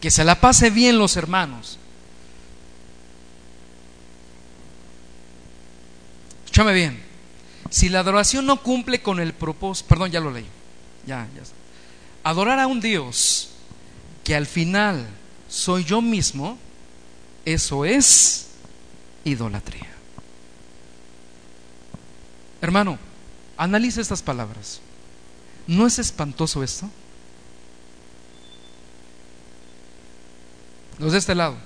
que 0.00 0.10
se 0.10 0.24
la 0.24 0.40
pase 0.40 0.70
bien 0.70 0.98
los 0.98 1.16
hermanos. 1.16 1.78
Escúchame 6.44 6.72
bien. 6.72 7.02
Si 7.70 7.88
la 7.88 8.00
adoración 8.00 8.46
no 8.46 8.62
cumple 8.62 9.02
con 9.02 9.20
el 9.20 9.34
propósito, 9.34 9.88
perdón, 9.88 10.10
ya 10.10 10.20
lo 10.20 10.30
leí. 10.30 10.46
Ya, 11.06 11.26
ya. 11.34 11.42
Adorar 12.28 12.58
a 12.58 12.66
un 12.66 12.78
Dios 12.78 13.48
que 14.22 14.34
al 14.34 14.44
final 14.44 15.08
soy 15.48 15.84
yo 15.84 16.02
mismo, 16.02 16.58
eso 17.46 17.86
es 17.86 18.48
idolatría. 19.24 19.88
Hermano, 22.60 22.98
analiza 23.56 24.02
estas 24.02 24.20
palabras. 24.20 24.82
¿No 25.66 25.86
es 25.86 25.98
espantoso 25.98 26.62
esto? 26.62 26.90
los 30.98 31.12
de 31.12 31.18
este 31.18 31.34
lado. 31.34 31.56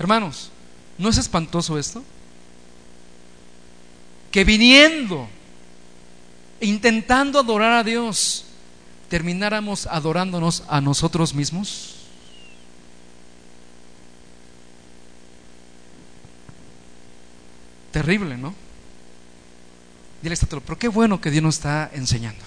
Hermanos, 0.00 0.50
¿no 0.98 1.10
es 1.10 1.16
espantoso 1.16 1.78
esto? 1.78 2.02
Que 4.32 4.42
viniendo, 4.42 5.28
intentando 6.60 7.38
adorar 7.38 7.70
a 7.72 7.84
Dios, 7.84 8.46
termináramos 9.10 9.86
adorándonos 9.86 10.62
a 10.68 10.80
nosotros 10.80 11.34
mismos. 11.34 11.96
Terrible, 17.92 18.38
¿no? 18.38 18.54
Dile 20.22 20.34
esto, 20.34 20.60
pero 20.60 20.78
qué 20.78 20.88
bueno 20.88 21.20
que 21.20 21.30
Dios 21.30 21.42
nos 21.42 21.56
está 21.56 21.90
enseñando. 21.92 22.44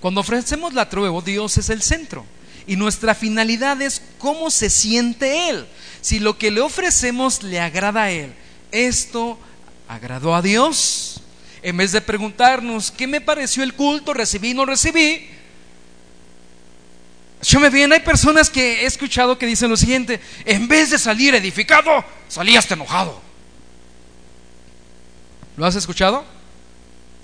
Cuando 0.00 0.20
ofrecemos 0.20 0.74
la 0.74 0.88
truebo, 0.88 1.22
Dios 1.22 1.56
es 1.56 1.70
el 1.70 1.82
centro. 1.82 2.26
Y 2.66 2.74
nuestra 2.74 3.14
finalidad 3.14 3.80
es 3.80 4.02
cómo 4.18 4.50
se 4.50 4.70
siente 4.70 5.50
Él. 5.50 5.66
Si 6.00 6.18
lo 6.18 6.36
que 6.36 6.50
le 6.50 6.60
ofrecemos 6.60 7.44
le 7.44 7.60
agrada 7.60 8.04
a 8.04 8.10
Él, 8.10 8.34
esto 8.72 9.38
agradó 9.88 10.34
a 10.34 10.42
Dios. 10.42 11.22
En 11.66 11.76
vez 11.76 11.90
de 11.90 12.00
preguntarnos, 12.00 12.92
¿qué 12.92 13.08
me 13.08 13.20
pareció 13.20 13.64
el 13.64 13.74
culto? 13.74 14.14
¿Recibí 14.14 14.54
no 14.54 14.64
recibí? 14.64 15.28
Yo 17.42 17.58
me 17.58 17.70
bien, 17.70 17.92
hay 17.92 17.98
personas 17.98 18.48
que 18.48 18.82
he 18.82 18.86
escuchado 18.86 19.36
que 19.36 19.46
dicen 19.46 19.68
lo 19.68 19.76
siguiente, 19.76 20.20
en 20.44 20.68
vez 20.68 20.92
de 20.92 20.98
salir 21.00 21.34
edificado, 21.34 22.04
salías 22.28 22.70
enojado. 22.70 23.20
¿Lo 25.56 25.66
has 25.66 25.74
escuchado? 25.74 26.24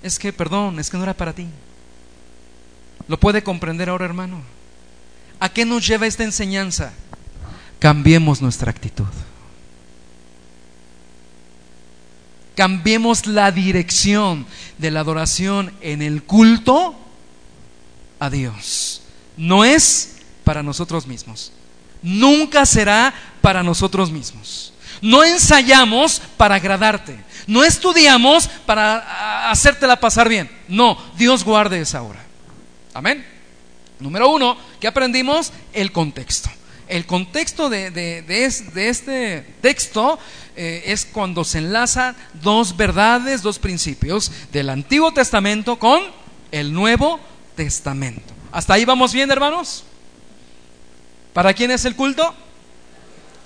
Es 0.03 0.19
que, 0.19 0.33
perdón, 0.33 0.77
es 0.77 0.89
que 0.89 0.97
no 0.97 1.03
era 1.03 1.13
para 1.13 1.31
ti. 1.31 1.47
¿Lo 3.07 3.17
puede 3.17 3.43
comprender 3.43 3.87
ahora, 3.87 4.03
hermano? 4.03 4.41
¿A 5.39 5.47
qué 5.47 5.63
nos 5.63 5.87
lleva 5.87 6.05
esta 6.05 6.25
enseñanza? 6.25 6.91
Cambiemos 7.79 8.41
nuestra 8.41 8.71
actitud. 8.71 9.07
Cambiemos 12.55 13.25
la 13.25 13.51
dirección 13.51 14.45
de 14.77 14.91
la 14.91 14.99
adoración 14.99 15.73
en 15.81 16.01
el 16.01 16.23
culto 16.23 16.95
a 18.19 18.29
Dios. 18.29 19.01
No 19.37 19.65
es 19.65 20.17
para 20.43 20.63
nosotros 20.63 21.07
mismos. 21.07 21.51
Nunca 22.01 22.65
será 22.65 23.13
para 23.41 23.63
nosotros 23.63 24.11
mismos. 24.11 24.73
No 25.01 25.23
ensayamos 25.23 26.21
para 26.37 26.55
agradarte. 26.55 27.17
No 27.47 27.63
estudiamos 27.63 28.47
para 28.65 29.49
hacértela 29.49 29.99
pasar 29.99 30.29
bien. 30.29 30.49
No, 30.67 30.97
Dios 31.17 31.43
guarde 31.43 31.81
esa 31.81 32.01
hora. 32.01 32.23
Amén. 32.93 33.25
Número 33.99 34.29
uno, 34.29 34.57
¿qué 34.79 34.87
aprendimos? 34.87 35.51
El 35.73 35.91
contexto. 35.91 36.49
El 36.87 37.05
contexto 37.05 37.69
de, 37.69 38.23
este 38.75 39.41
texto 39.61 40.19
eh, 40.55 40.83
es 40.87 41.05
cuando 41.05 41.43
se 41.43 41.59
enlazan 41.59 42.15
dos 42.41 42.77
verdades, 42.77 43.41
dos 43.41 43.59
principios 43.59 44.31
del 44.51 44.69
Antiguo 44.69 45.13
Testamento 45.13 45.77
con 45.79 46.01
el 46.51 46.73
Nuevo 46.73 47.19
Testamento. 47.55 48.33
¿Hasta 48.51 48.75
ahí 48.75 48.85
vamos 48.85 49.13
bien, 49.13 49.31
hermanos? 49.31 49.83
¿Para 51.33 51.53
quién 51.53 51.71
es 51.71 51.85
el 51.85 51.95
culto? 51.95 52.33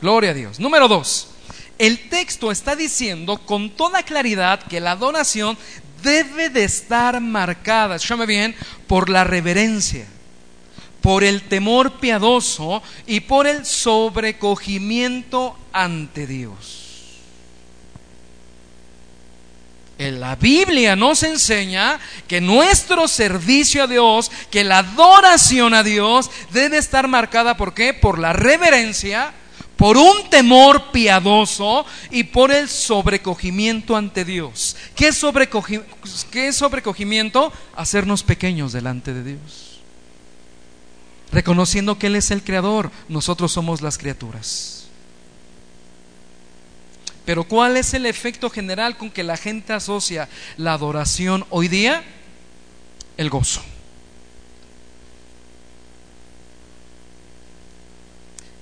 Gloria 0.01 0.31
a 0.31 0.33
Dios. 0.33 0.59
Número 0.59 0.87
dos, 0.87 1.29
el 1.77 2.09
texto 2.09 2.51
está 2.51 2.75
diciendo 2.75 3.37
con 3.37 3.69
toda 3.69 4.03
claridad 4.03 4.61
que 4.63 4.79
la 4.79 4.91
adoración 4.91 5.57
debe 6.03 6.49
de 6.49 6.65
estar 6.65 7.19
marcada, 7.21 7.95
escúchame 7.95 8.25
bien, 8.25 8.55
por 8.87 9.09
la 9.09 9.23
reverencia 9.23 10.07
por 11.07 11.23
el 11.23 11.43
temor 11.43 11.99
piadoso 11.99 12.83
y 13.05 13.21
por 13.21 13.47
el 13.47 13.65
sobrecogimiento 13.65 15.57
ante 15.71 16.27
Dios. 16.27 16.86
En 19.97 20.19
la 20.19 20.35
Biblia 20.35 20.95
nos 20.95 21.23
enseña 21.23 21.99
que 22.27 22.39
nuestro 22.39 23.07
servicio 23.07 23.83
a 23.83 23.87
Dios, 23.87 24.31
que 24.51 24.63
la 24.63 24.79
adoración 24.79 25.73
a 25.73 25.81
Dios 25.81 26.29
debe 26.51 26.77
estar 26.77 27.07
marcada 27.07 27.57
por 27.57 27.73
qué? 27.73 27.95
Por 27.95 28.19
la 28.19 28.31
reverencia, 28.31 29.33
por 29.75 29.97
un 29.97 30.29
temor 30.29 30.91
piadoso 30.91 31.85
y 32.11 32.25
por 32.25 32.51
el 32.51 32.69
sobrecogimiento 32.69 33.95
ante 33.95 34.23
Dios. 34.23 34.75
¿Qué, 34.95 35.11
¿Qué 36.31 36.53
sobrecogimiento? 36.53 37.51
Hacernos 37.75 38.21
pequeños 38.21 38.73
delante 38.73 39.13
de 39.13 39.23
Dios. 39.23 39.79
Reconociendo 41.31 41.97
que 41.97 42.07
Él 42.07 42.15
es 42.15 42.29
el 42.29 42.43
creador, 42.43 42.91
nosotros 43.09 43.51
somos 43.51 43.81
las 43.81 43.97
criaturas. 43.97 44.76
Pero 47.27 47.43
¿cuál 47.43 47.75
es 47.75 47.93
el 47.93 48.05
efecto 48.05 48.49
general 48.49 48.95
con 48.95 49.11
que 49.11 49.21
la 49.21 49.35
gente 49.35 49.73
asocia 49.73 50.29
la 50.55 50.71
adoración 50.71 51.45
hoy 51.49 51.67
día? 51.67 52.01
El 53.17 53.29
gozo. 53.29 53.61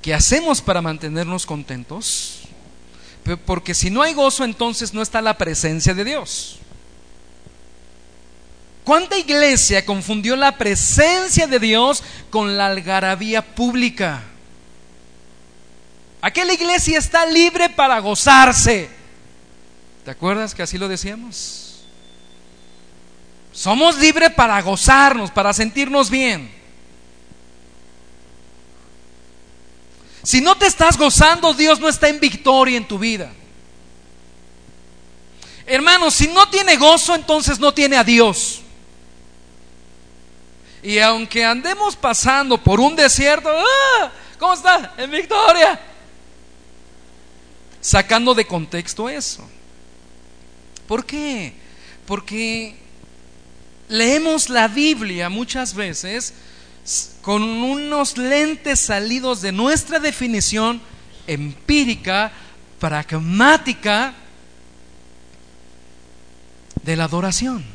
¿Qué 0.01 0.16
hacemos 0.16 0.61
para 0.61 0.82
mantenernos 0.82 1.45
contentos? 1.45 2.39
Porque 3.45 3.76
si 3.76 3.91
no 3.91 4.01
hay 4.01 4.16
gozo, 4.16 4.43
entonces 4.43 4.95
no 4.95 5.03
está 5.03 5.22
la 5.22 5.38
presencia 5.38 5.93
de 5.93 6.03
Dios. 6.03 6.57
¿Cuánta 8.84 9.16
iglesia 9.16 9.86
confundió 9.86 10.36
la 10.36 10.57
presencia 10.57 11.45
de 11.45 11.59
Dios 11.59 12.01
con 12.32 12.57
la 12.57 12.66
algarabía 12.66 13.43
pública? 13.43 14.24
Aquella 16.26 16.54
iglesia 16.54 16.98
está 16.98 17.24
libre 17.24 17.70
para 17.70 18.00
gozarse. 18.00 18.90
¿Te 20.04 20.10
acuerdas 20.10 20.56
que 20.56 20.64
así 20.64 20.76
lo 20.76 20.88
decíamos? 20.88 21.84
Somos 23.52 23.96
libres 23.98 24.32
para 24.34 24.60
gozarnos, 24.64 25.30
para 25.30 25.54
sentirnos 25.54 26.10
bien. 26.10 26.52
Si 30.24 30.42
no 30.42 30.56
te 30.56 30.66
estás 30.66 30.98
gozando, 30.98 31.54
Dios 31.54 31.80
no 31.80 31.88
está 31.88 32.10
en 32.10 32.20
victoria 32.20 32.78
en 32.78 32.88
tu 32.88 32.98
vida. 32.98 33.32
Hermano, 35.68 36.10
si 36.10 36.28
no 36.30 36.50
tiene 36.50 36.76
gozo, 36.76 37.14
entonces 37.14 37.60
no 37.60 37.72
tiene 37.72 37.98
a 37.98 38.04
Dios. 38.04 38.64
Y 40.82 40.98
aunque 40.98 41.46
andemos 41.46 41.96
pasando 41.96 42.58
por 42.58 42.80
un 42.80 42.96
desierto, 42.96 43.48
¡ah! 43.48 44.12
¿cómo 44.40 44.56
está? 44.56 44.96
En 44.98 45.12
victoria. 45.12 45.92
Sacando 47.86 48.34
de 48.34 48.48
contexto 48.48 49.08
eso. 49.08 49.48
¿Por 50.88 51.06
qué? 51.06 51.54
Porque 52.08 52.76
leemos 53.90 54.50
la 54.50 54.68
Biblia 54.68 55.30
muchas 55.30 55.76
veces 55.76 56.34
con 57.22 57.44
unos 57.44 58.18
lentes 58.18 58.80
salidos 58.80 59.44
de 59.44 59.52
nuestra 59.52 60.00
definición 60.00 60.82
empírica, 61.28 62.32
pragmática 62.80 64.16
de 66.82 66.96
la 66.96 67.04
adoración. 67.04 67.75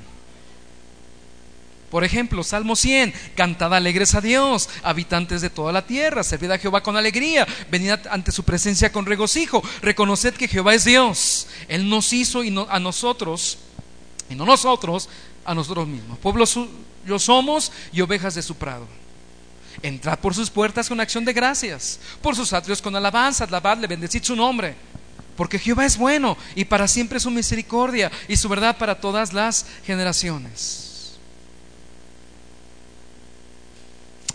Por 1.90 2.04
ejemplo, 2.04 2.44
Salmo 2.44 2.76
100, 2.76 3.12
cantad 3.34 3.74
alegres 3.74 4.14
a 4.14 4.20
Dios, 4.20 4.68
habitantes 4.84 5.40
de 5.40 5.50
toda 5.50 5.72
la 5.72 5.86
tierra, 5.86 6.22
servid 6.22 6.52
a 6.52 6.58
Jehová 6.58 6.82
con 6.82 6.96
alegría, 6.96 7.46
venid 7.68 7.92
ante 8.10 8.30
su 8.30 8.44
presencia 8.44 8.92
con 8.92 9.06
regocijo, 9.06 9.60
reconoced 9.82 10.34
que 10.34 10.46
Jehová 10.46 10.74
es 10.74 10.84
Dios, 10.84 11.48
Él 11.66 11.88
nos 11.88 12.12
hizo 12.12 12.44
y 12.44 12.54
a 12.68 12.78
nosotros, 12.78 13.58
y 14.28 14.36
no 14.36 14.44
nosotros, 14.44 15.08
a 15.44 15.52
nosotros 15.52 15.88
mismos. 15.88 16.16
Pueblo 16.18 16.44
yo 17.04 17.18
somos 17.18 17.72
y 17.92 18.00
ovejas 18.00 18.36
de 18.36 18.42
su 18.42 18.54
prado. 18.54 18.86
Entrad 19.82 20.18
por 20.20 20.34
sus 20.34 20.48
puertas 20.48 20.88
con 20.88 21.00
acción 21.00 21.24
de 21.24 21.32
gracias, 21.32 21.98
por 22.22 22.36
sus 22.36 22.52
atrios 22.52 22.80
con 22.80 22.94
alabanza, 22.94 23.44
alabadle, 23.44 23.88
bendecid 23.88 24.22
su 24.22 24.36
nombre. 24.36 24.76
Porque 25.36 25.58
Jehová 25.58 25.86
es 25.86 25.96
bueno 25.96 26.36
y 26.54 26.66
para 26.66 26.86
siempre 26.86 27.18
su 27.18 27.30
misericordia 27.30 28.12
y 28.28 28.36
su 28.36 28.48
verdad 28.48 28.76
para 28.76 29.00
todas 29.00 29.32
las 29.32 29.64
generaciones. 29.84 30.89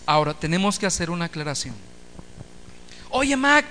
Ahora 0.06 0.34
tenemos 0.34 0.78
que 0.78 0.86
hacer 0.86 1.10
una 1.10 1.24
aclaración. 1.26 1.74
Oye, 3.10 3.36
Mac, 3.36 3.66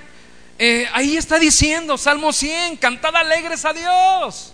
eh, 0.60 0.86
ahí 0.94 1.16
está 1.18 1.40
diciendo, 1.40 1.98
Salmo 1.98 2.34
100, 2.34 2.78
cantad 2.78 3.16
alegres 3.16 3.64
a 3.66 3.74
Dios. 3.74 4.54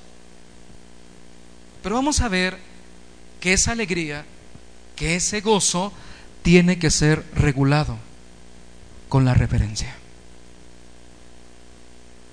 Pero 1.82 1.96
vamos 1.96 2.22
a 2.22 2.28
ver 2.28 2.58
que 3.40 3.54
esa 3.54 3.72
alegría, 3.72 4.24
que 4.96 5.16
ese 5.16 5.42
gozo 5.42 5.92
tiene 6.44 6.78
que 6.78 6.92
ser 6.92 7.26
regulado 7.34 7.98
con 9.10 9.26
la 9.26 9.34
reverencia. 9.34 9.96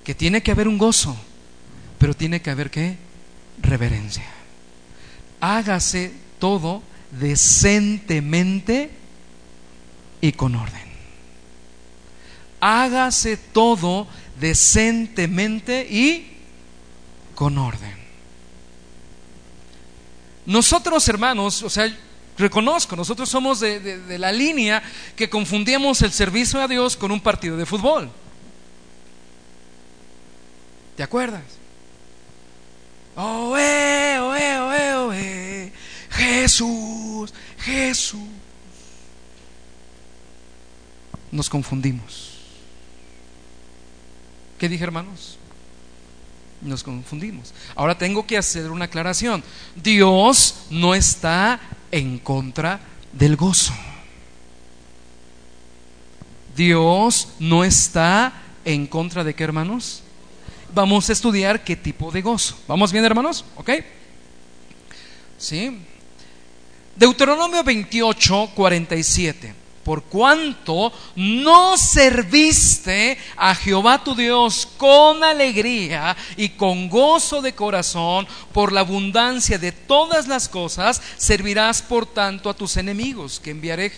Que 0.03 0.13
tiene 0.15 0.41
que 0.41 0.51
haber 0.51 0.67
un 0.67 0.77
gozo, 0.77 1.17
pero 1.97 2.13
tiene 2.13 2.41
que 2.41 2.51
haber 2.51 2.69
qué? 2.71 2.97
Reverencia. 3.61 4.25
Hágase 5.41 6.11
todo 6.39 6.81
decentemente 7.11 8.98
y 10.21 10.31
con 10.31 10.55
orden. 10.55 10.89
Hágase 12.59 13.37
todo 13.37 14.07
decentemente 14.39 15.87
y 15.89 16.37
con 17.35 17.57
orden. 17.57 17.97
Nosotros, 20.45 21.07
hermanos, 21.07 21.63
o 21.63 21.69
sea, 21.69 21.89
Reconozco, 22.39 22.95
nosotros 22.95 23.27
somos 23.27 23.59
de, 23.59 24.17
la 24.17 24.31
línea 24.31 24.81
que 25.17 25.29
confundíamos 25.29 26.01
el 26.03 26.13
servicio 26.13 26.61
a 26.61 26.69
Dios 26.69 26.95
con 26.95 27.11
un 27.11 27.19
partido 27.19 27.57
de 27.57 27.65
fútbol. 27.65 28.09
¿Te 30.95 31.03
acuerdas? 31.03 31.43
Oh, 33.17 33.57
eh, 33.57 34.17
oh, 34.21 34.33
eh, 34.33 34.57
oh, 34.57 34.73
eh, 34.73 34.93
oh, 34.93 35.13
eh. 35.13 35.73
Jesús, 36.11 37.33
Jesús. 37.57 38.38
Nos 41.31 41.49
confundimos. 41.49 42.31
¿Qué 44.57 44.67
dije, 44.67 44.83
hermanos? 44.83 45.37
Nos 46.61 46.83
confundimos. 46.83 47.53
Ahora 47.75 47.97
tengo 47.97 48.25
que 48.25 48.37
hacer 48.37 48.69
una 48.71 48.85
aclaración. 48.85 49.43
Dios 49.75 50.65
no 50.69 50.95
está 50.95 51.59
en 51.91 52.19
contra 52.19 52.79
del 53.13 53.35
gozo. 53.35 53.73
Dios 56.55 57.29
no 57.39 57.63
está 57.63 58.33
en 58.65 58.87
contra 58.87 59.23
de 59.23 59.33
qué, 59.33 59.43
hermanos? 59.43 60.03
Vamos 60.73 61.09
a 61.09 61.13
estudiar 61.13 61.63
qué 61.63 61.75
tipo 61.75 62.11
de 62.11 62.21
gozo. 62.21 62.57
¿Vamos 62.67 62.91
bien, 62.91 63.05
hermanos? 63.05 63.45
¿Ok? 63.55 63.69
¿Sí? 65.37 65.79
Deuteronomio 66.97 67.63
28, 67.63 68.51
47 68.53 69.58
por 69.89 70.03
cuanto 70.03 70.93
no 71.15 71.75
serviste 71.75 73.17
a 73.35 73.55
Jehová 73.55 74.03
tu 74.03 74.13
Dios 74.13 74.67
con 74.77 75.23
alegría 75.23 76.15
y 76.37 76.49
con 76.49 76.89
gozo 76.89 77.41
de 77.41 77.55
corazón 77.55 78.27
por 78.53 78.71
la 78.71 78.81
abundancia 78.81 79.57
de 79.57 79.71
todas 79.71 80.27
las 80.27 80.47
cosas, 80.47 81.01
servirás 81.17 81.81
por 81.81 82.05
tanto 82.05 82.51
a 82.51 82.53
tus 82.53 82.77
enemigos 82.77 83.39
que 83.39 83.49
enviaré, 83.49 83.91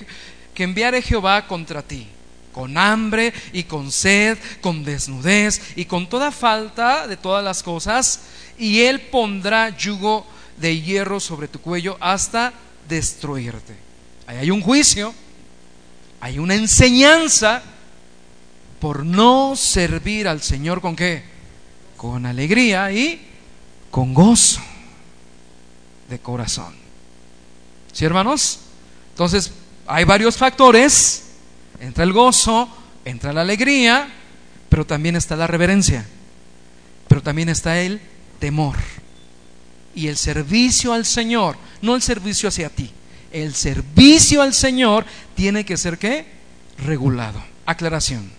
que 0.54 0.64
enviaré 0.64 1.02
Jehová 1.02 1.46
contra 1.46 1.82
ti 1.82 2.08
con 2.54 2.78
hambre 2.78 3.34
y 3.52 3.64
con 3.64 3.92
sed, 3.92 4.38
con 4.62 4.86
desnudez 4.86 5.74
y 5.76 5.84
con 5.84 6.08
toda 6.08 6.32
falta 6.32 7.06
de 7.06 7.18
todas 7.18 7.44
las 7.44 7.64
cosas, 7.64 8.22
y 8.58 8.80
él 8.80 9.02
pondrá 9.02 9.76
yugo 9.78 10.26
de 10.56 10.80
hierro 10.80 11.20
sobre 11.20 11.50
tu 11.50 11.60
cuello 11.60 11.98
hasta 12.00 12.54
destruirte. 12.88 13.76
Ahí 14.26 14.38
hay 14.38 14.52
un 14.52 14.62
juicio 14.62 15.14
hay 16.22 16.38
una 16.38 16.54
enseñanza 16.54 17.64
por 18.80 19.04
no 19.04 19.56
servir 19.56 20.28
al 20.28 20.42
Señor 20.42 20.80
con 20.80 20.96
qué? 20.96 21.24
Con 21.98 22.28
alegría 22.28 22.92
y 22.92 23.28
con 23.90 24.14
gozo 24.14 24.62
de 26.10 26.20
corazón. 26.20 26.76
¿Sí, 27.92 28.06
hermanos? 28.06 28.60
Entonces, 29.10 29.52
hay 29.88 30.04
varios 30.04 30.38
factores. 30.38 31.24
Entra 31.80 32.04
el 32.04 32.14
gozo, 32.14 32.70
entra 33.04 33.34
la 33.34 33.42
alegría, 33.42 34.08
pero 34.70 34.86
también 34.86 35.16
está 35.16 35.36
la 35.36 35.48
reverencia, 35.48 36.06
pero 37.08 37.24
también 37.24 37.50
está 37.50 37.80
el 37.82 38.00
temor 38.40 38.78
y 39.96 40.08
el 40.08 40.18
servicio 40.18 40.94
al 40.94 41.06
Señor, 41.06 41.58
no 41.82 41.96
el 41.96 42.04
servicio 42.04 42.48
hacia 42.48 42.70
ti 42.70 42.92
el 43.32 43.56
servicio 43.56 44.42
al 44.42 44.54
Señor 44.54 45.06
tiene 45.36 45.66
que 45.66 45.78
ser 45.78 45.98
qué? 45.98 46.26
Regulado. 46.78 47.44
Aclaración. 47.66 48.32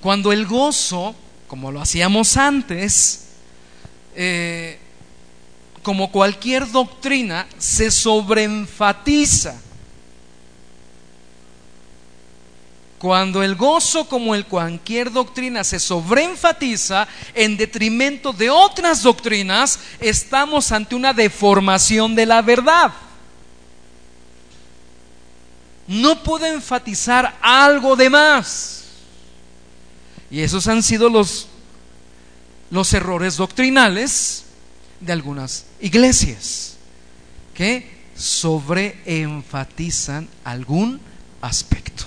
Cuando 0.00 0.32
el 0.32 0.46
gozo, 0.46 1.14
como 1.46 1.72
lo 1.72 1.80
hacíamos 1.80 2.36
antes, 2.36 3.26
eh, 4.14 4.78
como 5.82 6.10
cualquier 6.10 6.70
doctrina, 6.70 7.46
se 7.58 7.90
sobreenfatiza. 7.90 9.60
Cuando 12.98 13.42
el 13.44 13.54
gozo 13.54 14.08
como 14.08 14.34
el 14.34 14.46
cualquier 14.46 15.12
doctrina 15.12 15.62
se 15.62 15.78
sobreenfatiza 15.78 17.06
en 17.32 17.56
detrimento 17.56 18.32
de 18.32 18.50
otras 18.50 19.04
doctrinas, 19.04 19.78
estamos 20.00 20.72
ante 20.72 20.96
una 20.96 21.12
deformación 21.12 22.16
de 22.16 22.26
la 22.26 22.42
verdad. 22.42 22.92
No 25.86 26.24
puedo 26.24 26.46
enfatizar 26.46 27.38
algo 27.40 27.94
de 27.94 28.10
más. 28.10 28.86
Y 30.30 30.40
esos 30.40 30.66
han 30.66 30.82
sido 30.82 31.08
los, 31.08 31.46
los 32.70 32.92
errores 32.92 33.36
doctrinales 33.36 34.42
de 35.00 35.12
algunas 35.12 35.66
iglesias 35.80 36.74
que 37.54 37.88
sobreenfatizan 38.16 40.28
algún 40.44 41.00
aspecto. 41.40 42.04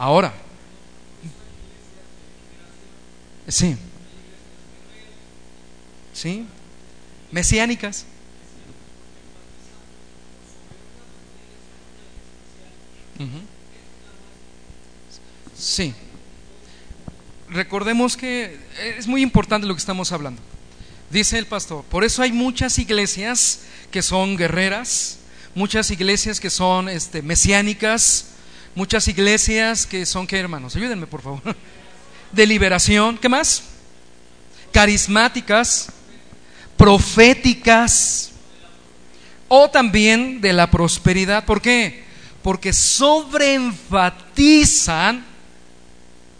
Ahora, 0.00 0.32
sí, 3.46 3.76
sí, 6.14 6.46
mesiánicas. 7.30 8.06
Sí. 15.54 15.92
Recordemos 17.50 18.16
que 18.16 18.58
es 18.96 19.06
muy 19.06 19.20
importante 19.20 19.66
lo 19.66 19.74
que 19.74 19.80
estamos 19.80 20.12
hablando. 20.12 20.40
Dice 21.10 21.36
el 21.36 21.44
pastor, 21.44 21.84
por 21.84 22.04
eso 22.04 22.22
hay 22.22 22.32
muchas 22.32 22.78
iglesias 22.78 23.64
que 23.90 24.00
son 24.00 24.38
guerreras, 24.38 25.18
muchas 25.54 25.90
iglesias 25.90 26.40
que 26.40 26.48
son 26.48 26.88
este, 26.88 27.20
mesiánicas, 27.20 28.30
muchas 28.74 29.06
iglesias 29.08 29.86
que 29.86 30.06
son, 30.06 30.26
¿qué 30.26 30.38
hermanos? 30.38 30.76
Ayúdenme, 30.76 31.06
por 31.06 31.22
favor. 31.22 31.40
De 32.32 32.46
liberación, 32.46 33.18
¿qué 33.18 33.28
más? 33.28 33.64
Carismáticas, 34.72 35.88
proféticas, 36.76 38.30
o 39.52 39.68
también 39.68 40.40
de 40.40 40.52
la 40.52 40.70
prosperidad. 40.70 41.44
¿Por 41.44 41.60
qué? 41.60 42.04
Porque 42.40 42.72
sobreenfatizan, 42.72 45.24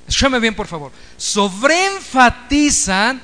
escúchame 0.07 0.39
bien, 0.39 0.55
por 0.55 0.69
favor, 0.69 0.93
sobreenfatizan 1.17 3.21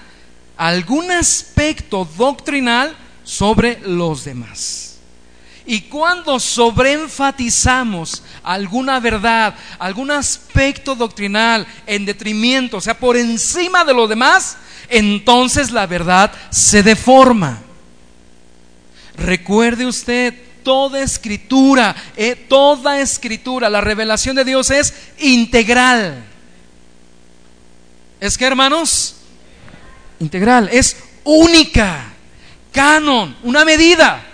algún 0.57 1.13
aspecto 1.13 2.05
doctrinal 2.05 2.97
sobre 3.23 3.79
los 3.81 4.25
demás. 4.25 4.96
Y 5.67 5.83
cuando 5.83 6.39
sobreenfatizamos 6.39 8.23
alguna 8.45 9.01
verdad, 9.01 9.55
algún 9.81 10.13
aspecto 10.13 10.95
doctrinal 10.95 11.67
en 11.87 12.07
detrimento, 12.07 12.77
o 12.77 12.81
sea, 12.81 12.97
por 12.97 13.17
encima 13.17 13.85
de 13.85 13.93
lo 13.93 14.07
demás, 14.07 14.57
entonces 14.89 15.73
la 15.73 15.87
verdad 15.87 16.31
se 16.51 16.85
deforma. 16.85 17.63
Recuerde 19.17 19.87
usted, 19.87 20.35
toda 20.63 21.01
escritura, 21.01 21.95
eh, 22.17 22.37
toda 22.49 23.01
escritura, 23.01 23.69
la 23.69 23.81
revelación 23.81 24.37
de 24.37 24.45
Dios 24.45 24.71
es 24.71 24.95
integral. 25.19 26.25
¿Es 28.21 28.39
que, 28.39 28.45
hermanos? 28.45 29.17
Integral, 30.21 30.69
es 30.73 30.97
única, 31.25 32.05
canon, 32.73 33.37
una 33.43 33.65
medida. 33.65 34.26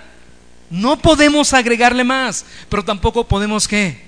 No 0.73 0.97
podemos 0.97 1.53
agregarle 1.53 2.03
más, 2.03 2.47
pero 2.70 2.83
tampoco 2.83 3.29
podemos 3.29 3.68
qué? 3.68 4.03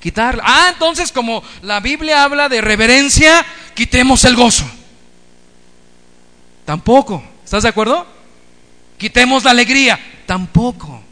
Quitarle. 0.00 0.40
Ah, 0.42 0.70
entonces 0.72 1.12
como 1.12 1.42
la 1.60 1.80
Biblia 1.80 2.24
habla 2.24 2.48
de 2.48 2.62
reverencia, 2.62 3.44
quitemos 3.74 4.24
el 4.24 4.34
gozo. 4.34 4.64
Tampoco. 6.64 7.22
¿Estás 7.44 7.64
de 7.64 7.68
acuerdo? 7.68 8.06
Quitemos 8.96 9.44
la 9.44 9.50
alegría. 9.50 10.00
Tampoco. 10.24 11.02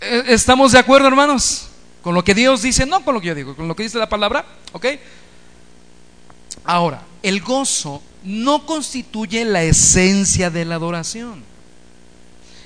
¿E-, 0.00 0.26
¿Estamos 0.28 0.70
de 0.70 0.78
acuerdo, 0.78 1.08
hermanos? 1.08 1.70
Con 2.02 2.14
lo 2.14 2.22
que 2.22 2.34
Dios 2.34 2.62
dice, 2.62 2.86
no 2.86 3.04
con 3.04 3.14
lo 3.14 3.20
que 3.20 3.26
yo 3.26 3.34
digo, 3.34 3.56
con 3.56 3.66
lo 3.66 3.74
que 3.74 3.82
dice 3.82 3.98
la 3.98 4.08
palabra, 4.08 4.46
¿ok? 4.70 4.86
Ahora, 6.62 7.02
el 7.20 7.40
gozo 7.40 8.00
no 8.24 8.66
constituye 8.66 9.44
la 9.44 9.62
esencia 9.62 10.50
de 10.50 10.64
la 10.64 10.76
adoración, 10.76 11.42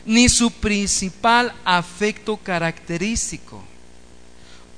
ni 0.05 0.29
su 0.29 0.51
principal 0.51 1.55
afecto 1.65 2.37
característico. 2.37 3.63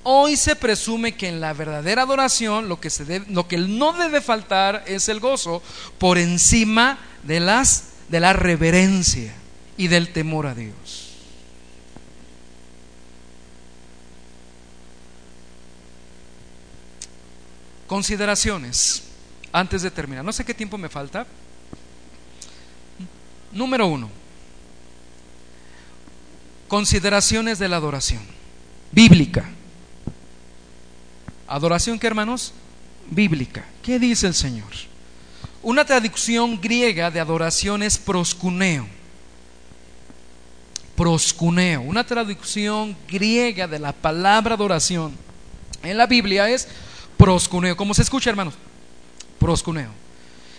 Hoy 0.03 0.37
se 0.37 0.55
presume 0.55 1.16
que 1.16 1.29
en 1.29 1.41
la 1.41 1.55
verdadera 1.55 2.03
adoración 2.03 2.68
lo 2.68 2.79
que, 2.79 2.91
se 2.91 3.20
lo 3.31 3.49
que 3.49 3.57
no 3.57 3.95
debe 3.95 4.20
faltar 4.20 4.85
es 4.87 5.09
el 5.09 5.18
gozo 5.18 5.62
por 5.99 6.18
encima 6.18 6.99
de, 7.22 7.41
las, 7.41 7.85
de 8.11 8.20
la 8.20 8.35
reverencia 8.35 9.33
y 9.79 9.89
del 9.89 10.12
temor 10.12 10.47
a 10.47 10.55
Dios. 10.55 11.11
Consideraciones 17.87 19.04
antes 19.55 19.83
de 19.83 19.91
terminar. 19.91 20.25
No 20.25 20.33
sé 20.33 20.45
qué 20.45 20.53
tiempo 20.53 20.77
me 20.77 20.89
falta. 20.89 21.25
Número 23.53 23.87
uno. 23.87 24.11
Consideraciones 26.67 27.61
de 27.61 27.69
la 27.69 27.77
adoración. 27.77 28.21
Bíblica. 28.91 29.49
Adoración, 31.47 32.01
¿qué 32.01 32.09
hermanos? 32.09 32.53
Bíblica. 33.09 33.65
¿Qué 33.81 34.01
dice 34.01 34.27
el 34.27 34.35
Señor? 34.35 34.73
Una 35.63 35.85
traducción 35.85 36.61
griega 36.61 37.13
de 37.13 37.21
adoración 37.21 37.85
es 37.85 37.97
proscuneo. 37.97 38.89
Proscuneo. 40.97 41.83
Una 41.83 42.05
traducción 42.05 42.97
griega 43.07 43.69
de 43.69 43.79
la 43.79 43.93
palabra 43.93 44.57
adoración 44.57 45.13
en 45.85 45.97
la 45.97 46.09
Biblia 46.09 46.51
es 46.51 46.67
proscuneo. 47.17 47.77
¿Cómo 47.77 47.95
se 47.95 48.03
escucha, 48.03 48.31
hermanos? 48.31 48.55
Proscuneo. 49.45 49.91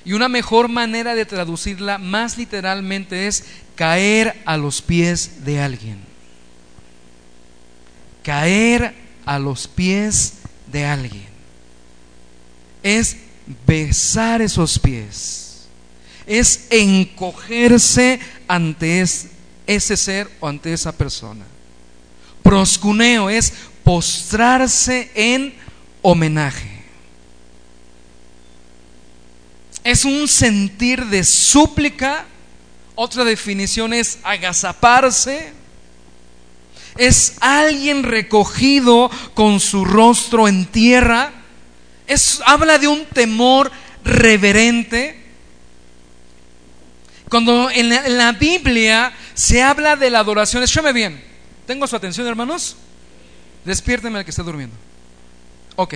Y 0.05 0.13
una 0.13 0.29
mejor 0.29 0.69
manera 0.69 1.15
de 1.15 1.25
traducirla 1.25 1.97
más 1.97 2.37
literalmente 2.37 3.25
es 3.25 3.43
caer 3.73 4.39
a 4.45 4.57
los 4.57 4.83
pies 4.83 5.43
de 5.43 5.59
alguien. 5.59 5.97
Caer 8.21 8.93
a 9.25 9.39
los 9.39 9.67
pies 9.67 10.33
de 10.71 10.85
alguien. 10.85 11.25
Es 12.83 13.17
besar 13.65 14.43
esos 14.43 14.77
pies. 14.77 15.65
Es 16.27 16.67
encogerse 16.69 18.19
ante 18.47 19.01
ese 19.65 19.97
ser 19.97 20.29
o 20.39 20.47
ante 20.47 20.73
esa 20.73 20.91
persona. 20.91 21.45
Proscuneo 22.43 23.31
es 23.31 23.51
postrarse 23.83 25.09
en 25.15 25.55
homenaje. 26.03 26.74
Es 29.85 30.03
un 30.03 30.27
sentir 30.27 31.05
de 31.05 31.23
súplica. 31.23 32.25
Otra 32.95 33.23
definición 33.23 33.93
es 33.93 34.17
agazaparse. 34.23 35.53
Es 36.97 37.35
alguien 37.39 38.01
recogido 38.01 39.11
con 39.35 39.59
su 39.59 39.85
rostro 39.85 40.47
en 40.47 40.65
tierra. 40.65 41.31
Es, 42.07 42.41
habla 42.47 42.79
de 42.79 42.87
un 42.87 43.05
temor 43.05 43.71
reverente. 44.03 45.23
Cuando 47.29 47.69
en 47.69 47.89
la, 48.17 48.31
Biblia 48.31 49.13
se 49.35 49.61
habla 49.61 49.95
de 49.95 50.09
la 50.09 50.19
adoración, 50.19 50.63
escúchame 50.63 50.93
bien. 50.93 51.23
¿Tengo 51.67 51.85
su 51.85 51.95
atención, 51.95 52.25
hermanos? 52.25 52.75
Despiérteme 53.63 54.17
al 54.17 54.25
que 54.25 54.31
esté 54.31 54.41
durmiendo. 54.41 54.75
Ok 55.75 55.95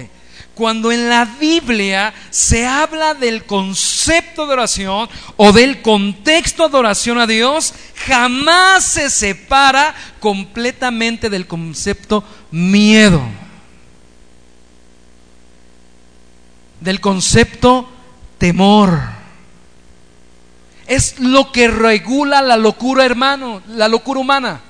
cuando 0.60 0.91
en 0.91 1.07
la 1.07 1.24
Biblia 1.24 2.14
se 2.32 2.68
habla 2.68 3.14
del 3.14 3.45
concepto 3.45 4.45
de 4.45 4.51
oración 4.51 5.07
o 5.38 5.53
del 5.53 5.82
contexto 5.82 6.68
de 6.68 6.76
oración 6.76 7.18
a 7.18 7.26
Dios, 7.26 7.74
jamás 8.05 8.84
se 8.84 9.10
separa 9.10 9.95
completamente 10.20 11.30
del 11.30 11.47
concepto 11.47 12.26
miedo. 12.51 13.22
Del 16.82 16.99
concepto 16.99 17.88
temor. 18.38 18.99
Es 20.88 21.22
lo 21.22 21.53
que 21.53 21.70
regula 21.70 22.41
la 22.41 22.57
locura, 22.57 23.05
hermano, 23.05 23.62
la 23.66 23.88
locura 23.88 24.20
humana. 24.20 24.62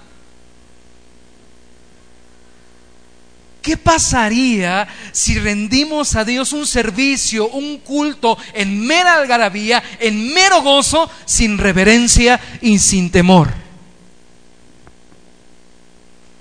¿Qué 3.61 3.75
pasaría 3.75 4.87
si 5.11 5.37
rendimos 5.37 6.15
a 6.15 6.23
Dios 6.23 6.53
un 6.53 6.65
servicio, 6.65 7.49
un 7.49 7.79
culto 7.79 8.37
en 8.53 8.79
mera 8.79 9.15
algarabía, 9.15 9.83
en 9.99 10.33
mero 10.33 10.61
gozo, 10.61 11.09
sin 11.25 11.57
reverencia 11.57 12.39
y 12.61 12.79
sin 12.79 13.11
temor? 13.11 13.49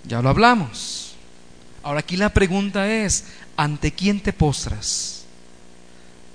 Ya 0.04 0.22
lo 0.22 0.28
hablamos. 0.28 1.16
Ahora 1.82 2.00
aquí 2.00 2.16
la 2.16 2.32
pregunta 2.32 2.88
es, 2.88 3.24
¿ante 3.56 3.92
quién 3.92 4.20
te 4.20 4.32
postras? 4.32 5.24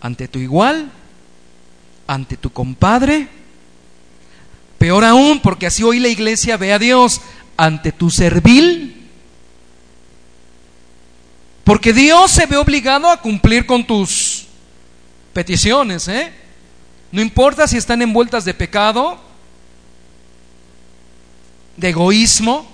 ¿Ante 0.01 0.27
tu 0.27 0.39
igual? 0.39 0.91
¿Ante 2.07 2.35
tu 2.35 2.51
compadre? 2.51 3.29
Peor 4.77 5.05
aún, 5.05 5.39
porque 5.39 5.67
así 5.67 5.81
hoy 5.81 5.99
la 5.99 6.09
iglesia 6.09 6.57
ve 6.57 6.73
a 6.73 6.79
Dios, 6.79 7.21
¿ante 7.55 7.93
tu 7.93 8.09
servil? 8.09 9.02
Porque 11.63 11.93
Dios 11.93 12.31
se 12.31 12.45
ve 12.45 12.57
obligado 12.57 13.09
a 13.09 13.21
cumplir 13.21 13.65
con 13.65 13.85
tus 13.85 14.47
peticiones, 15.31 16.07
¿eh? 16.07 16.31
No 17.11 17.21
importa 17.21 17.67
si 17.67 17.77
están 17.77 18.01
envueltas 18.01 18.43
de 18.43 18.53
pecado, 18.53 19.19
de 21.77 21.89
egoísmo. 21.89 22.67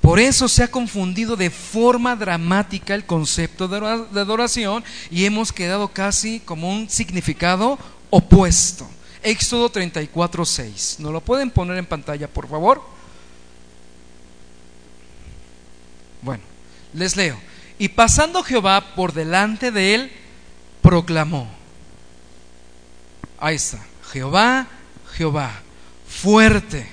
Por 0.00 0.20
eso 0.20 0.48
se 0.48 0.62
ha 0.62 0.70
confundido 0.70 1.34
de 1.34 1.50
forma 1.50 2.14
dramática 2.14 2.94
el 2.94 3.06
concepto 3.06 3.68
de 3.68 4.20
adoración 4.20 4.84
y 5.10 5.24
hemos 5.24 5.52
quedado 5.52 5.88
casi 5.88 6.40
como 6.40 6.70
un 6.70 6.88
significado 6.88 7.78
opuesto. 8.10 8.86
Éxodo 9.22 9.70
34, 9.70 10.44
6. 10.44 10.96
¿No 10.98 11.10
lo 11.10 11.22
pueden 11.22 11.50
poner 11.50 11.78
en 11.78 11.86
pantalla, 11.86 12.28
por 12.28 12.46
favor? 12.46 12.82
Bueno, 16.20 16.42
les 16.94 17.16
leo. 17.16 17.38
Y 17.78 17.88
pasando 17.88 18.42
Jehová 18.42 18.94
por 18.94 19.12
delante 19.12 19.70
de 19.70 19.94
él, 19.94 20.12
proclamó. 20.80 21.50
Ahí 23.38 23.56
está. 23.56 23.84
Jehová, 24.12 24.68
Jehová, 25.16 25.52
fuerte, 26.08 26.86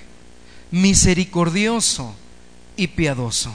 misericordioso 0.71 2.15
y 2.75 2.87
piadoso, 2.87 3.53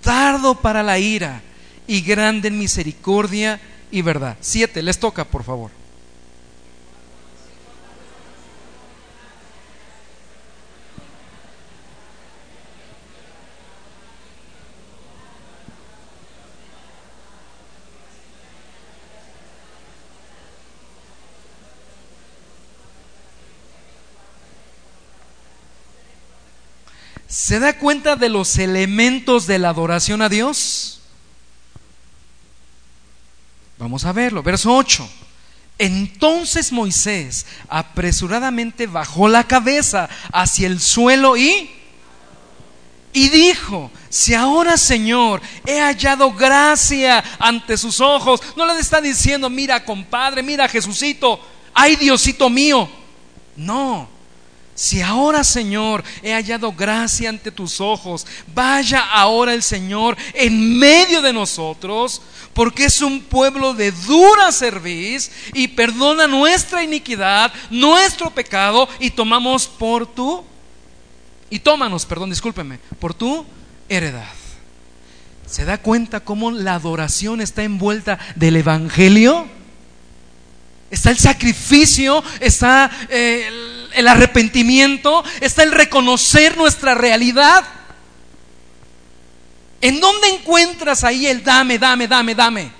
tardo 0.00 0.60
para 0.60 0.82
la 0.82 0.98
ira 0.98 1.42
y 1.86 2.02
grande 2.02 2.48
en 2.48 2.58
misericordia 2.58 3.60
y 3.90 4.02
verdad. 4.02 4.36
Siete, 4.40 4.82
les 4.82 4.98
toca, 4.98 5.24
por 5.24 5.42
favor. 5.42 5.70
¿Se 27.34 27.58
da 27.58 27.76
cuenta 27.76 28.14
de 28.14 28.28
los 28.28 28.58
elementos 28.58 29.48
de 29.48 29.58
la 29.58 29.70
adoración 29.70 30.22
a 30.22 30.28
Dios? 30.28 31.00
Vamos 33.76 34.04
a 34.04 34.12
verlo, 34.12 34.40
verso 34.40 34.72
8. 34.72 35.08
Entonces 35.78 36.70
Moisés 36.70 37.44
apresuradamente 37.68 38.86
bajó 38.86 39.26
la 39.26 39.48
cabeza 39.48 40.08
hacia 40.32 40.68
el 40.68 40.80
suelo 40.80 41.36
y 41.36 41.72
y 43.12 43.28
dijo, 43.30 43.90
si 44.08 44.34
ahora 44.34 44.76
Señor 44.76 45.42
he 45.66 45.80
hallado 45.80 46.32
gracia 46.34 47.22
ante 47.40 47.76
sus 47.76 48.00
ojos, 48.00 48.40
no 48.54 48.64
le 48.64 48.78
está 48.78 49.00
diciendo, 49.00 49.50
mira 49.50 49.84
compadre, 49.84 50.40
mira 50.44 50.68
Jesucito, 50.68 51.40
ay 51.74 51.96
Diosito 51.96 52.48
mío. 52.48 52.88
No, 53.56 54.08
si 54.74 55.00
ahora, 55.02 55.44
Señor, 55.44 56.02
he 56.22 56.32
hallado 56.32 56.72
gracia 56.72 57.28
ante 57.28 57.52
tus 57.52 57.80
ojos, 57.80 58.26
vaya 58.54 59.00
ahora 59.00 59.54
el 59.54 59.62
Señor 59.62 60.16
en 60.32 60.78
medio 60.78 61.22
de 61.22 61.32
nosotros, 61.32 62.20
porque 62.52 62.86
es 62.86 63.00
un 63.00 63.20
pueblo 63.20 63.72
de 63.74 63.92
dura 63.92 64.50
cerviz 64.50 65.30
y 65.52 65.68
perdona 65.68 66.26
nuestra 66.26 66.82
iniquidad, 66.82 67.52
nuestro 67.70 68.30
pecado 68.30 68.88
y 68.98 69.10
tomamos 69.10 69.66
por 69.66 70.06
tu 70.06 70.44
y 71.50 71.60
tómanos, 71.60 72.04
perdón, 72.04 72.30
discúlpeme, 72.30 72.80
por 72.98 73.14
tu 73.14 73.46
heredad. 73.88 74.32
¿Se 75.46 75.64
da 75.64 75.78
cuenta 75.78 76.18
cómo 76.20 76.50
la 76.50 76.74
adoración 76.74 77.40
está 77.40 77.62
envuelta 77.62 78.18
del 78.34 78.56
evangelio? 78.56 79.46
Está 80.90 81.10
el 81.10 81.18
sacrificio, 81.18 82.24
está 82.40 82.90
eh, 83.08 83.83
arrepentimiento, 84.08 85.24
está 85.40 85.62
el 85.62 85.72
reconocer 85.72 86.56
nuestra 86.56 86.94
realidad. 86.94 87.64
¿En 89.80 90.00
dónde 90.00 90.28
encuentras 90.28 91.04
ahí 91.04 91.26
el 91.26 91.44
dame, 91.44 91.78
dame, 91.78 92.08
dame, 92.08 92.34
dame? 92.34 92.70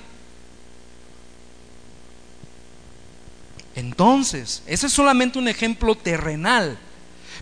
Entonces, 3.75 4.63
ese 4.67 4.87
es 4.87 4.93
solamente 4.93 5.39
un 5.39 5.49
ejemplo 5.49 5.95
terrenal. 5.97 6.79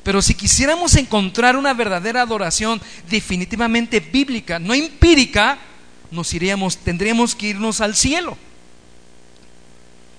Pero 0.03 0.21
si 0.21 0.35
quisiéramos 0.35 0.97
encontrar 0.97 1.57
una 1.57 1.75
verdadera 1.75 2.23
adoración 2.23 2.81
definitivamente 3.09 4.01
bíblica, 4.01 4.59
no 4.59 4.75
empírica, 4.75 5.59
nos 6.11 6.35
iríamos, 6.35 6.79
tendríamos 6.79 7.35
que 7.35 7.49
irnos 7.49 7.81
al 7.81 7.95
cielo. 7.95 8.37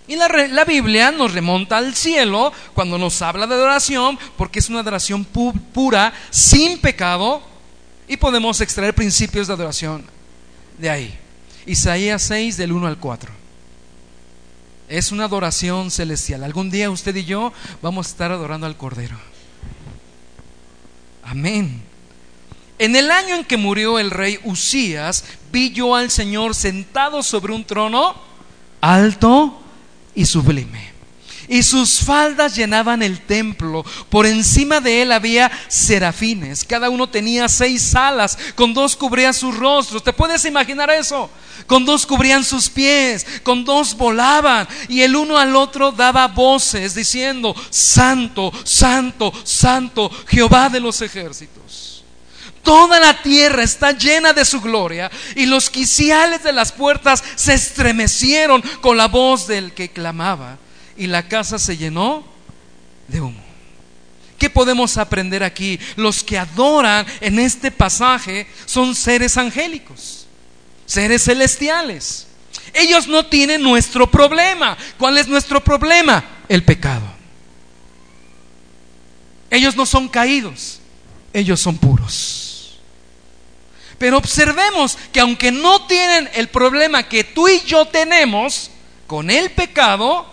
Y 0.08 0.16
la, 0.18 0.66
Biblia 0.66 1.12
nos 1.12 1.34
remonta 1.34 1.78
al 1.78 1.95
cielo 1.95 2.51
cuando 2.74 2.97
nos 2.97 3.22
habla 3.22 3.47
de 3.47 3.56
adoración, 3.56 4.20
porque 4.38 4.60
es 4.60 4.70
una 4.70 4.80
adoración 4.80 5.24
pura, 5.24 6.14
sin 6.30 6.80
pecado, 6.80 7.41
y 8.08 8.18
podemos 8.18 8.60
extraer 8.60 8.93
principios 8.93 9.47
de 9.47 9.54
adoración 9.54 10.06
de 10.78 10.89
ahí. 10.89 11.20
Isaías 11.66 12.22
6 12.24 12.58
del 12.58 12.74
1 12.74 12.88
al 12.88 12.97
4. 12.97 13.32
Es 14.89 15.14
una 15.14 15.24
adoración 15.24 15.89
celestial. 15.89 16.43
Algún 16.43 16.70
día 16.70 16.91
usted 16.91 17.16
y 17.16 17.24
yo 17.24 17.54
vamos 17.82 18.08
a 18.08 18.10
estar 18.10 18.32
adorando 18.34 18.68
al 18.68 18.76
Cordero. 18.76 19.18
Amén. 21.24 21.82
En 22.78 22.97
el 22.97 23.10
año 23.10 23.36
en 23.36 23.45
que 23.45 23.56
murió 23.56 23.97
el 23.99 24.12
rey 24.12 24.38
Usías, 24.43 25.24
vi 25.54 25.72
yo 25.72 25.95
al 25.95 26.12
Señor 26.12 26.56
sentado 26.56 27.24
sobre 27.24 27.54
un 27.54 27.64
trono 27.64 28.16
alto 28.82 29.62
y 30.16 30.26
sublime. 30.26 30.93
Y 31.47 31.61
sus 31.64 31.99
faldas 31.99 32.55
llenaban 32.55 33.03
el 33.03 33.20
templo. 33.20 33.86
Por 34.09 34.26
encima 34.26 34.80
de 34.80 35.01
él 35.01 35.11
había 35.11 35.51
serafines. 35.68 36.64
Cada 36.64 36.89
uno 36.89 37.07
tenía 37.07 37.49
seis 37.49 37.93
alas. 37.95 38.38
Con 38.55 38.74
dos 38.74 38.95
cubrían 38.95 39.34
sus 39.34 39.55
rostros. 39.55 40.03
¿Te 40.03 40.14
puedes 40.14 40.45
imaginar 40.45 40.89
eso? 40.89 41.30
Con 41.68 41.86
dos 41.86 42.05
cubrían 42.05 42.43
sus 42.43 42.70
pies. 42.70 43.26
Con 43.43 43.66
dos 43.66 43.95
volaban. 43.95 44.68
Y 44.88 45.01
el 45.01 45.16
uno 45.16 45.38
al 45.38 45.55
otro 45.55 45.91
daba 45.91 46.28
voces 46.28 46.95
diciendo, 46.95 47.53
Santo, 47.70 48.51
Santo, 48.64 49.34
Santo, 49.43 50.09
Jehová 50.28 50.70
de 50.70 50.80
los 50.80 51.01
ejércitos. 51.01 51.83
Toda 52.64 52.99
la 52.99 53.22
tierra 53.22 53.61
está 53.61 53.91
llena 53.91 54.32
de 54.32 54.45
su 54.45 54.61
gloria 54.61 55.11
y 55.36 55.45
los 55.45 55.70
quiciales 55.70 56.43
de 56.43 56.53
las 56.53 56.72
puertas 56.72 57.24
se 57.36 57.53
estremecieron 57.53 58.64
con 58.82 58.95
la 58.95 59.07
voz 59.07 59.47
del 59.47 59.74
que 59.74 59.89
clamaba 59.89 60.57
y 60.95 61.07
la 61.07 61.28
casa 61.28 61.59
se 61.59 61.76
llenó 61.76 62.24
de 63.09 63.20
humo. 63.20 63.43
¿Qué 64.38 64.49
podemos 64.49 64.97
aprender 64.97 65.43
aquí? 65.43 65.80
Los 65.97 66.24
que 66.24 66.38
adoran 66.38 67.05
en 67.22 67.39
este 67.39 67.70
pasaje 67.70 68.47
son 68.66 68.95
seres 68.95 69.38
angélicos, 69.38 70.26
seres 70.86 71.24
celestiales. 71.24 72.28
Ellos 72.74 73.07
no 73.07 73.26
tienen 73.26 73.61
nuestro 73.61 74.09
problema. 74.09 74.78
¿Cuál 74.97 75.18
es 75.18 75.28
nuestro 75.28 75.64
problema? 75.64 76.24
El 76.49 76.64
pecado. 76.64 77.05
Ellos 79.49 79.76
no 79.76 79.86
son 79.86 80.09
caídos, 80.09 80.80
ellos 81.32 81.59
son 81.59 81.78
puros. 81.78 82.43
Pero 83.98 84.18
observemos 84.18 84.98
que 85.12 85.20
aunque 85.20 85.52
no 85.52 85.86
tienen 85.86 86.30
el 86.34 86.50
problema 86.50 87.04
que 87.04 87.24
tú 87.24 87.48
y 87.48 87.62
yo 87.62 87.86
tenemos 87.86 88.72
con 89.08 89.30
el 89.30 89.52
pecado, 89.52 90.26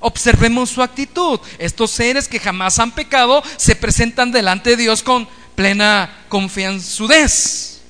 observemos 0.00 0.70
su 0.70 0.82
actitud. 0.82 1.40
Estos 1.58 1.90
seres 1.90 2.28
que 2.28 2.40
jamás 2.40 2.78
han 2.78 2.92
pecado 2.92 3.42
se 3.56 3.76
presentan 3.76 4.32
delante 4.32 4.70
de 4.70 4.76
Dios 4.76 5.02
con 5.02 5.28
plena 5.54 6.24
confianzudez. 6.28 7.80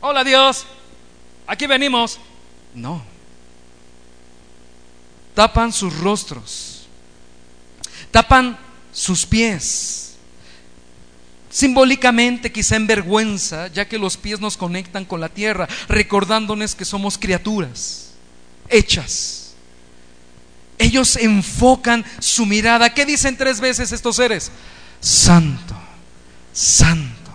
Hola 0.00 0.24
Dios, 0.24 0.66
aquí 1.46 1.66
venimos. 1.66 2.18
No. 2.74 3.02
Tapan 5.34 5.72
sus 5.72 5.96
rostros. 5.98 6.86
Tapan 8.10 8.58
sus 8.92 9.24
pies 9.24 10.01
Simbólicamente, 11.52 12.50
quizá 12.50 12.76
en 12.76 12.86
vergüenza, 12.86 13.68
ya 13.68 13.86
que 13.86 13.98
los 13.98 14.16
pies 14.16 14.40
nos 14.40 14.56
conectan 14.56 15.04
con 15.04 15.20
la 15.20 15.28
tierra, 15.28 15.68
recordándonos 15.86 16.74
que 16.74 16.86
somos 16.86 17.18
criaturas 17.18 18.12
hechas. 18.72 19.52
Ellos 20.78 21.16
enfocan 21.16 22.04
su 22.18 22.46
mirada. 22.46 22.92
¿Qué 22.92 23.06
dicen 23.06 23.36
tres 23.36 23.60
veces 23.60 23.92
estos 23.92 24.16
seres? 24.16 24.50
Santo, 25.00 25.76
santo, 26.52 27.30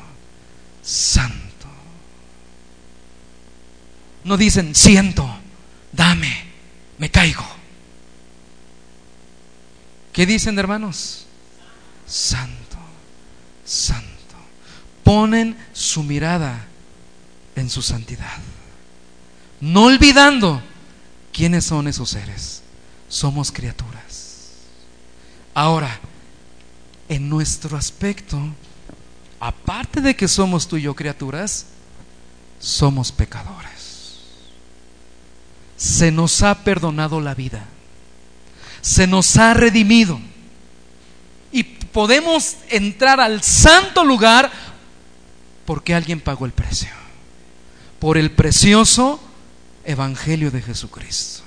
santo. 0.82 1.68
No 4.24 4.36
dicen, 4.36 4.76
siento, 4.76 5.30
dame, 5.94 6.44
me 6.98 7.10
caigo. 7.10 7.46
¿Qué 10.12 10.26
dicen, 10.26 10.58
hermanos? 10.60 11.26
Santo, 12.06 12.67
santo. 13.68 14.08
Ponen 15.04 15.56
su 15.74 16.02
mirada 16.04 16.66
en 17.56 17.70
su 17.70 17.82
santidad. 17.82 18.38
No 19.62 19.86
olvidando 19.86 20.62
quiénes 21.32 21.66
son 21.66 21.88
esos 21.88 22.10
seres. 22.10 22.64
Somos 23.08 23.52
criaturas. 23.52 24.54
Ahora, 25.54 26.00
en 27.10 27.30
nuestro 27.30 27.78
aspecto, 27.78 28.40
aparte 29.40 30.02
de 30.02 30.16
que 30.16 30.28
somos 30.28 30.68
tú 30.68 30.78
y 30.78 30.84
yo 30.84 30.96
criaturas, 30.96 31.68
somos 32.60 33.12
pecadores 33.12 33.78
se 35.78 36.12
nos 36.12 36.42
ha 36.42 36.64
perdonado 36.64 37.22
la 37.22 37.36
vida, 37.36 37.66
se 38.82 39.06
nos 39.06 39.38
ha 39.38 39.54
redimido 39.54 40.20
podemos 41.98 42.58
entrar 42.70 43.20
al 43.20 43.42
santo 43.42 44.06
lugar 44.06 44.52
porque 45.66 45.96
alguien 45.96 46.22
pagó 46.22 46.46
el 46.46 46.52
precio, 46.52 46.92
por 47.98 48.20
el 48.20 48.30
precioso 48.30 49.20
Evangelio 49.84 50.52
de 50.52 50.62
Jesucristo. 50.62 51.42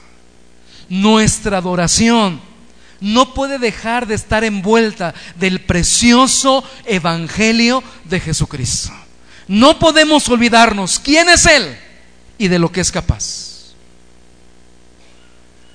Nuestra 0.88 1.58
adoración 1.58 2.40
no 3.00 3.32
puede 3.32 3.60
dejar 3.60 4.08
de 4.08 4.16
estar 4.16 4.42
envuelta 4.42 5.14
del 5.36 5.60
precioso 5.60 6.64
Evangelio 6.84 7.84
de 8.06 8.18
Jesucristo. 8.18 8.90
No 9.46 9.78
podemos 9.78 10.28
olvidarnos 10.28 10.98
quién 10.98 11.28
es 11.28 11.46
Él 11.46 11.78
y 12.38 12.48
de 12.48 12.58
lo 12.58 12.72
que 12.72 12.80
es 12.80 12.90
capaz 12.90 13.70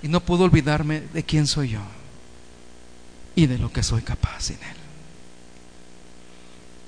y 0.04 0.10
no 0.10 0.20
puedo 0.20 0.44
olvidarme 0.44 1.00
de 1.14 1.24
quién 1.24 1.48
soy 1.48 1.70
yo 1.70 1.95
y 3.36 3.48
de 3.48 3.58
lo 3.58 3.72
que 3.72 3.84
soy 3.84 4.02
capaz 4.02 4.50
en 4.50 4.56
Él. 4.64 4.76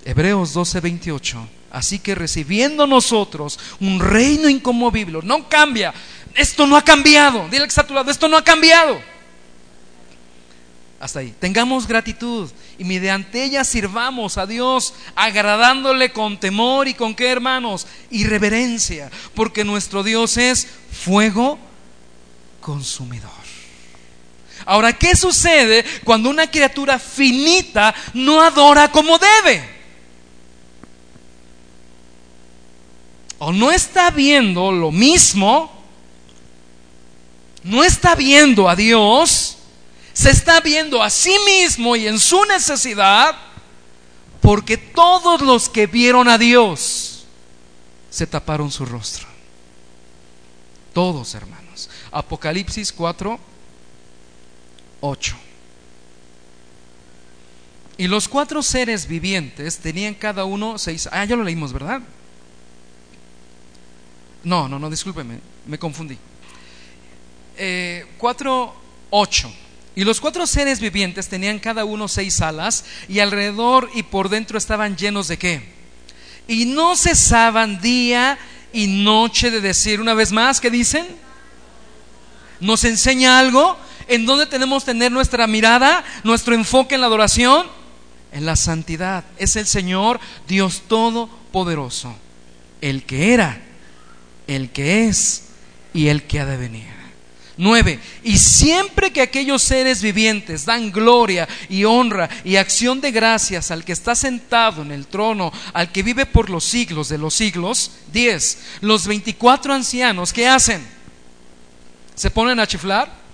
Hebreos 0.06 0.56
12:28. 0.56 1.48
Así 1.70 2.00
que 2.00 2.16
recibiendo 2.16 2.88
nosotros 2.88 3.60
un 3.82 4.00
reino 4.00 4.48
inconmovible, 4.48 5.20
no 5.24 5.50
cambia. 5.50 5.93
Esto 6.34 6.66
no 6.66 6.78
ha 6.78 6.84
cambiado. 6.84 7.48
Dile 7.50 7.64
que 7.64 7.70
está 7.70 7.82
a 7.82 7.88
tu 7.88 7.93
lado, 7.93 8.10
esto 8.10 8.30
no 8.30 8.38
ha 8.38 8.43
cambiado. 8.43 9.00
Hasta 11.00 11.20
ahí. 11.20 11.36
Tengamos 11.39 11.88
gratitud 11.88 12.50
y 12.80 12.84
mediante 12.84 13.43
ella 13.43 13.64
sirvamos 13.64 14.38
a 14.38 14.48
Dios 14.48 14.93
agradándole 15.16 16.12
con 16.12 16.39
temor 16.39 16.88
y 16.88 16.93
con 16.93 17.14
qué 17.14 17.30
hermanos? 17.30 17.86
Y 18.10 18.24
reverencia, 18.24 19.12
porque 19.36 19.64
nuestro 19.64 20.04
Dios 20.04 20.38
es 20.38 20.68
fuego 20.91 21.60
consumidor. 22.62 23.30
Ahora, 24.68 24.91
¿qué 24.91 25.15
sucede 25.15 25.86
cuando 26.03 26.30
una 26.30 26.51
criatura 26.51 26.99
finita 26.99 27.95
no 28.13 28.41
adora 28.41 28.91
como 28.91 29.18
debe? 29.18 29.63
O 33.39 33.53
no 33.53 33.72
está 33.72 34.11
viendo 34.11 34.74
lo 34.74 34.91
mismo, 34.91 35.72
no 37.63 37.82
está 37.82 38.13
viendo 38.15 38.68
a 38.68 38.76
Dios, 38.76 39.57
se 40.11 40.32
está 40.32 40.59
viendo 40.59 41.01
a 41.01 41.09
sí 41.09 41.38
mismo 41.45 41.95
y 41.95 42.05
en 42.05 42.20
su 42.20 42.43
necesidad, 42.43 43.38
porque 44.41 44.76
todos 44.76 45.39
los 45.39 45.70
que 45.70 45.88
vieron 45.88 46.28
a 46.28 46.38
Dios 46.38 47.24
se 48.09 48.28
taparon 48.28 48.70
su 48.70 48.86
rostro. 48.86 49.28
Todos, 50.91 51.36
hermanos. 51.36 51.89
Apocalipsis 52.11 52.91
4, 52.91 53.39
8. 55.02 55.36
Y 57.98 58.08
los 58.08 58.28
cuatro 58.28 58.62
seres 58.62 59.08
vivientes 59.08 59.78
tenían 59.80 60.14
cada 60.14 60.45
uno 60.45 60.78
seis. 60.78 61.10
Ah, 61.12 61.26
ya 61.26 61.36
lo 61.36 61.43
leímos, 61.43 61.74
¿verdad? 61.74 62.02
No, 64.43 64.68
no, 64.68 64.78
no, 64.80 64.89
discúlpeme, 64.89 65.39
me 65.66 65.80
confundí. 65.80 66.18
Eh, 67.58 68.06
4, 68.18 68.74
8. 69.10 69.52
Y 69.95 70.04
los 70.04 70.22
cuatro 70.22 70.45
seres 70.45 70.80
vivientes 70.80 71.28
tenían 71.28 71.58
cada 71.58 71.84
uno 71.84 72.08
seis 72.08 72.39
alas 72.41 72.86
y 73.10 73.20
alrededor 73.20 73.89
y 73.95 74.04
por 74.04 74.30
dentro 74.30 74.60
estaban 74.60 74.95
llenos 74.95 75.28
de 75.28 75.38
qué? 75.38 75.64
Y 76.48 76.66
no 76.66 76.95
cesaban 76.95 77.82
día 77.82 78.38
y 78.72 78.86
noche 78.86 79.50
de 79.50 79.60
decir, 79.60 80.00
una 80.00 80.14
vez 80.14 80.32
más, 80.32 80.62
¿qué 80.62 80.70
dicen? 80.70 81.08
nos 82.60 82.84
enseña 82.84 83.39
algo 83.39 83.78
en 84.08 84.26
donde 84.26 84.45
tenemos 84.45 84.84
que 84.84 84.91
tener 84.91 85.12
nuestra 85.12 85.47
mirada, 85.47 86.03
nuestro 86.24 86.55
enfoque 86.55 86.95
en 86.95 87.01
la 87.01 87.08
adoración, 87.08 87.68
en 88.32 88.45
la 88.45 88.55
santidad. 88.55 89.24
Es 89.38 89.55
el 89.55 89.66
Señor 89.66 90.20
Dios 90.47 90.84
Todopoderoso, 90.88 92.16
el 92.82 93.03
que 93.03 93.34
era, 93.34 93.62
el 94.47 94.70
que 94.72 95.08
es 95.08 95.45
y 95.93 96.08
el 96.08 96.24
que 96.24 96.39
ha 96.39 96.45
de 96.45 96.58
venir. 96.58 96.97
9. 97.58 97.99
Y 98.24 98.38
siempre 98.38 99.12
que 99.12 99.22
aquellos 99.22 99.64
seres 99.64 100.01
vivientes 100.01 100.66
dan 100.66 100.91
gloria 100.91 101.47
y 101.70 101.84
honra 101.84 102.30
y 102.43 102.55
acción 102.55 103.01
de 103.01 103.12
gracias 103.12 103.72
al 103.72 103.84
que 103.84 103.93
está 103.93 104.16
sentado 104.16 104.84
en 104.84 104.91
el 104.91 105.08
trono, 105.08 105.51
al 105.74 105.91
que 105.91 106.03
vive 106.03 106.28
por 106.28 106.49
los 106.49 106.64
siglos 106.64 107.10
de 107.10 107.18
los 107.18 107.34
siglos. 107.34 107.91
10. 108.14 108.60
Los 108.82 109.08
24 109.08 109.74
ancianos, 109.74 110.32
¿qué 110.32 110.47
hacen? 110.47 110.86
¿Se 112.16 112.30
ponen 112.30 112.60
a 112.60 112.68
chiflar? 112.68 113.26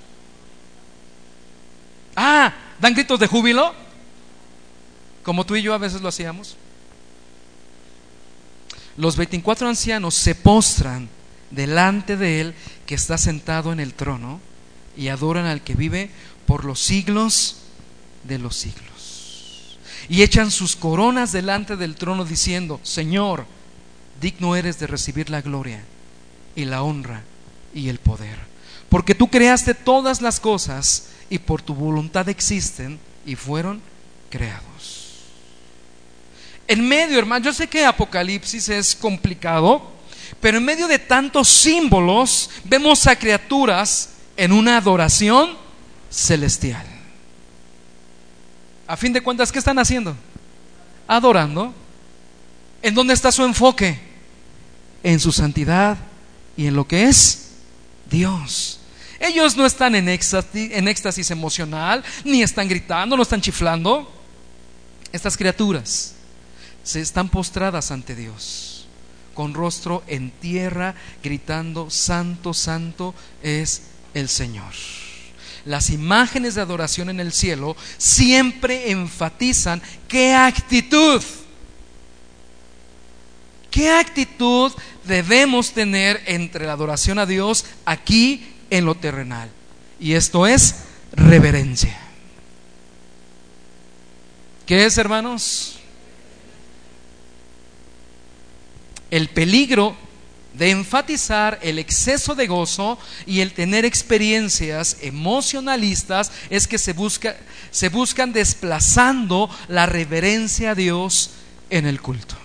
Ah, 2.15 2.53
dan 2.79 2.93
gritos 2.93 3.19
de 3.19 3.27
júbilo, 3.27 3.73
como 5.23 5.45
tú 5.45 5.55
y 5.55 5.61
yo 5.61 5.73
a 5.73 5.77
veces 5.77 6.01
lo 6.01 6.09
hacíamos. 6.09 6.57
Los 8.97 9.17
24 9.17 9.67
ancianos 9.67 10.13
se 10.13 10.35
postran 10.35 11.09
delante 11.49 12.17
de 12.17 12.41
él 12.41 12.55
que 12.85 12.95
está 12.95 13.17
sentado 13.17 13.71
en 13.71 13.79
el 13.79 13.93
trono 13.93 14.39
y 14.95 15.07
adoran 15.07 15.45
al 15.45 15.61
que 15.61 15.73
vive 15.73 16.11
por 16.45 16.65
los 16.65 16.79
siglos 16.79 17.57
de 18.23 18.37
los 18.37 18.55
siglos. 18.55 19.79
Y 20.09 20.21
echan 20.21 20.51
sus 20.51 20.75
coronas 20.75 21.31
delante 21.31 21.75
del 21.75 21.95
trono 21.95 22.25
diciendo, 22.25 22.79
Señor, 22.83 23.45
digno 24.21 24.55
eres 24.55 24.79
de 24.79 24.87
recibir 24.87 25.29
la 25.29 25.41
gloria 25.41 25.83
y 26.55 26.65
la 26.65 26.83
honra 26.83 27.23
y 27.73 27.89
el 27.89 27.99
poder 27.99 28.52
porque 28.93 29.15
tú 29.15 29.27
creaste 29.27 29.73
todas 29.73 30.21
las 30.21 30.39
cosas 30.39 31.07
y 31.27 31.39
por 31.39 31.63
tu 31.63 31.73
voluntad 31.73 32.29
existen 32.29 32.99
y 33.25 33.35
fueron 33.35 33.81
creados. 34.29 35.15
En 36.67 36.87
medio, 36.87 37.17
hermano, 37.17 37.43
yo 37.43 37.53
sé 37.53 37.67
que 37.67 37.83
Apocalipsis 37.83 38.69
es 38.69 38.95
complicado, 38.95 39.81
pero 40.39 40.59
en 40.59 40.65
medio 40.65 40.87
de 40.87 40.99
tantos 40.99 41.47
símbolos 41.47 42.51
vemos 42.65 43.07
a 43.07 43.15
criaturas 43.15 44.09
en 44.37 44.51
una 44.51 44.77
adoración 44.77 45.57
celestial. 46.11 46.85
A 48.85 48.95
fin 48.95 49.11
de 49.11 49.21
cuentas, 49.21 49.51
¿qué 49.51 49.57
están 49.57 49.79
haciendo? 49.79 50.15
Adorando. 51.07 51.73
¿En 52.83 52.93
dónde 52.93 53.15
está 53.15 53.31
su 53.31 53.43
enfoque? 53.43 53.99
En 55.01 55.19
su 55.19 55.31
santidad 55.31 55.97
y 56.55 56.67
en 56.67 56.75
lo 56.75 56.87
que 56.87 57.05
es 57.05 57.53
Dios. 58.07 58.81
Ellos 59.23 59.55
no 59.55 59.65
están 59.65 59.95
en 59.95 60.09
éxtasis, 60.09 61.31
emocional, 61.31 62.03
ni 62.25 62.43
están 62.43 62.67
gritando, 62.67 63.15
no 63.15 63.23
están 63.23 63.39
chiflando. 63.39 64.11
Estas 65.13 65.37
criaturas 65.37 66.15
se 66.83 66.99
están 66.99 67.29
postradas 67.29 67.89
ante 67.91 68.15
Dios, 68.15 68.85
con 69.33 69.53
rostro 69.53 70.03
en 70.07 70.29
tierra, 70.29 70.95
gritando, 71.23 71.89
Santo, 71.89 72.53
Santo 72.53 73.15
es 73.41 73.83
el 74.13 74.27
Señor. 74.27 74.73
Las 75.63 75.89
imágenes 75.89 76.55
de 76.55 76.61
adoración 76.61 77.09
en 77.09 77.21
el 77.21 77.31
cielo 77.31 77.77
siempre 77.97 78.91
enfatizan 78.91 79.81
qué 80.09 80.33
actitud, 80.33 81.23
qué 83.71 83.89
actitud 83.89 84.73
debemos 85.05 85.71
tener 85.71 86.21
entre 86.25 86.65
la 86.65 86.73
adoración 86.73 87.19
a 87.19 87.25
Dios 87.25 87.63
aquí 87.85 88.49
en 88.73 88.85
lo 88.85 88.95
terrenal. 88.95 89.51
Y 89.99 90.13
esto 90.13 90.47
es 90.47 90.77
reverencia. 91.11 91.95
¿Qué 94.65 94.85
es, 94.85 94.97
hermanos? 94.97 95.75
El 99.11 99.29
peligro 99.29 99.95
de 100.55 100.71
enfatizar 100.71 101.59
el 101.61 101.77
exceso 101.77 102.33
de 102.33 102.47
gozo 102.47 102.97
y 103.27 103.41
el 103.41 103.53
tener 103.53 103.85
experiencias 103.85 104.97
emocionalistas 105.01 106.31
es 106.49 106.67
que 106.67 106.79
se, 106.79 106.93
busca, 106.93 107.35
se 107.69 107.89
buscan 107.89 108.33
desplazando 108.33 109.51
la 109.67 109.85
reverencia 109.85 110.71
a 110.71 110.75
Dios 110.75 111.29
en 111.69 111.85
el 111.85 112.01
culto. 112.01 112.42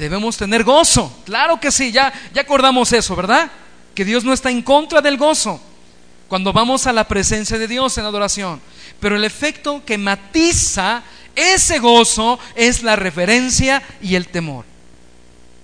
Debemos 0.00 0.38
tener 0.38 0.64
gozo, 0.64 1.14
claro 1.26 1.60
que 1.60 1.70
sí, 1.70 1.92
ya, 1.92 2.10
ya 2.32 2.40
acordamos 2.40 2.90
eso, 2.94 3.14
¿verdad? 3.14 3.50
Que 3.94 4.06
Dios 4.06 4.24
no 4.24 4.32
está 4.32 4.50
en 4.50 4.62
contra 4.62 5.02
del 5.02 5.18
gozo 5.18 5.60
cuando 6.26 6.54
vamos 6.54 6.86
a 6.86 6.94
la 6.94 7.06
presencia 7.06 7.58
de 7.58 7.68
Dios 7.68 7.98
en 7.98 8.06
adoración. 8.06 8.62
Pero 8.98 9.16
el 9.16 9.24
efecto 9.24 9.84
que 9.84 9.98
matiza 9.98 11.02
ese 11.36 11.80
gozo 11.80 12.38
es 12.54 12.82
la 12.82 12.96
reverencia 12.96 13.82
y 14.00 14.14
el 14.14 14.28
temor. 14.28 14.64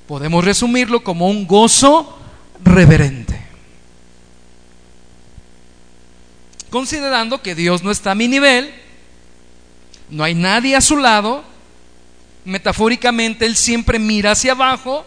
Podemos 0.06 0.44
resumirlo 0.44 1.02
como 1.02 1.30
un 1.30 1.46
gozo 1.46 2.18
reverente. 2.62 3.40
Considerando 6.68 7.40
que 7.40 7.54
Dios 7.54 7.82
no 7.82 7.90
está 7.90 8.10
a 8.10 8.14
mi 8.14 8.28
nivel, 8.28 8.74
no 10.10 10.24
hay 10.24 10.34
nadie 10.34 10.76
a 10.76 10.82
su 10.82 10.98
lado, 10.98 11.42
metafóricamente 12.46 13.44
Él 13.44 13.56
siempre 13.56 13.98
mira 13.98 14.30
hacia 14.30 14.52
abajo, 14.52 15.04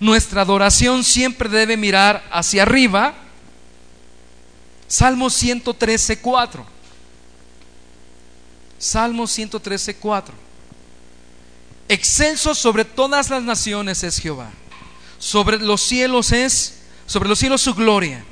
nuestra 0.00 0.42
adoración 0.42 1.04
siempre 1.04 1.48
debe 1.48 1.76
mirar 1.76 2.22
hacia 2.30 2.62
arriba. 2.62 3.14
Salmo 4.86 5.30
113, 5.30 6.18
4. 6.18 6.66
Salmo 8.78 9.26
113, 9.26 9.96
4. 9.96 10.34
Excelso 11.88 12.54
sobre 12.54 12.84
todas 12.84 13.30
las 13.30 13.42
naciones 13.42 14.02
es 14.02 14.18
Jehová. 14.18 14.50
Sobre 15.18 15.58
los 15.58 15.80
cielos 15.80 16.32
es, 16.32 16.80
sobre 17.06 17.28
los 17.28 17.38
cielos 17.38 17.62
su 17.62 17.74
gloria. 17.74 18.24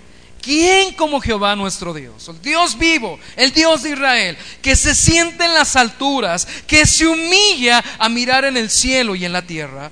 ¿Quién 0.43 0.93
como 0.95 1.21
Jehová 1.21 1.55
nuestro 1.55 1.95
Dios? 1.95 2.29
El 2.29 2.43
Dios 2.43 2.77
vivo, 2.77 3.19
el 3.37 3.53
Dios 3.53 3.85
de 3.85 3.91
Israel, 3.91 4.37
que 4.61 4.75
se 4.75 4.95
siente 4.95 5.45
en 5.45 5.55
las 5.55 5.77
alturas, 5.77 6.47
que 6.67 6.85
se 6.85 7.07
humilla 7.07 7.83
a 7.99 8.09
mirar 8.09 8.45
en 8.45 8.57
el 8.57 8.69
cielo 8.69 9.15
y 9.15 9.25
en 9.25 9.33
la 9.33 9.43
tierra. 9.43 9.91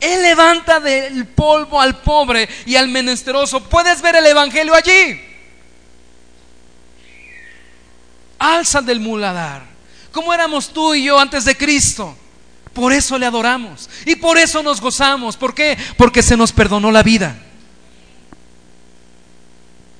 Él 0.00 0.20
levanta 0.22 0.80
del 0.80 1.26
polvo 1.26 1.80
al 1.80 2.02
pobre 2.02 2.48
y 2.66 2.74
al 2.74 2.88
menesteroso. 2.88 3.62
Puedes 3.62 4.02
ver 4.02 4.16
el 4.16 4.26
Evangelio 4.26 4.74
allí. 4.74 5.20
Alza 8.40 8.82
del 8.82 8.98
muladar 8.98 9.72
¿Cómo 10.12 10.34
éramos 10.34 10.72
tú 10.72 10.94
y 10.94 11.04
yo 11.04 11.18
antes 11.18 11.44
de 11.44 11.56
Cristo? 11.56 12.14
Por 12.74 12.92
eso 12.92 13.18
le 13.18 13.26
adoramos 13.26 13.88
y 14.04 14.16
por 14.16 14.38
eso 14.38 14.62
nos 14.62 14.80
gozamos. 14.80 15.36
¿Por 15.36 15.54
qué? 15.54 15.76
Porque 15.96 16.22
se 16.22 16.36
nos 16.36 16.52
perdonó 16.52 16.92
la 16.92 17.02
vida. 17.02 17.36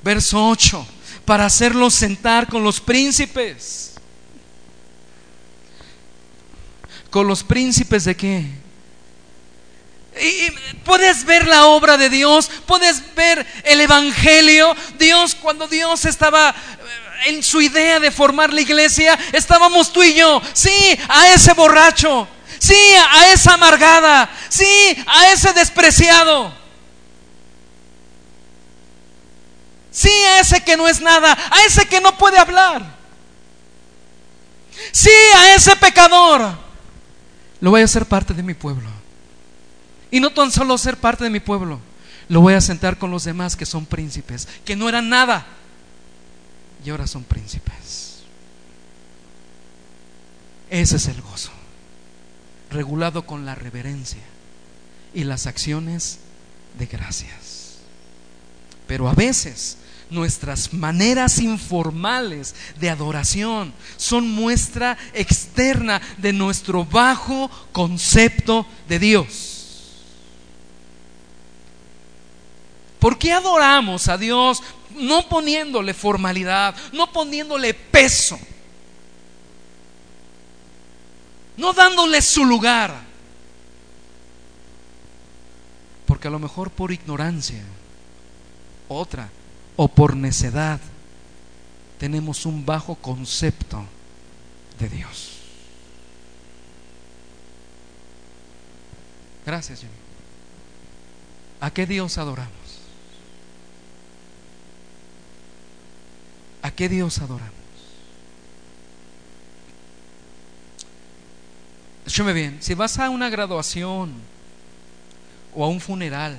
Verso 0.02 0.48
8, 0.48 0.86
para 1.24 1.46
hacerlos 1.46 1.94
sentar 1.94 2.48
con 2.48 2.62
los 2.62 2.80
príncipes. 2.80 3.92
¿Con 7.10 7.26
los 7.26 7.44
príncipes 7.44 8.04
de 8.04 8.16
qué? 8.16 8.46
Y 10.20 10.50
puedes 10.84 11.24
ver 11.24 11.46
la 11.46 11.66
obra 11.66 11.96
de 11.96 12.10
Dios, 12.10 12.50
puedes 12.66 13.14
ver 13.14 13.46
el 13.64 13.80
Evangelio. 13.80 14.74
Dios, 14.98 15.34
cuando 15.34 15.68
Dios 15.68 16.04
estaba 16.04 16.54
en 17.26 17.42
su 17.42 17.60
idea 17.60 18.00
de 18.00 18.10
formar 18.10 18.52
la 18.52 18.60
iglesia, 18.60 19.18
estábamos 19.32 19.92
tú 19.92 20.02
y 20.02 20.14
yo. 20.14 20.42
Sí, 20.52 20.98
a 21.08 21.32
ese 21.32 21.52
borracho. 21.54 22.28
Sí, 22.58 22.78
a 23.10 23.32
esa 23.32 23.54
amargada. 23.54 24.30
Sí, 24.48 24.96
a 25.06 25.32
ese 25.32 25.52
despreciado. 25.52 26.61
Sí, 29.92 30.08
a 30.08 30.40
ese 30.40 30.64
que 30.64 30.76
no 30.76 30.88
es 30.88 31.00
nada. 31.00 31.32
A 31.32 31.66
ese 31.66 31.86
que 31.86 32.00
no 32.00 32.16
puede 32.18 32.38
hablar. 32.38 32.96
Sí, 34.90 35.10
a 35.36 35.54
ese 35.54 35.76
pecador. 35.76 36.58
Lo 37.60 37.70
voy 37.70 37.82
a 37.82 37.84
hacer 37.84 38.06
parte 38.06 38.34
de 38.34 38.42
mi 38.42 38.54
pueblo. 38.54 38.88
Y 40.10 40.18
no 40.18 40.30
tan 40.30 40.50
solo 40.50 40.76
ser 40.78 40.96
parte 40.96 41.24
de 41.24 41.30
mi 41.30 41.40
pueblo. 41.40 41.78
Lo 42.28 42.40
voy 42.40 42.54
a 42.54 42.60
sentar 42.60 42.98
con 42.98 43.10
los 43.10 43.24
demás 43.24 43.56
que 43.56 43.66
son 43.66 43.86
príncipes, 43.86 44.48
que 44.64 44.74
no 44.74 44.88
eran 44.88 45.08
nada 45.08 45.46
y 46.84 46.90
ahora 46.90 47.06
son 47.06 47.24
príncipes. 47.24 48.20
Ese 50.70 50.96
es 50.96 51.06
el 51.06 51.20
gozo, 51.20 51.50
regulado 52.70 53.26
con 53.26 53.44
la 53.44 53.54
reverencia 53.54 54.22
y 55.12 55.24
las 55.24 55.46
acciones 55.46 56.18
de 56.78 56.86
gracias. 56.86 57.76
Pero 58.86 59.08
a 59.08 59.14
veces 59.14 59.76
nuestras 60.12 60.72
maneras 60.72 61.38
informales 61.38 62.54
de 62.78 62.90
adoración 62.90 63.72
son 63.96 64.30
muestra 64.30 64.96
externa 65.12 66.00
de 66.18 66.32
nuestro 66.32 66.84
bajo 66.84 67.50
concepto 67.72 68.66
de 68.88 68.98
Dios. 68.98 69.48
¿Por 72.98 73.18
qué 73.18 73.32
adoramos 73.32 74.06
a 74.06 74.16
Dios 74.16 74.62
no 74.96 75.28
poniéndole 75.28 75.94
formalidad, 75.94 76.74
no 76.92 77.12
poniéndole 77.12 77.74
peso, 77.74 78.38
no 81.56 81.72
dándole 81.72 82.20
su 82.22 82.44
lugar. 82.44 82.94
Porque 86.06 86.28
a 86.28 86.30
lo 86.30 86.38
mejor 86.38 86.70
por 86.70 86.92
ignorancia, 86.92 87.62
otra, 88.88 89.30
o 89.76 89.88
por 89.88 90.16
necedad, 90.16 90.80
tenemos 91.98 92.46
un 92.46 92.64
bajo 92.66 92.94
concepto 92.96 93.84
de 94.78 94.88
Dios. 94.88 95.38
Gracias, 99.46 99.80
Jimmy. 99.80 99.92
¿A 101.60 101.70
qué 101.70 101.86
Dios 101.86 102.18
adoramos? 102.18 102.50
¿A 106.62 106.70
qué 106.70 106.88
Dios 106.88 107.18
adoramos? 107.18 107.52
Escúchame 112.06 112.32
bien, 112.32 112.58
si 112.60 112.74
vas 112.74 112.98
a 112.98 113.10
una 113.10 113.30
graduación 113.30 114.12
o 115.54 115.64
a 115.64 115.68
un 115.68 115.80
funeral, 115.80 116.38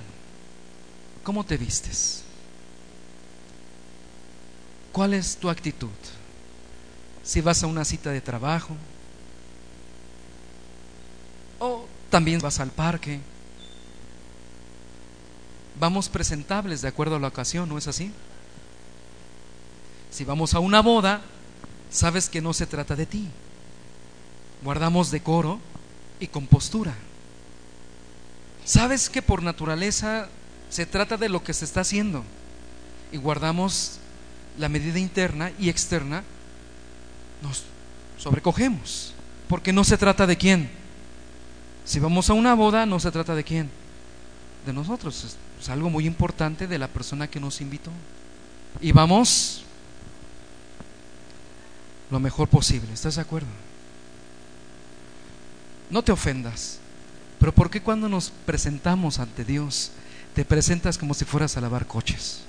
¿cómo 1.24 1.46
te 1.46 1.58
vistes? 1.58 2.23
¿Cuál 4.94 5.16
es 5.16 5.38
tu 5.38 5.50
actitud? 5.50 5.90
Si 7.24 7.42
vas 7.42 7.64
a 7.64 7.68
una 7.68 7.84
cita 7.84 8.12
de 8.12 8.22
trabajo 8.22 8.76
o 11.58 11.88
también 12.12 12.40
vas 12.40 12.60
al 12.60 12.70
parque, 12.70 13.20
vamos 15.80 16.10
presentables 16.10 16.84
de 16.84 16.90
acuerdo 16.90 17.16
a 17.16 17.20
la 17.20 17.30
ocasión, 17.30 17.68
¿no 17.68 17.80
es 17.80 17.88
así? 17.88 18.12
Si 20.12 20.24
vamos 20.26 20.54
a 20.54 20.60
una 20.60 20.84
boda, 20.84 21.22
sabes 21.90 22.30
que 22.30 22.40
no 22.40 22.54
se 22.54 22.68
trata 22.68 22.96
de 22.96 23.08
ti. 23.08 23.28
Guardamos 24.64 25.10
decoro 25.10 25.60
y 26.20 26.28
compostura. 26.28 26.94
Sabes 28.64 29.10
que 29.10 29.24
por 29.24 29.42
naturaleza 29.42 30.30
se 30.70 30.86
trata 30.86 31.18
de 31.18 31.30
lo 31.30 31.44
que 31.44 31.56
se 31.56 31.66
está 31.66 31.82
haciendo 31.82 32.24
y 33.12 33.18
guardamos 33.18 34.00
la 34.58 34.70
medida 34.70 35.00
interna 35.00 35.52
y 35.60 35.70
externa, 35.70 36.24
nos 37.42 37.64
sobrecogemos, 38.18 39.14
porque 39.48 39.74
no 39.74 39.84
se 39.84 39.98
trata 39.98 40.28
de 40.28 40.38
quién. 40.38 40.70
Si 41.86 42.00
vamos 42.00 42.30
a 42.30 42.34
una 42.34 42.54
boda, 42.54 42.86
no 42.86 43.00
se 43.00 43.12
trata 43.12 43.36
de 43.36 43.44
quién, 43.44 43.70
de 44.66 44.74
nosotros, 44.74 45.38
es, 45.60 45.70
algo 45.70 45.90
muy 45.90 46.06
importante 46.06 46.68
de 46.68 46.78
la 46.78 46.90
persona 46.90 47.30
que 47.30 47.40
nos 47.40 47.62
invitó. 47.62 47.90
Y 48.82 48.92
vamos 48.92 49.64
lo 52.12 52.20
mejor 52.20 52.50
posible. 52.50 52.92
¿Estás 52.94 53.16
de 53.16 53.22
acuerdo? 53.22 53.48
No 55.90 56.04
te 56.04 56.12
ofendas. 56.12 56.80
Pero 57.40 57.54
¿por 57.54 57.70
qué 57.70 57.82
cuando 57.82 58.10
nos 58.10 58.30
presentamos 58.46 59.20
ante 59.20 59.46
Dios 59.46 59.92
te 60.36 60.44
presentas 60.44 60.98
como 60.98 61.14
si 61.14 61.24
fueras 61.24 61.56
a 61.56 61.62
lavar 61.62 61.88
coches? 61.88 62.42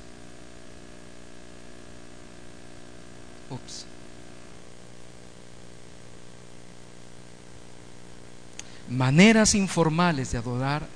Maneras 8.88 9.54
informales 9.54 10.32
de 10.32 10.38
adorar 10.38 10.86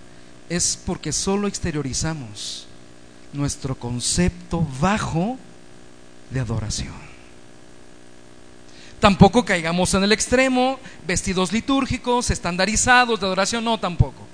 es 0.49 0.79
porque 0.85 1.13
solo 1.13 1.49
exteriorizamos 1.49 2.67
nuestro 3.33 3.75
concepto 3.79 4.67
bajo 4.81 5.39
de 6.31 6.41
adoración. 6.41 7.09
Tampoco 9.01 9.45
caigamos 9.45 9.95
en 9.95 10.03
el 10.03 10.13
extremo, 10.13 10.79
vestidos 11.07 11.53
litúrgicos, 11.53 12.31
estandarizados 12.31 13.21
de 13.21 13.27
adoración, 13.27 13.65
no 13.65 13.79
tampoco. 13.79 14.27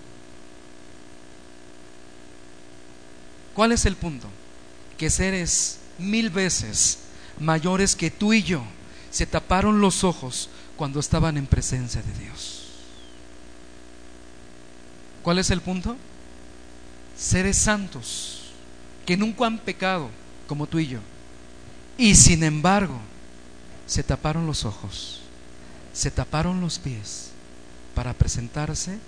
¿Cuál 3.55 3.73
es 3.73 3.85
el 3.85 3.95
punto? 3.95 4.27
Que 4.99 5.11
seres 5.11 5.78
mil 5.99 6.31
veces 6.31 6.99
mayores 7.39 7.97
que 7.97 8.11
tú 8.11 8.32
y 8.32 8.43
yo 8.43 8.62
se 9.11 9.27
taparon 9.27 9.81
los 9.81 10.05
ojos 10.05 10.48
cuando 10.77 11.01
estaban 11.01 11.36
en 11.36 11.47
presencia 11.47 12.02
de 12.02 12.12
Dios. 12.24 12.65
¿Cuál 15.23 15.39
es 15.39 15.51
el 15.51 15.61
punto? 15.61 15.97
Seres 17.16 17.56
santos 17.56 18.51
que 19.06 19.16
nunca 19.16 19.47
han 19.47 19.59
pecado 19.59 20.11
como 20.47 20.66
tú 20.66 20.78
y 20.78 20.89
yo. 20.89 20.98
Y 21.97 22.15
sin 22.16 22.43
embargo, 22.43 22.98
se 23.86 24.02
taparon 24.02 24.47
los 24.47 24.65
ojos, 24.65 25.20
se 25.93 26.11
taparon 26.11 26.61
los 26.61 26.78
pies 26.78 27.31
para 27.94 28.12
presentarse 28.12 28.98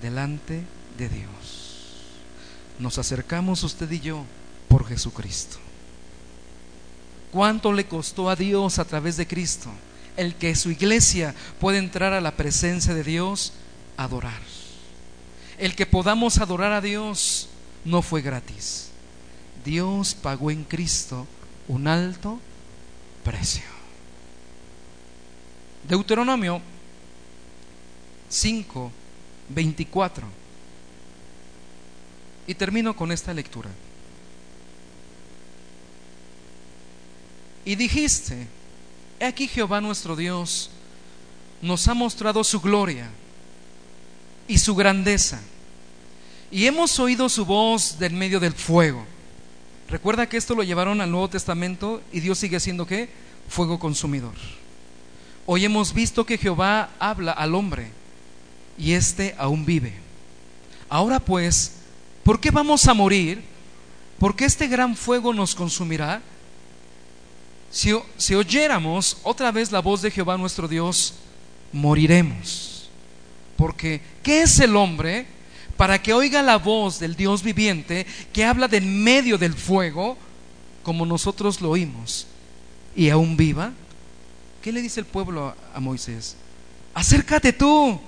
delante 0.00 0.62
de 0.96 1.08
Dios. 1.08 1.60
Nos 2.78 2.98
acercamos 2.98 3.64
usted 3.64 3.90
y 3.90 4.00
yo 4.00 4.24
por 4.68 4.86
Jesucristo. 4.86 5.58
¿Cuánto 7.32 7.72
le 7.72 7.86
costó 7.86 8.28
a 8.28 8.36
Dios 8.36 8.78
a 8.78 8.84
través 8.84 9.16
de 9.16 9.26
Cristo 9.26 9.70
el 10.16 10.34
que 10.34 10.54
su 10.54 10.70
iglesia 10.70 11.34
pueda 11.60 11.78
entrar 11.78 12.12
a 12.12 12.20
la 12.20 12.32
presencia 12.32 12.94
de 12.94 13.04
Dios, 13.04 13.52
adorar? 13.96 14.40
El 15.58 15.76
que 15.76 15.86
podamos 15.86 16.38
adorar 16.38 16.72
a 16.72 16.80
Dios 16.80 17.48
no 17.84 18.02
fue 18.02 18.22
gratis. 18.22 18.88
Dios 19.64 20.14
pagó 20.14 20.50
en 20.50 20.64
Cristo 20.64 21.26
un 21.68 21.86
alto 21.86 22.40
precio. 23.22 23.64
Deuteronomio 25.86 26.60
5, 28.28 28.92
24. 29.50 30.26
Y 32.46 32.54
termino 32.54 32.96
con 32.96 33.12
esta 33.12 33.34
lectura. 33.34 33.70
Y 37.64 37.74
dijiste, 37.74 38.46
he 39.18 39.26
aquí 39.26 39.46
Jehová 39.46 39.80
nuestro 39.80 40.16
Dios 40.16 40.70
nos 41.62 41.86
ha 41.88 41.94
mostrado 41.94 42.42
su 42.42 42.60
gloria 42.60 43.08
y 44.48 44.58
su 44.58 44.74
grandeza. 44.74 45.40
Y 46.50 46.66
hemos 46.66 46.98
oído 46.98 47.28
su 47.28 47.44
voz 47.44 47.98
del 47.98 48.12
medio 48.12 48.40
del 48.40 48.54
fuego. 48.54 49.04
Recuerda 49.88 50.28
que 50.28 50.36
esto 50.36 50.54
lo 50.54 50.62
llevaron 50.62 51.00
al 51.00 51.10
Nuevo 51.10 51.28
Testamento 51.28 52.02
y 52.12 52.20
Dios 52.20 52.38
sigue 52.38 52.60
siendo 52.60 52.86
qué? 52.86 53.08
Fuego 53.48 53.78
consumidor. 53.78 54.34
Hoy 55.46 55.64
hemos 55.64 55.92
visto 55.92 56.24
que 56.24 56.38
Jehová 56.38 56.90
habla 56.98 57.32
al 57.32 57.54
hombre 57.54 57.90
y 58.78 58.92
éste 58.92 59.34
aún 59.36 59.64
vive. 59.66 59.92
Ahora 60.88 61.20
pues, 61.20 61.72
¿por 62.22 62.40
qué 62.40 62.50
vamos 62.50 62.86
a 62.86 62.94
morir? 62.94 63.42
¿Por 64.18 64.34
qué 64.34 64.44
este 64.44 64.68
gran 64.68 64.96
fuego 64.96 65.32
nos 65.32 65.54
consumirá? 65.54 66.22
Si, 67.70 68.34
oyéramos 68.34 69.18
otra 69.22 69.52
vez 69.52 69.70
la 69.70 69.80
voz 69.80 70.02
de 70.02 70.10
Jehová 70.10 70.36
nuestro 70.36 70.66
Dios, 70.66 71.14
moriremos. 71.72 72.90
Porque, 73.56 74.00
¿qué 74.22 74.42
es 74.42 74.58
el 74.58 74.74
hombre 74.74 75.26
para 75.76 76.02
que 76.02 76.12
oiga 76.12 76.42
la 76.42 76.56
voz 76.58 76.98
del 76.98 77.14
Dios 77.14 77.42
viviente 77.42 78.06
que 78.32 78.44
habla 78.44 78.66
de 78.66 78.78
en 78.78 79.02
medio 79.02 79.38
del 79.38 79.54
fuego, 79.54 80.18
como 80.82 81.06
nosotros 81.06 81.60
lo 81.60 81.70
oímos, 81.70 82.26
y 82.96 83.08
aún 83.08 83.36
viva? 83.36 83.72
¿Qué 84.62 84.72
le 84.72 84.82
dice 84.82 85.00
el 85.00 85.06
pueblo 85.06 85.54
a 85.72 85.80
Moisés? 85.80 86.36
Acércate 86.92 87.52
tú 87.52 88.00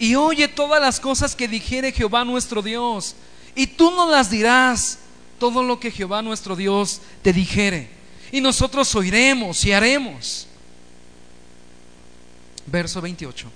y 0.00 0.16
oye 0.16 0.48
todas 0.48 0.80
las 0.80 0.98
cosas 0.98 1.36
que 1.36 1.46
dijere 1.46 1.92
Jehová 1.92 2.24
nuestro 2.24 2.60
Dios, 2.60 3.14
y 3.54 3.68
tú 3.68 3.92
no 3.92 4.10
las 4.10 4.30
dirás 4.30 4.98
todo 5.38 5.62
lo 5.62 5.78
que 5.78 5.92
Jehová 5.92 6.22
nuestro 6.22 6.56
Dios 6.56 7.00
te 7.22 7.32
dijere, 7.32 8.01
y 8.32 8.40
nosotros 8.40 8.92
oiremos 8.96 9.64
y 9.64 9.72
haremos. 9.72 10.48
Verso 12.66 13.00
28. 13.00 13.48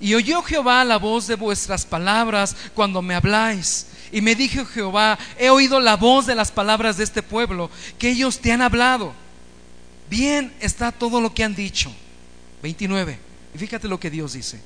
Y 0.00 0.14
oyó 0.14 0.42
Jehová 0.42 0.82
la 0.84 0.96
voz 0.96 1.26
de 1.26 1.36
vuestras 1.36 1.84
palabras 1.84 2.56
cuando 2.74 3.02
me 3.02 3.14
habláis. 3.14 3.86
Y 4.10 4.22
me 4.22 4.34
dijo 4.34 4.64
Jehová, 4.64 5.18
he 5.38 5.50
oído 5.50 5.78
la 5.78 5.96
voz 5.96 6.26
de 6.26 6.34
las 6.34 6.50
palabras 6.50 6.96
de 6.96 7.04
este 7.04 7.22
pueblo, 7.22 7.70
que 7.98 8.10
ellos 8.10 8.38
te 8.38 8.50
han 8.50 8.62
hablado. 8.62 9.12
Bien 10.08 10.52
está 10.60 10.90
todo 10.90 11.20
lo 11.20 11.34
que 11.34 11.44
han 11.44 11.54
dicho. 11.54 11.92
29. 12.62 13.18
Y 13.54 13.58
fíjate 13.58 13.88
lo 13.88 14.00
que 14.00 14.10
Dios 14.10 14.32
dice. 14.32 14.60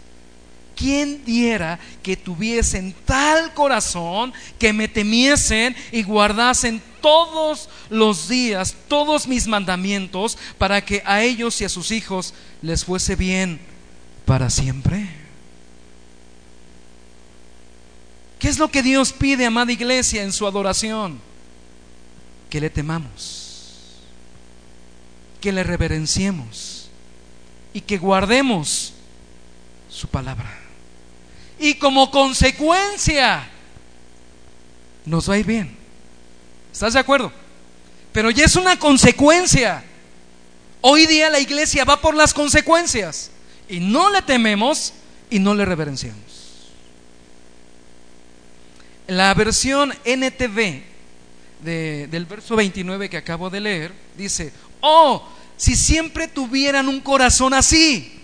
¿Quién 0.78 1.24
diera 1.24 1.76
que 2.04 2.16
tuviesen 2.16 2.94
tal 3.04 3.52
corazón 3.52 4.32
que 4.60 4.72
me 4.72 4.86
temiesen 4.86 5.74
y 5.90 6.04
guardasen 6.04 6.80
todos 7.00 7.68
los 7.90 8.28
días 8.28 8.76
todos 8.86 9.26
mis 9.26 9.48
mandamientos 9.48 10.38
para 10.56 10.84
que 10.84 11.02
a 11.04 11.24
ellos 11.24 11.60
y 11.60 11.64
a 11.64 11.68
sus 11.68 11.90
hijos 11.90 12.32
les 12.62 12.84
fuese 12.84 13.16
bien 13.16 13.58
para 14.24 14.50
siempre? 14.50 15.08
¿Qué 18.38 18.46
es 18.46 18.60
lo 18.60 18.70
que 18.70 18.84
Dios 18.84 19.12
pide, 19.12 19.46
amada 19.46 19.72
iglesia, 19.72 20.22
en 20.22 20.32
su 20.32 20.46
adoración? 20.46 21.18
Que 22.50 22.60
le 22.60 22.70
temamos, 22.70 23.96
que 25.40 25.50
le 25.50 25.64
reverenciemos 25.64 26.88
y 27.74 27.80
que 27.80 27.98
guardemos 27.98 28.94
su 29.90 30.06
palabra. 30.06 30.67
Y 31.58 31.74
como 31.74 32.10
consecuencia, 32.10 33.48
nos 35.04 35.28
va 35.28 35.34
a 35.34 35.38
ir 35.38 35.46
bien. 35.46 35.76
¿Estás 36.72 36.92
de 36.92 37.00
acuerdo? 37.00 37.32
Pero 38.12 38.30
ya 38.30 38.44
es 38.44 38.56
una 38.56 38.78
consecuencia. 38.78 39.82
Hoy 40.80 41.06
día 41.06 41.30
la 41.30 41.40
iglesia 41.40 41.84
va 41.84 42.00
por 42.00 42.14
las 42.14 42.32
consecuencias 42.32 43.30
y 43.68 43.80
no 43.80 44.10
le 44.10 44.22
tememos 44.22 44.92
y 45.30 45.38
no 45.38 45.54
le 45.54 45.64
reverenciamos. 45.64 46.22
La 49.08 49.32
versión 49.34 49.92
NTV 50.04 50.82
del 51.60 52.26
verso 52.26 52.54
29 52.54 53.08
que 53.08 53.16
acabo 53.16 53.50
de 53.50 53.60
leer 53.60 53.92
dice, 54.16 54.52
oh, 54.80 55.26
si 55.56 55.74
siempre 55.74 56.28
tuvieran 56.28 56.88
un 56.88 57.00
corazón 57.00 57.54
así, 57.54 58.17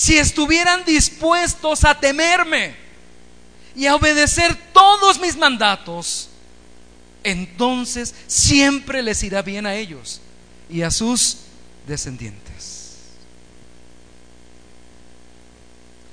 si 0.00 0.16
estuvieran 0.16 0.82
dispuestos 0.86 1.84
a 1.84 2.00
temerme 2.00 2.74
y 3.76 3.84
a 3.84 3.94
obedecer 3.94 4.56
todos 4.72 5.20
mis 5.20 5.36
mandatos, 5.36 6.30
entonces 7.22 8.14
siempre 8.26 9.02
les 9.02 9.22
irá 9.22 9.42
bien 9.42 9.66
a 9.66 9.74
ellos 9.74 10.22
y 10.70 10.80
a 10.80 10.90
sus 10.90 11.40
descendientes. 11.86 12.78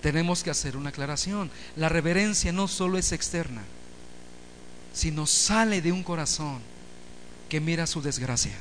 tenemos 0.02 0.44
que 0.44 0.50
hacer 0.50 0.76
una 0.76 0.90
aclaración. 0.90 1.50
La 1.78 1.88
reverencia 1.88 2.52
no 2.52 2.68
solo 2.68 2.98
es 2.98 3.14
externa, 3.14 3.64
sino 4.94 5.26
sale 5.26 5.82
de 5.82 5.94
un 5.94 6.04
corazón 6.04 6.60
que 7.48 7.62
mira 7.62 7.88
su 7.88 8.02
desgracia, 8.02 8.56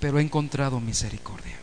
pero 0.00 0.18
ha 0.18 0.22
encontrado 0.22 0.78
misericordia. 0.78 1.57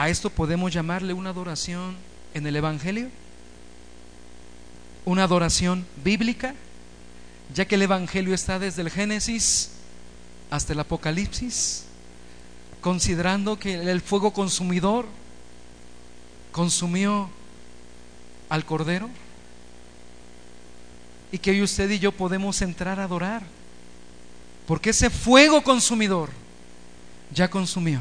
¿A 0.00 0.08
esto 0.08 0.30
podemos 0.30 0.72
llamarle 0.72 1.12
una 1.12 1.28
adoración 1.28 1.94
en 2.32 2.46
el 2.46 2.56
Evangelio? 2.56 3.10
¿Una 5.04 5.24
adoración 5.24 5.86
bíblica? 6.02 6.54
Ya 7.54 7.66
que 7.66 7.74
el 7.74 7.82
Evangelio 7.82 8.32
está 8.32 8.58
desde 8.58 8.80
el 8.80 8.88
Génesis 8.88 9.72
hasta 10.48 10.72
el 10.72 10.80
Apocalipsis, 10.80 11.84
considerando 12.80 13.58
que 13.58 13.74
el 13.74 14.00
fuego 14.00 14.32
consumidor 14.32 15.04
consumió 16.50 17.28
al 18.48 18.64
Cordero 18.64 19.10
y 21.30 21.36
que 21.36 21.50
hoy 21.50 21.60
usted 21.60 21.90
y 21.90 21.98
yo 21.98 22.10
podemos 22.10 22.62
entrar 22.62 23.00
a 23.00 23.04
adorar. 23.04 23.42
Porque 24.66 24.90
ese 24.90 25.10
fuego 25.10 25.62
consumidor 25.62 26.30
ya 27.34 27.50
consumió 27.50 28.00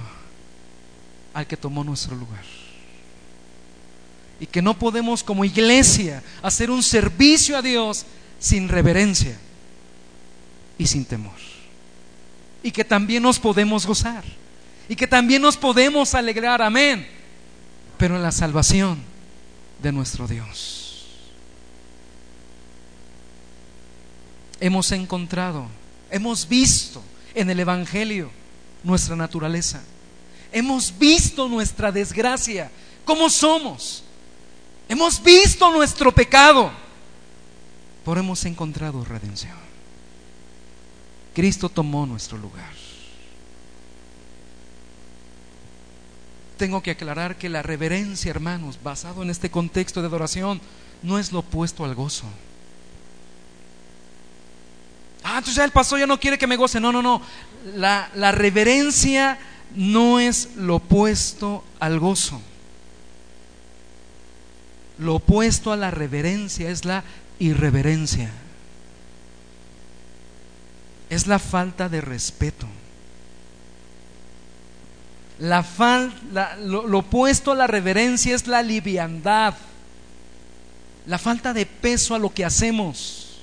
al 1.33 1.47
que 1.47 1.57
tomó 1.57 1.83
nuestro 1.83 2.15
lugar. 2.15 2.43
Y 4.39 4.45
que 4.45 4.61
no 4.61 4.77
podemos 4.77 5.23
como 5.23 5.43
iglesia 5.43 6.23
hacer 6.41 6.71
un 6.71 6.81
servicio 6.81 7.57
a 7.57 7.61
Dios 7.61 8.05
sin 8.39 8.69
reverencia 8.69 9.37
y 10.77 10.87
sin 10.87 11.05
temor. 11.05 11.37
Y 12.63 12.71
que 12.71 12.85
también 12.85 13.23
nos 13.23 13.39
podemos 13.39 13.85
gozar. 13.85 14.23
Y 14.87 14.95
que 14.95 15.07
también 15.07 15.41
nos 15.41 15.57
podemos 15.57 16.15
alegrar. 16.15 16.61
Amén 16.61 17.19
pero 17.99 18.15
en 18.15 18.23
la 18.23 18.31
salvación 18.31 18.97
de 19.83 19.91
nuestro 19.91 20.25
Dios. 20.25 20.95
Hemos 24.61 24.93
encontrado, 24.93 25.67
hemos 26.09 26.47
visto 26.47 27.03
en 27.35 27.49
el 27.49 27.59
Evangelio 27.59 28.31
nuestra 28.85 29.17
naturaleza. 29.17 29.83
Hemos 30.51 30.97
visto 30.97 31.47
nuestra 31.47 31.91
desgracia, 31.91 32.71
cómo 33.05 33.29
somos. 33.29 34.03
Hemos 34.87 35.21
visto 35.21 35.71
nuestro 35.71 36.11
pecado, 36.11 36.71
pero 38.03 38.19
hemos 38.19 38.43
encontrado 38.45 39.05
redención. 39.05 39.57
Cristo 41.35 41.69
tomó 41.69 42.05
nuestro 42.07 42.37
lugar. 42.37 42.71
Tengo 46.57 46.81
que 46.81 46.91
aclarar 46.91 47.37
que 47.37 47.47
la 47.47 47.61
reverencia, 47.61 48.31
hermanos, 48.31 48.79
basado 48.83 49.21
en 49.23 49.29
este 49.29 49.49
contexto 49.49 50.01
de 50.01 50.07
adoración, 50.07 50.59
no 51.03 51.19
es 51.19 51.31
lo 51.31 51.39
opuesto 51.39 51.85
al 51.85 51.95
gozo. 51.95 52.25
Ah, 55.23 55.37
entonces 55.37 55.55
ya 55.55 55.63
el 55.63 55.71
pastor 55.71 55.99
ya 55.99 56.07
no 56.07 56.19
quiere 56.19 56.37
que 56.37 56.47
me 56.47 56.57
goce. 56.57 56.79
No, 56.79 56.91
no, 56.91 57.01
no. 57.01 57.21
La, 57.75 58.09
la 58.15 58.31
reverencia 58.31 59.37
no 59.75 60.19
es 60.19 60.55
lo 60.55 60.77
opuesto 60.77 61.63
al 61.79 61.99
gozo. 61.99 62.41
Lo 64.97 65.15
opuesto 65.15 65.71
a 65.71 65.77
la 65.77 65.91
reverencia 65.91 66.69
es 66.69 66.85
la 66.85 67.03
irreverencia. 67.39 68.31
Es 71.09 71.27
la 71.27 71.39
falta 71.39 71.89
de 71.89 72.01
respeto. 72.01 72.67
La 75.39 75.65
lo, 76.59 76.85
lo 76.85 76.99
opuesto 76.99 77.53
a 77.53 77.55
la 77.55 77.67
reverencia 77.67 78.35
es 78.35 78.47
la 78.47 78.61
liviandad. 78.61 79.55
La 81.05 81.17
falta 81.17 81.53
de 81.53 81.65
peso 81.65 82.13
a 82.13 82.19
lo 82.19 82.33
que 82.33 82.43
hacemos. 82.43 83.39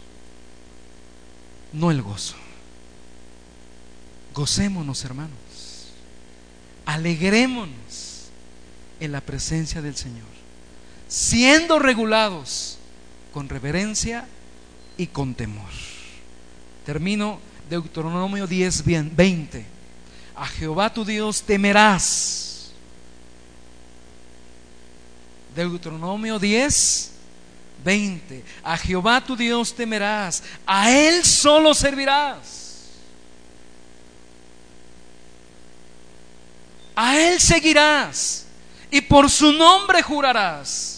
No 1.72 1.90
el 1.90 2.02
gozo. 2.02 2.36
Gocémonos, 4.34 5.02
hermanos. 5.04 5.45
Alegrémonos 6.86 8.30
en 9.00 9.12
la 9.12 9.20
presencia 9.20 9.82
del 9.82 9.96
Señor 9.96 10.36
siendo 11.08 11.78
regulados 11.78 12.78
con 13.32 13.48
reverencia 13.48 14.26
y 14.96 15.06
con 15.06 15.34
temor. 15.34 15.70
Termino 16.84 17.38
Deuteronomio 17.68 18.46
10, 18.46 18.84
20. 19.14 19.66
A 20.36 20.46
Jehová 20.46 20.92
tu 20.92 21.04
Dios 21.04 21.42
temerás. 21.42 22.72
Deuteronomio 25.54 26.38
10, 26.38 27.12
20. 27.84 28.44
A 28.62 28.76
Jehová 28.76 29.24
tu 29.24 29.36
Dios 29.36 29.74
temerás. 29.74 30.42
A 30.66 30.90
Él 30.90 31.24
solo 31.24 31.74
servirás. 31.74 32.55
A 36.96 37.16
Él 37.16 37.40
seguirás. 37.40 38.46
Y 38.90 39.00
por 39.02 39.30
su 39.30 39.52
nombre 39.52 40.02
jurarás 40.02 40.96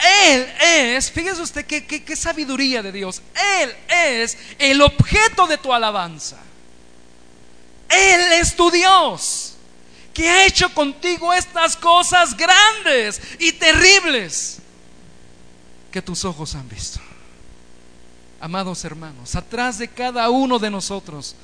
él 0.00 0.46
es, 0.60 1.10
fíjese 1.10 1.42
usted 1.42 1.66
qué, 1.66 2.16
sabiduría 2.16 2.82
de 2.82 2.90
Dios. 2.90 3.20
Él 3.60 3.74
es 3.88 4.36
el 4.58 4.80
objeto 4.80 5.46
de 5.46 5.58
tu 5.58 5.72
alabanza. 5.72 6.38
Él 7.88 8.32
es 8.40 8.56
tu 8.56 8.70
Dios, 8.70 9.54
que 10.14 10.28
ha 10.28 10.46
hecho 10.46 10.72
contigo 10.72 11.32
estas 11.32 11.76
cosas 11.76 12.34
grandes 12.36 13.20
y 13.38 13.52
terribles 13.52 14.58
que 15.90 16.00
tus 16.00 16.24
ojos 16.24 16.54
han 16.54 16.68
visto. 16.68 17.00
Amados 18.40 18.82
hermanos, 18.84 19.34
atrás 19.34 19.76
de 19.76 19.88
cada 19.88 20.30
uno 20.30 20.58
de 20.58 20.70
nosotros 20.70 21.34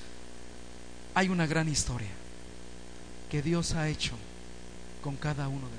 hay 1.14 1.28
una 1.28 1.46
gran 1.46 1.68
historia 1.68 2.15
que 3.36 3.42
Dios 3.42 3.74
ha 3.74 3.86
hecho 3.90 4.14
con 5.02 5.14
cada 5.16 5.46
uno 5.46 5.68
de. 5.68 5.75